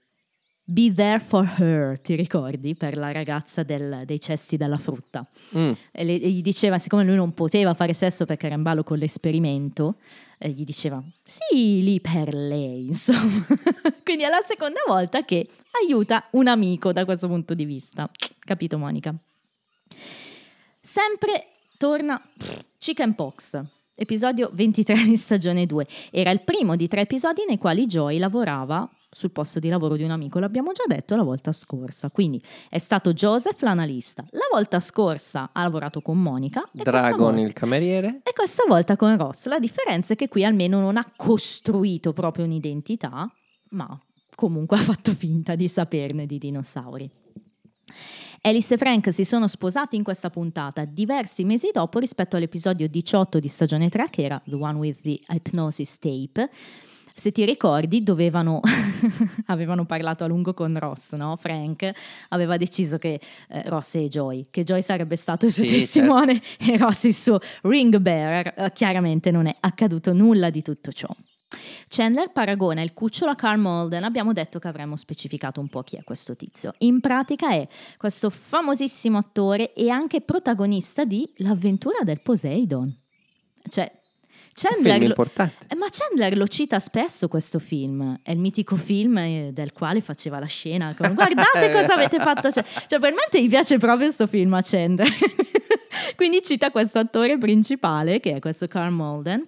[0.66, 2.74] Be there for her, ti ricordi?
[2.74, 5.26] Per la ragazza del- dei cesti della frutta.
[5.56, 8.62] mm, E le- e gli diceva, siccome lui non poteva fare sesso perché era in
[8.62, 9.96] ballo con l'esperimento,
[10.38, 13.44] eh, gli diceva, sì, lì per lei, insomma.
[14.02, 15.46] Quindi è la seconda volta che
[15.84, 18.10] aiuta un amico da questo punto di vista.
[18.38, 19.14] Capito, Monica?
[20.80, 21.46] Sempre
[21.76, 22.20] torna
[22.78, 23.60] Chicken Pox,
[23.94, 25.86] episodio 23 di stagione 2.
[26.10, 30.02] Era il primo di tre episodi nei quali Joy lavorava sul posto di lavoro di
[30.02, 32.10] un amico, l'abbiamo già detto la volta scorsa.
[32.10, 34.24] Quindi è stato Joseph l'analista.
[34.30, 36.68] La volta scorsa ha lavorato con Monica.
[36.72, 38.20] Dragon volta- il cameriere.
[38.24, 39.46] e questa volta con Ross.
[39.46, 43.32] La differenza è che qui almeno non ha costruito proprio un'identità,
[43.70, 43.98] ma
[44.34, 47.10] comunque ha fatto finta di saperne di dinosauri.
[48.46, 53.38] Alice e Frank si sono sposati in questa puntata diversi mesi dopo rispetto all'episodio 18
[53.38, 56.50] di stagione 3, che era The One with the Hypnosis Tape.
[57.16, 58.60] Se ti ricordi, dovevano,
[59.46, 61.36] avevano parlato a lungo con Ross, no?
[61.36, 61.90] Frank
[62.30, 66.42] aveva deciso che eh, Ross e Joy, che Joy sarebbe stato il suo Sì, testimone
[66.58, 68.54] e Ross il suo ring bearer.
[68.56, 71.06] Eh, chiaramente non è accaduto nulla di tutto ciò.
[71.88, 75.94] Chandler paragona il cucciolo a Carl Malden, abbiamo detto che avremmo specificato un po' chi
[75.94, 76.72] è questo tizio.
[76.78, 77.66] In pratica è
[77.96, 82.92] questo famosissimo attore e anche protagonista di L'avventura del Poseidon.
[83.68, 83.90] Cioè,
[84.54, 85.66] Chandler Film importante.
[85.68, 90.00] eh, Ma Chandler lo cita spesso questo film, è il mitico film eh, del quale
[90.00, 90.94] faceva la scena.
[90.94, 92.50] con, Guardate cosa avete fatto.
[92.50, 95.08] Cioè, cioè, probabilmente gli piace proprio questo film a Chandler.
[96.16, 99.44] Quindi cita questo attore principale, che è questo Carl Malden,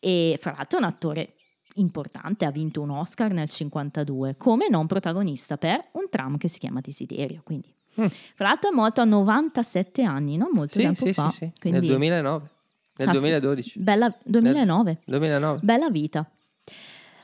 [0.00, 1.34] e fra l'altro è un attore
[1.74, 6.58] importante, ha vinto un Oscar nel 52 come non protagonista per un tram che si
[6.58, 7.42] chiama Desiderio.
[7.44, 11.28] Quindi, fra l'altro è morto a 97 anni, non molto Sì, tempo sì, fa.
[11.30, 11.52] sì, sì.
[11.60, 12.50] Quindi- Nel 2009.
[12.98, 13.38] Nel Caspita.
[13.38, 13.78] 2012.
[13.78, 14.98] Bella, 2009.
[15.04, 15.60] 2009.
[15.62, 16.28] Bella vita.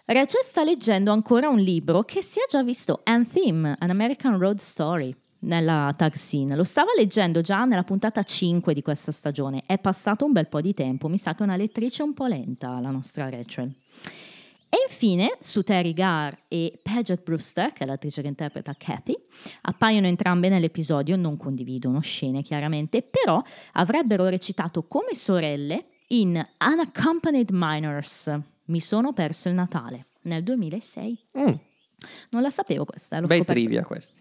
[0.06, 4.58] Rachel sta leggendo ancora un libro che si è già visto, Anthem, An American Road
[4.58, 6.54] Story, nella tag scene.
[6.54, 9.62] Lo stava leggendo già nella puntata 5 di questa stagione.
[9.66, 12.26] È passato un bel po' di tempo, mi sa che è una lettrice un po'
[12.26, 13.74] lenta la nostra Rachel.
[14.74, 19.14] E infine, su Terry Garr e Paget Brewster, che è l'attrice che interpreta Kathy,
[19.62, 23.40] appaiono entrambe nell'episodio, non condividono scene chiaramente, però
[23.74, 28.36] avrebbero recitato come sorelle in Unaccompanied Minors.
[28.64, 31.24] Mi sono perso il Natale nel 2006.
[31.38, 31.52] Mm,
[32.30, 33.60] Non la sapevo questa, l'ho bei scoperta.
[33.60, 34.20] trivia questi.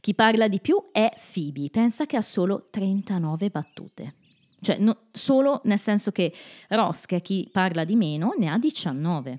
[0.00, 4.14] Chi parla di più è Phoebe, pensa che ha solo 39 battute.
[4.60, 6.32] Cioè, no- solo nel senso che
[6.70, 9.38] Ross, che è chi parla di meno, ne ha 19.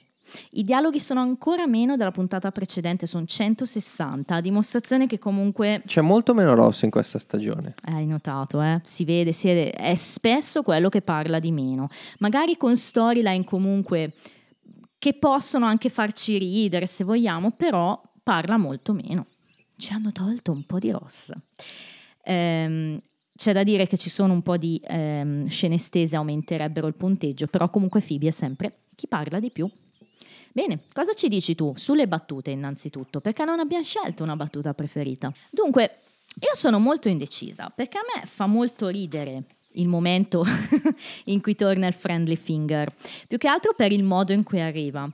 [0.52, 6.02] I dialoghi sono ancora meno della puntata precedente, sono 160, a dimostrazione che comunque C'è
[6.02, 7.76] molto meno rosso in questa stagione.
[7.86, 8.82] eh, Hai notato, eh?
[8.84, 11.90] Si vede, si vede, è spesso quello che parla di meno.
[12.20, 14.14] Magari con storyline comunque
[15.00, 19.26] che possono anche farci ridere se vogliamo, però parla molto meno.
[19.78, 21.32] Ci hanno tolto un po' di Ross.
[22.24, 23.00] Ehm,
[23.36, 27.48] c'è da dire che ci sono un po' di ehm, scene estese, aumenterebbero il punteggio,
[27.48, 29.68] però comunque Phoebe è sempre chi parla di più.
[30.54, 33.22] Bene, cosa ci dici tu sulle battute innanzitutto?
[33.22, 35.32] Perché non abbiamo scelto una battuta preferita.
[35.50, 36.00] Dunque,
[36.40, 40.44] io sono molto indecisa perché a me fa molto ridere il momento
[41.26, 42.94] in cui torna il friendly finger,
[43.28, 45.10] più che altro per il modo in cui arriva.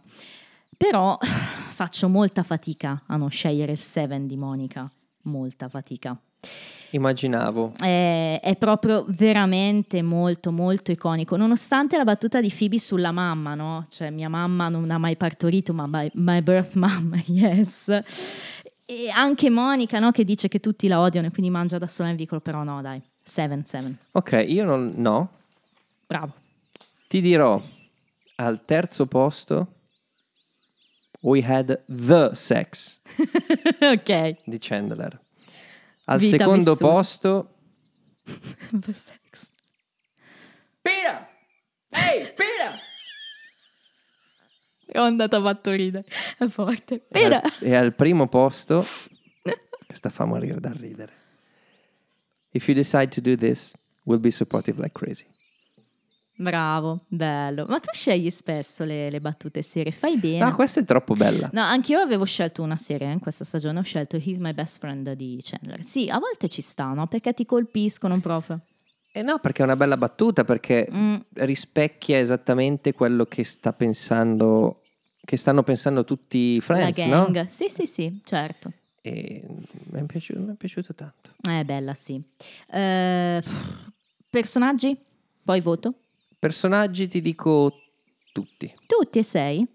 [0.75, 1.17] Però
[1.73, 4.89] faccio molta fatica a non scegliere il 7 di Monica,
[5.23, 6.19] molta fatica.
[6.91, 7.73] Immaginavo.
[7.79, 13.85] È, è proprio veramente molto molto iconico, nonostante la battuta di Phoebe sulla mamma, no?
[13.89, 17.89] Cioè mia mamma non ha mai partorito, ma my, my birth mom, yes.
[18.85, 20.11] E anche Monica, no?
[20.11, 22.81] Che dice che tutti la odiano e quindi mangia da sola nel vicolo, però no,
[22.81, 24.91] dai, Seven, Seven, Ok, io non...
[24.95, 25.29] No.
[26.07, 26.33] bravo.
[27.09, 27.61] Ti dirò,
[28.35, 29.67] al terzo posto,
[31.21, 33.01] we had the sex
[33.81, 34.37] ok.
[34.45, 35.19] di Chandler.
[36.09, 36.87] Al Vita secondo vissuta.
[36.91, 37.55] posto,
[38.71, 39.49] The sex.
[40.81, 41.27] Pira!
[41.89, 42.79] Ehi, Pira!
[44.99, 46.05] Ho andato a fatto ridere,
[46.37, 47.05] è forte.
[47.09, 48.85] E al, e al primo posto,
[49.85, 51.13] questa fa morire dal ridere.
[52.51, 53.73] If you decide to do this,
[54.05, 55.25] we'll be supportive like crazy.
[56.39, 57.65] Bravo, bello.
[57.67, 60.43] Ma tu scegli spesso le, le battute serie, fai bene.
[60.45, 61.49] No, questa è troppo bella.
[61.51, 65.11] No, anch'io avevo scelto una serie in questa stagione, ho scelto He's My Best Friend
[65.13, 65.83] di Chandler.
[65.83, 67.07] Sì, a volte ci sta, no?
[67.07, 68.59] Perché ti colpiscono proprio.
[69.11, 71.15] Eh no, perché è una bella battuta, perché Mm.
[71.33, 74.81] rispecchia esattamente quello che sta pensando,
[75.25, 77.35] che stanno pensando tutti i Friends, La gang.
[77.41, 77.45] no?
[77.47, 78.71] Sì, sì, sì, certo.
[79.01, 79.43] E
[79.91, 81.31] mi è piaciuto, mi è piaciuto tanto.
[81.41, 82.21] È bella, sì.
[82.69, 83.41] Eh,
[84.29, 84.95] personaggi?
[85.43, 85.93] Poi voto?
[86.47, 87.73] Personaggi ti dico
[88.31, 88.73] tutti.
[88.85, 89.67] Tutti e sei?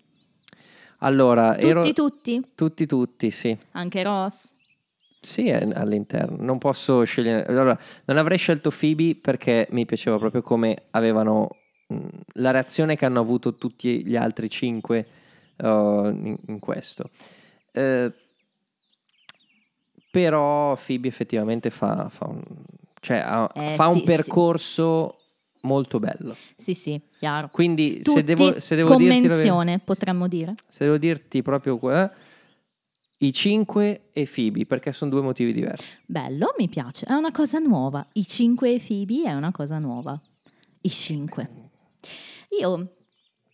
[1.00, 1.92] Allora, Tutti, ero...
[1.92, 2.42] tutti?
[2.54, 3.54] Tutti, tutti, sì.
[3.72, 4.54] Anche Ross?
[5.20, 6.42] Sì, è all'interno.
[6.42, 7.44] Non posso scegliere.
[7.44, 11.50] Allora, non avrei scelto Phoebe perché mi piaceva proprio come avevano
[12.36, 15.06] la reazione che hanno avuto tutti gli altri cinque
[15.58, 15.66] uh,
[16.06, 17.10] in, in questo.
[17.72, 18.10] Eh,
[20.10, 22.42] però Phoebe effettivamente fa, fa un,
[23.00, 23.18] cioè,
[23.56, 24.04] Eh, fa un sì, sì.
[24.06, 25.16] percorso
[25.62, 26.36] molto bello.
[26.56, 27.48] Sì, sì, chiaro.
[27.50, 30.54] Quindi Tutti se devo, se devo con dirti potremmo dire.
[30.68, 32.10] se devo dirti proprio qua,
[33.18, 35.96] i cinque e Phoebe, perché sono due motivi diversi.
[36.06, 37.06] Bello, mi piace.
[37.06, 38.04] È una cosa nuova.
[38.14, 40.20] I cinque e Phoebe è una cosa nuova.
[40.80, 41.70] I cinque.
[42.60, 42.96] Io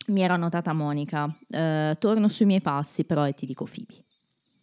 [0.06, 1.32] mi ero annotata Monica.
[1.51, 4.05] eh, torno sui miei passi, però e ti dico Phoebe.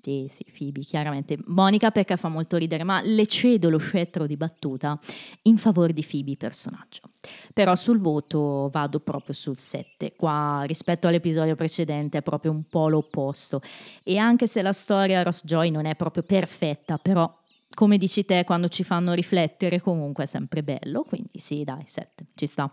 [0.05, 1.35] Sì, sì, Phoebe, chiaramente.
[1.47, 4.99] Monica perché fa molto ridere, ma le cedo lo scettro di battuta
[5.43, 7.09] in favore di Phoebe personaggio.
[7.51, 10.13] Però sul voto vado proprio sul 7.
[10.15, 13.61] Qua rispetto all'episodio precedente è proprio un po' l'opposto.
[14.03, 17.27] E anche se la storia Ross Joy non è proprio perfetta, però
[17.73, 21.01] come dici te, quando ci fanno riflettere comunque è sempre bello.
[21.01, 22.71] Quindi sì, dai, 7, ci sta.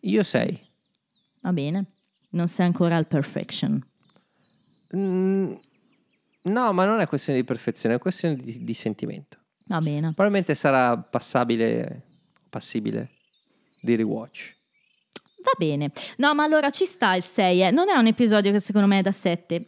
[0.00, 0.60] Io sei.
[1.40, 1.92] Va bene.
[2.32, 3.82] Non sei ancora al perfection.
[4.94, 5.54] Mm,
[6.46, 9.38] no, ma non è questione di perfezione, è questione di, di sentimento.
[9.66, 10.12] Va bene.
[10.12, 12.02] Probabilmente sarà passabile,
[12.48, 13.10] passibile
[13.80, 14.54] di rewatch.
[15.42, 15.92] Va bene.
[16.16, 17.62] No, ma allora ci sta il 6.
[17.62, 17.70] eh.
[17.70, 19.66] Non è un episodio che secondo me è da 7.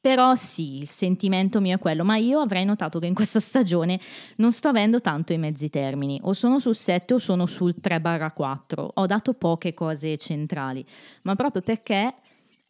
[0.00, 2.04] però sì, il sentimento mio è quello.
[2.04, 4.00] Ma io avrei notato che in questa stagione
[4.36, 6.20] non sto avendo tanto i mezzi termini.
[6.24, 8.88] O sono sul 7 o sono sul 3-4.
[8.94, 10.84] Ho dato poche cose centrali.
[11.22, 12.14] Ma proprio perché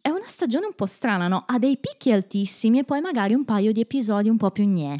[0.04, 1.44] è una stagione un po' strana, no?
[1.46, 4.94] Ha dei picchi altissimi e poi magari un paio di episodi un po' più gnè.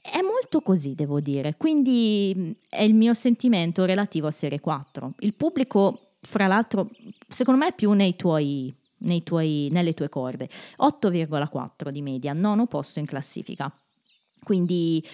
[0.00, 5.14] È molto così, devo dire, quindi è il mio sentimento relativo a Serie 4.
[5.18, 6.88] Il pubblico, fra l'altro,
[7.26, 8.72] secondo me è più nei tuoi,
[9.24, 10.48] tuoi- nelle tue corde.
[10.76, 13.76] 8,4 di media, nono posto in classifica.
[14.40, 15.04] Quindi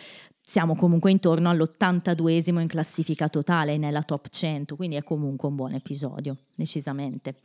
[0.43, 5.73] siamo comunque intorno all'82esimo in classifica totale nella top 100, quindi è comunque un buon
[5.73, 7.37] episodio, decisamente.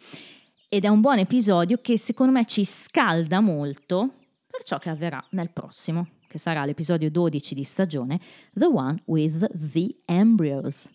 [0.75, 4.13] Ed è un buon episodio che secondo me ci scalda molto
[4.45, 8.19] per ciò che avverrà nel prossimo, che sarà l'episodio 12 di stagione,
[8.51, 10.89] The One with the Embryos.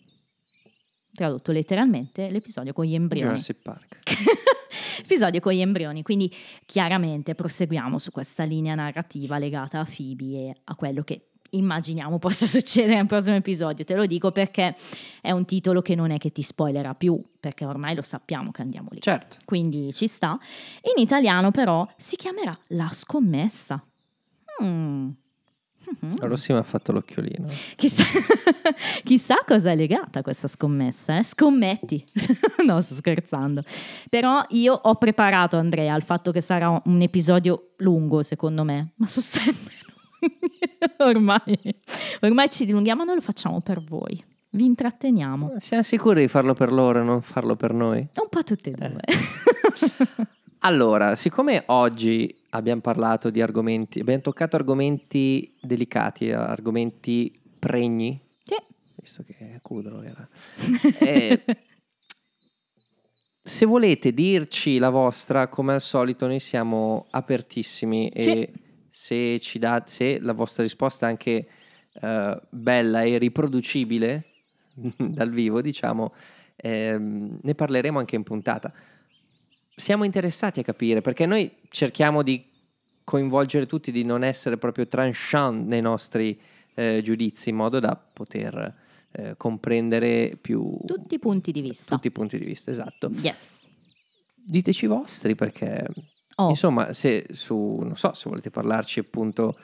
[1.11, 3.29] Tradotto letteralmente l'episodio con gli embrioni.
[3.29, 3.97] Jurassic Park.
[5.01, 6.31] episodio con gli embrioni, quindi
[6.67, 12.45] chiaramente proseguiamo su questa linea narrativa legata a Phoebe e a quello che immaginiamo possa
[12.47, 13.83] succedere nel prossimo episodio.
[13.83, 14.75] Te lo dico perché
[15.21, 18.61] è un titolo che non è che ti spoilerà più, perché ormai lo sappiamo che
[18.61, 18.99] andiamo lì.
[19.01, 19.37] Certo.
[19.45, 20.37] Quindi ci sta.
[20.95, 23.83] In italiano però si chiamerà La scommessa.
[24.63, 25.09] Mm.
[25.83, 26.17] Mhm.
[26.19, 27.47] Rossi mi ha fatto l'occhiolino.
[27.75, 28.03] Chissà,
[29.03, 31.23] chissà cosa è legata a questa scommessa, eh?
[31.23, 32.05] Scommetti.
[32.65, 33.63] no, sto scherzando.
[34.09, 38.93] Però io ho preparato Andrea al fatto che sarà un episodio lungo, secondo me.
[38.95, 39.90] Ma sono sempre.
[40.99, 41.57] ormai,
[42.21, 44.23] ormai ci dilunghiamo, noi lo facciamo per voi.
[44.53, 45.53] Vi intratteniamo.
[45.57, 47.99] Siamo sicuri di farlo per loro e non farlo per noi?
[47.99, 48.99] Un po' tutte e due.
[50.63, 58.55] Allora, siccome oggi abbiamo parlato di argomenti, abbiamo toccato argomenti delicati, argomenti pregni, Sì.
[58.95, 60.27] visto che è Cudro era.
[60.99, 61.43] Eh,
[63.41, 68.53] se volete dirci la vostra, come al solito, noi siamo apertissimi e
[68.91, 71.47] se, ci date, se la vostra risposta è anche
[71.93, 74.25] eh, bella e riproducibile
[74.97, 76.13] dal vivo, diciamo,
[76.57, 78.71] ehm, ne parleremo anche in puntata.
[79.73, 82.45] Siamo interessati a capire perché noi cerchiamo di
[83.03, 86.39] coinvolgere tutti, di non essere proprio tranchant nei nostri
[86.75, 88.75] eh, giudizi, in modo da poter
[89.11, 91.95] eh, comprendere più Tutti i punti di vista.
[91.95, 93.09] tutti i punti di vista, esatto.
[93.21, 93.69] Yes.
[94.35, 95.85] Diteci i vostri perché
[96.45, 96.49] Oh.
[96.49, 99.57] insomma, se su non so, se volete parlarci appunto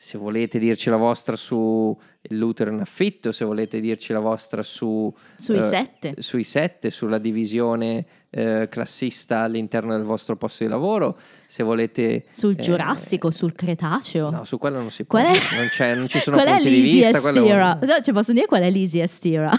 [0.00, 1.96] se volete dirci la vostra su
[2.30, 6.14] l'utero in affitto, se volete dirci la vostra su Sui eh, sette.
[6.18, 11.18] sui sette, sulla divisione eh, classista all'interno del vostro posto di lavoro,
[11.48, 14.30] se volete Sul eh, Giurassico, sul Cretaceo.
[14.30, 15.18] No, su quello non si può.
[15.18, 15.38] Qual è?
[15.56, 17.30] Non, c'è- non ci sono qual è punti di l'easiest vista.
[17.32, 17.74] quello- era?
[17.82, 19.50] No, cioè posso dire qual è l'easiest era?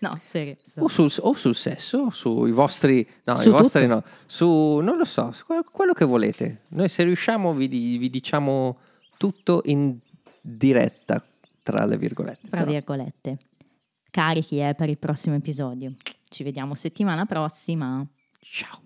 [0.00, 0.54] no, serio.
[0.78, 3.06] O sul, o sul sesso, sui vostri...
[3.24, 3.94] No, Su i vostri tutto.
[3.94, 4.04] no.
[4.26, 5.32] Su, non lo so,
[5.70, 6.62] quello, che volete.
[6.68, 8.78] Noi se riusciamo vi, vi diciamo
[9.16, 9.98] tutto in
[10.40, 11.24] diretta,
[11.62, 12.48] tra le virgolette.
[12.48, 12.70] Tra però.
[12.70, 13.38] virgolette.
[14.10, 15.92] Carichi eh, per il prossimo episodio.
[16.28, 18.06] Ci vediamo settimana prossima.
[18.40, 18.82] Ciao.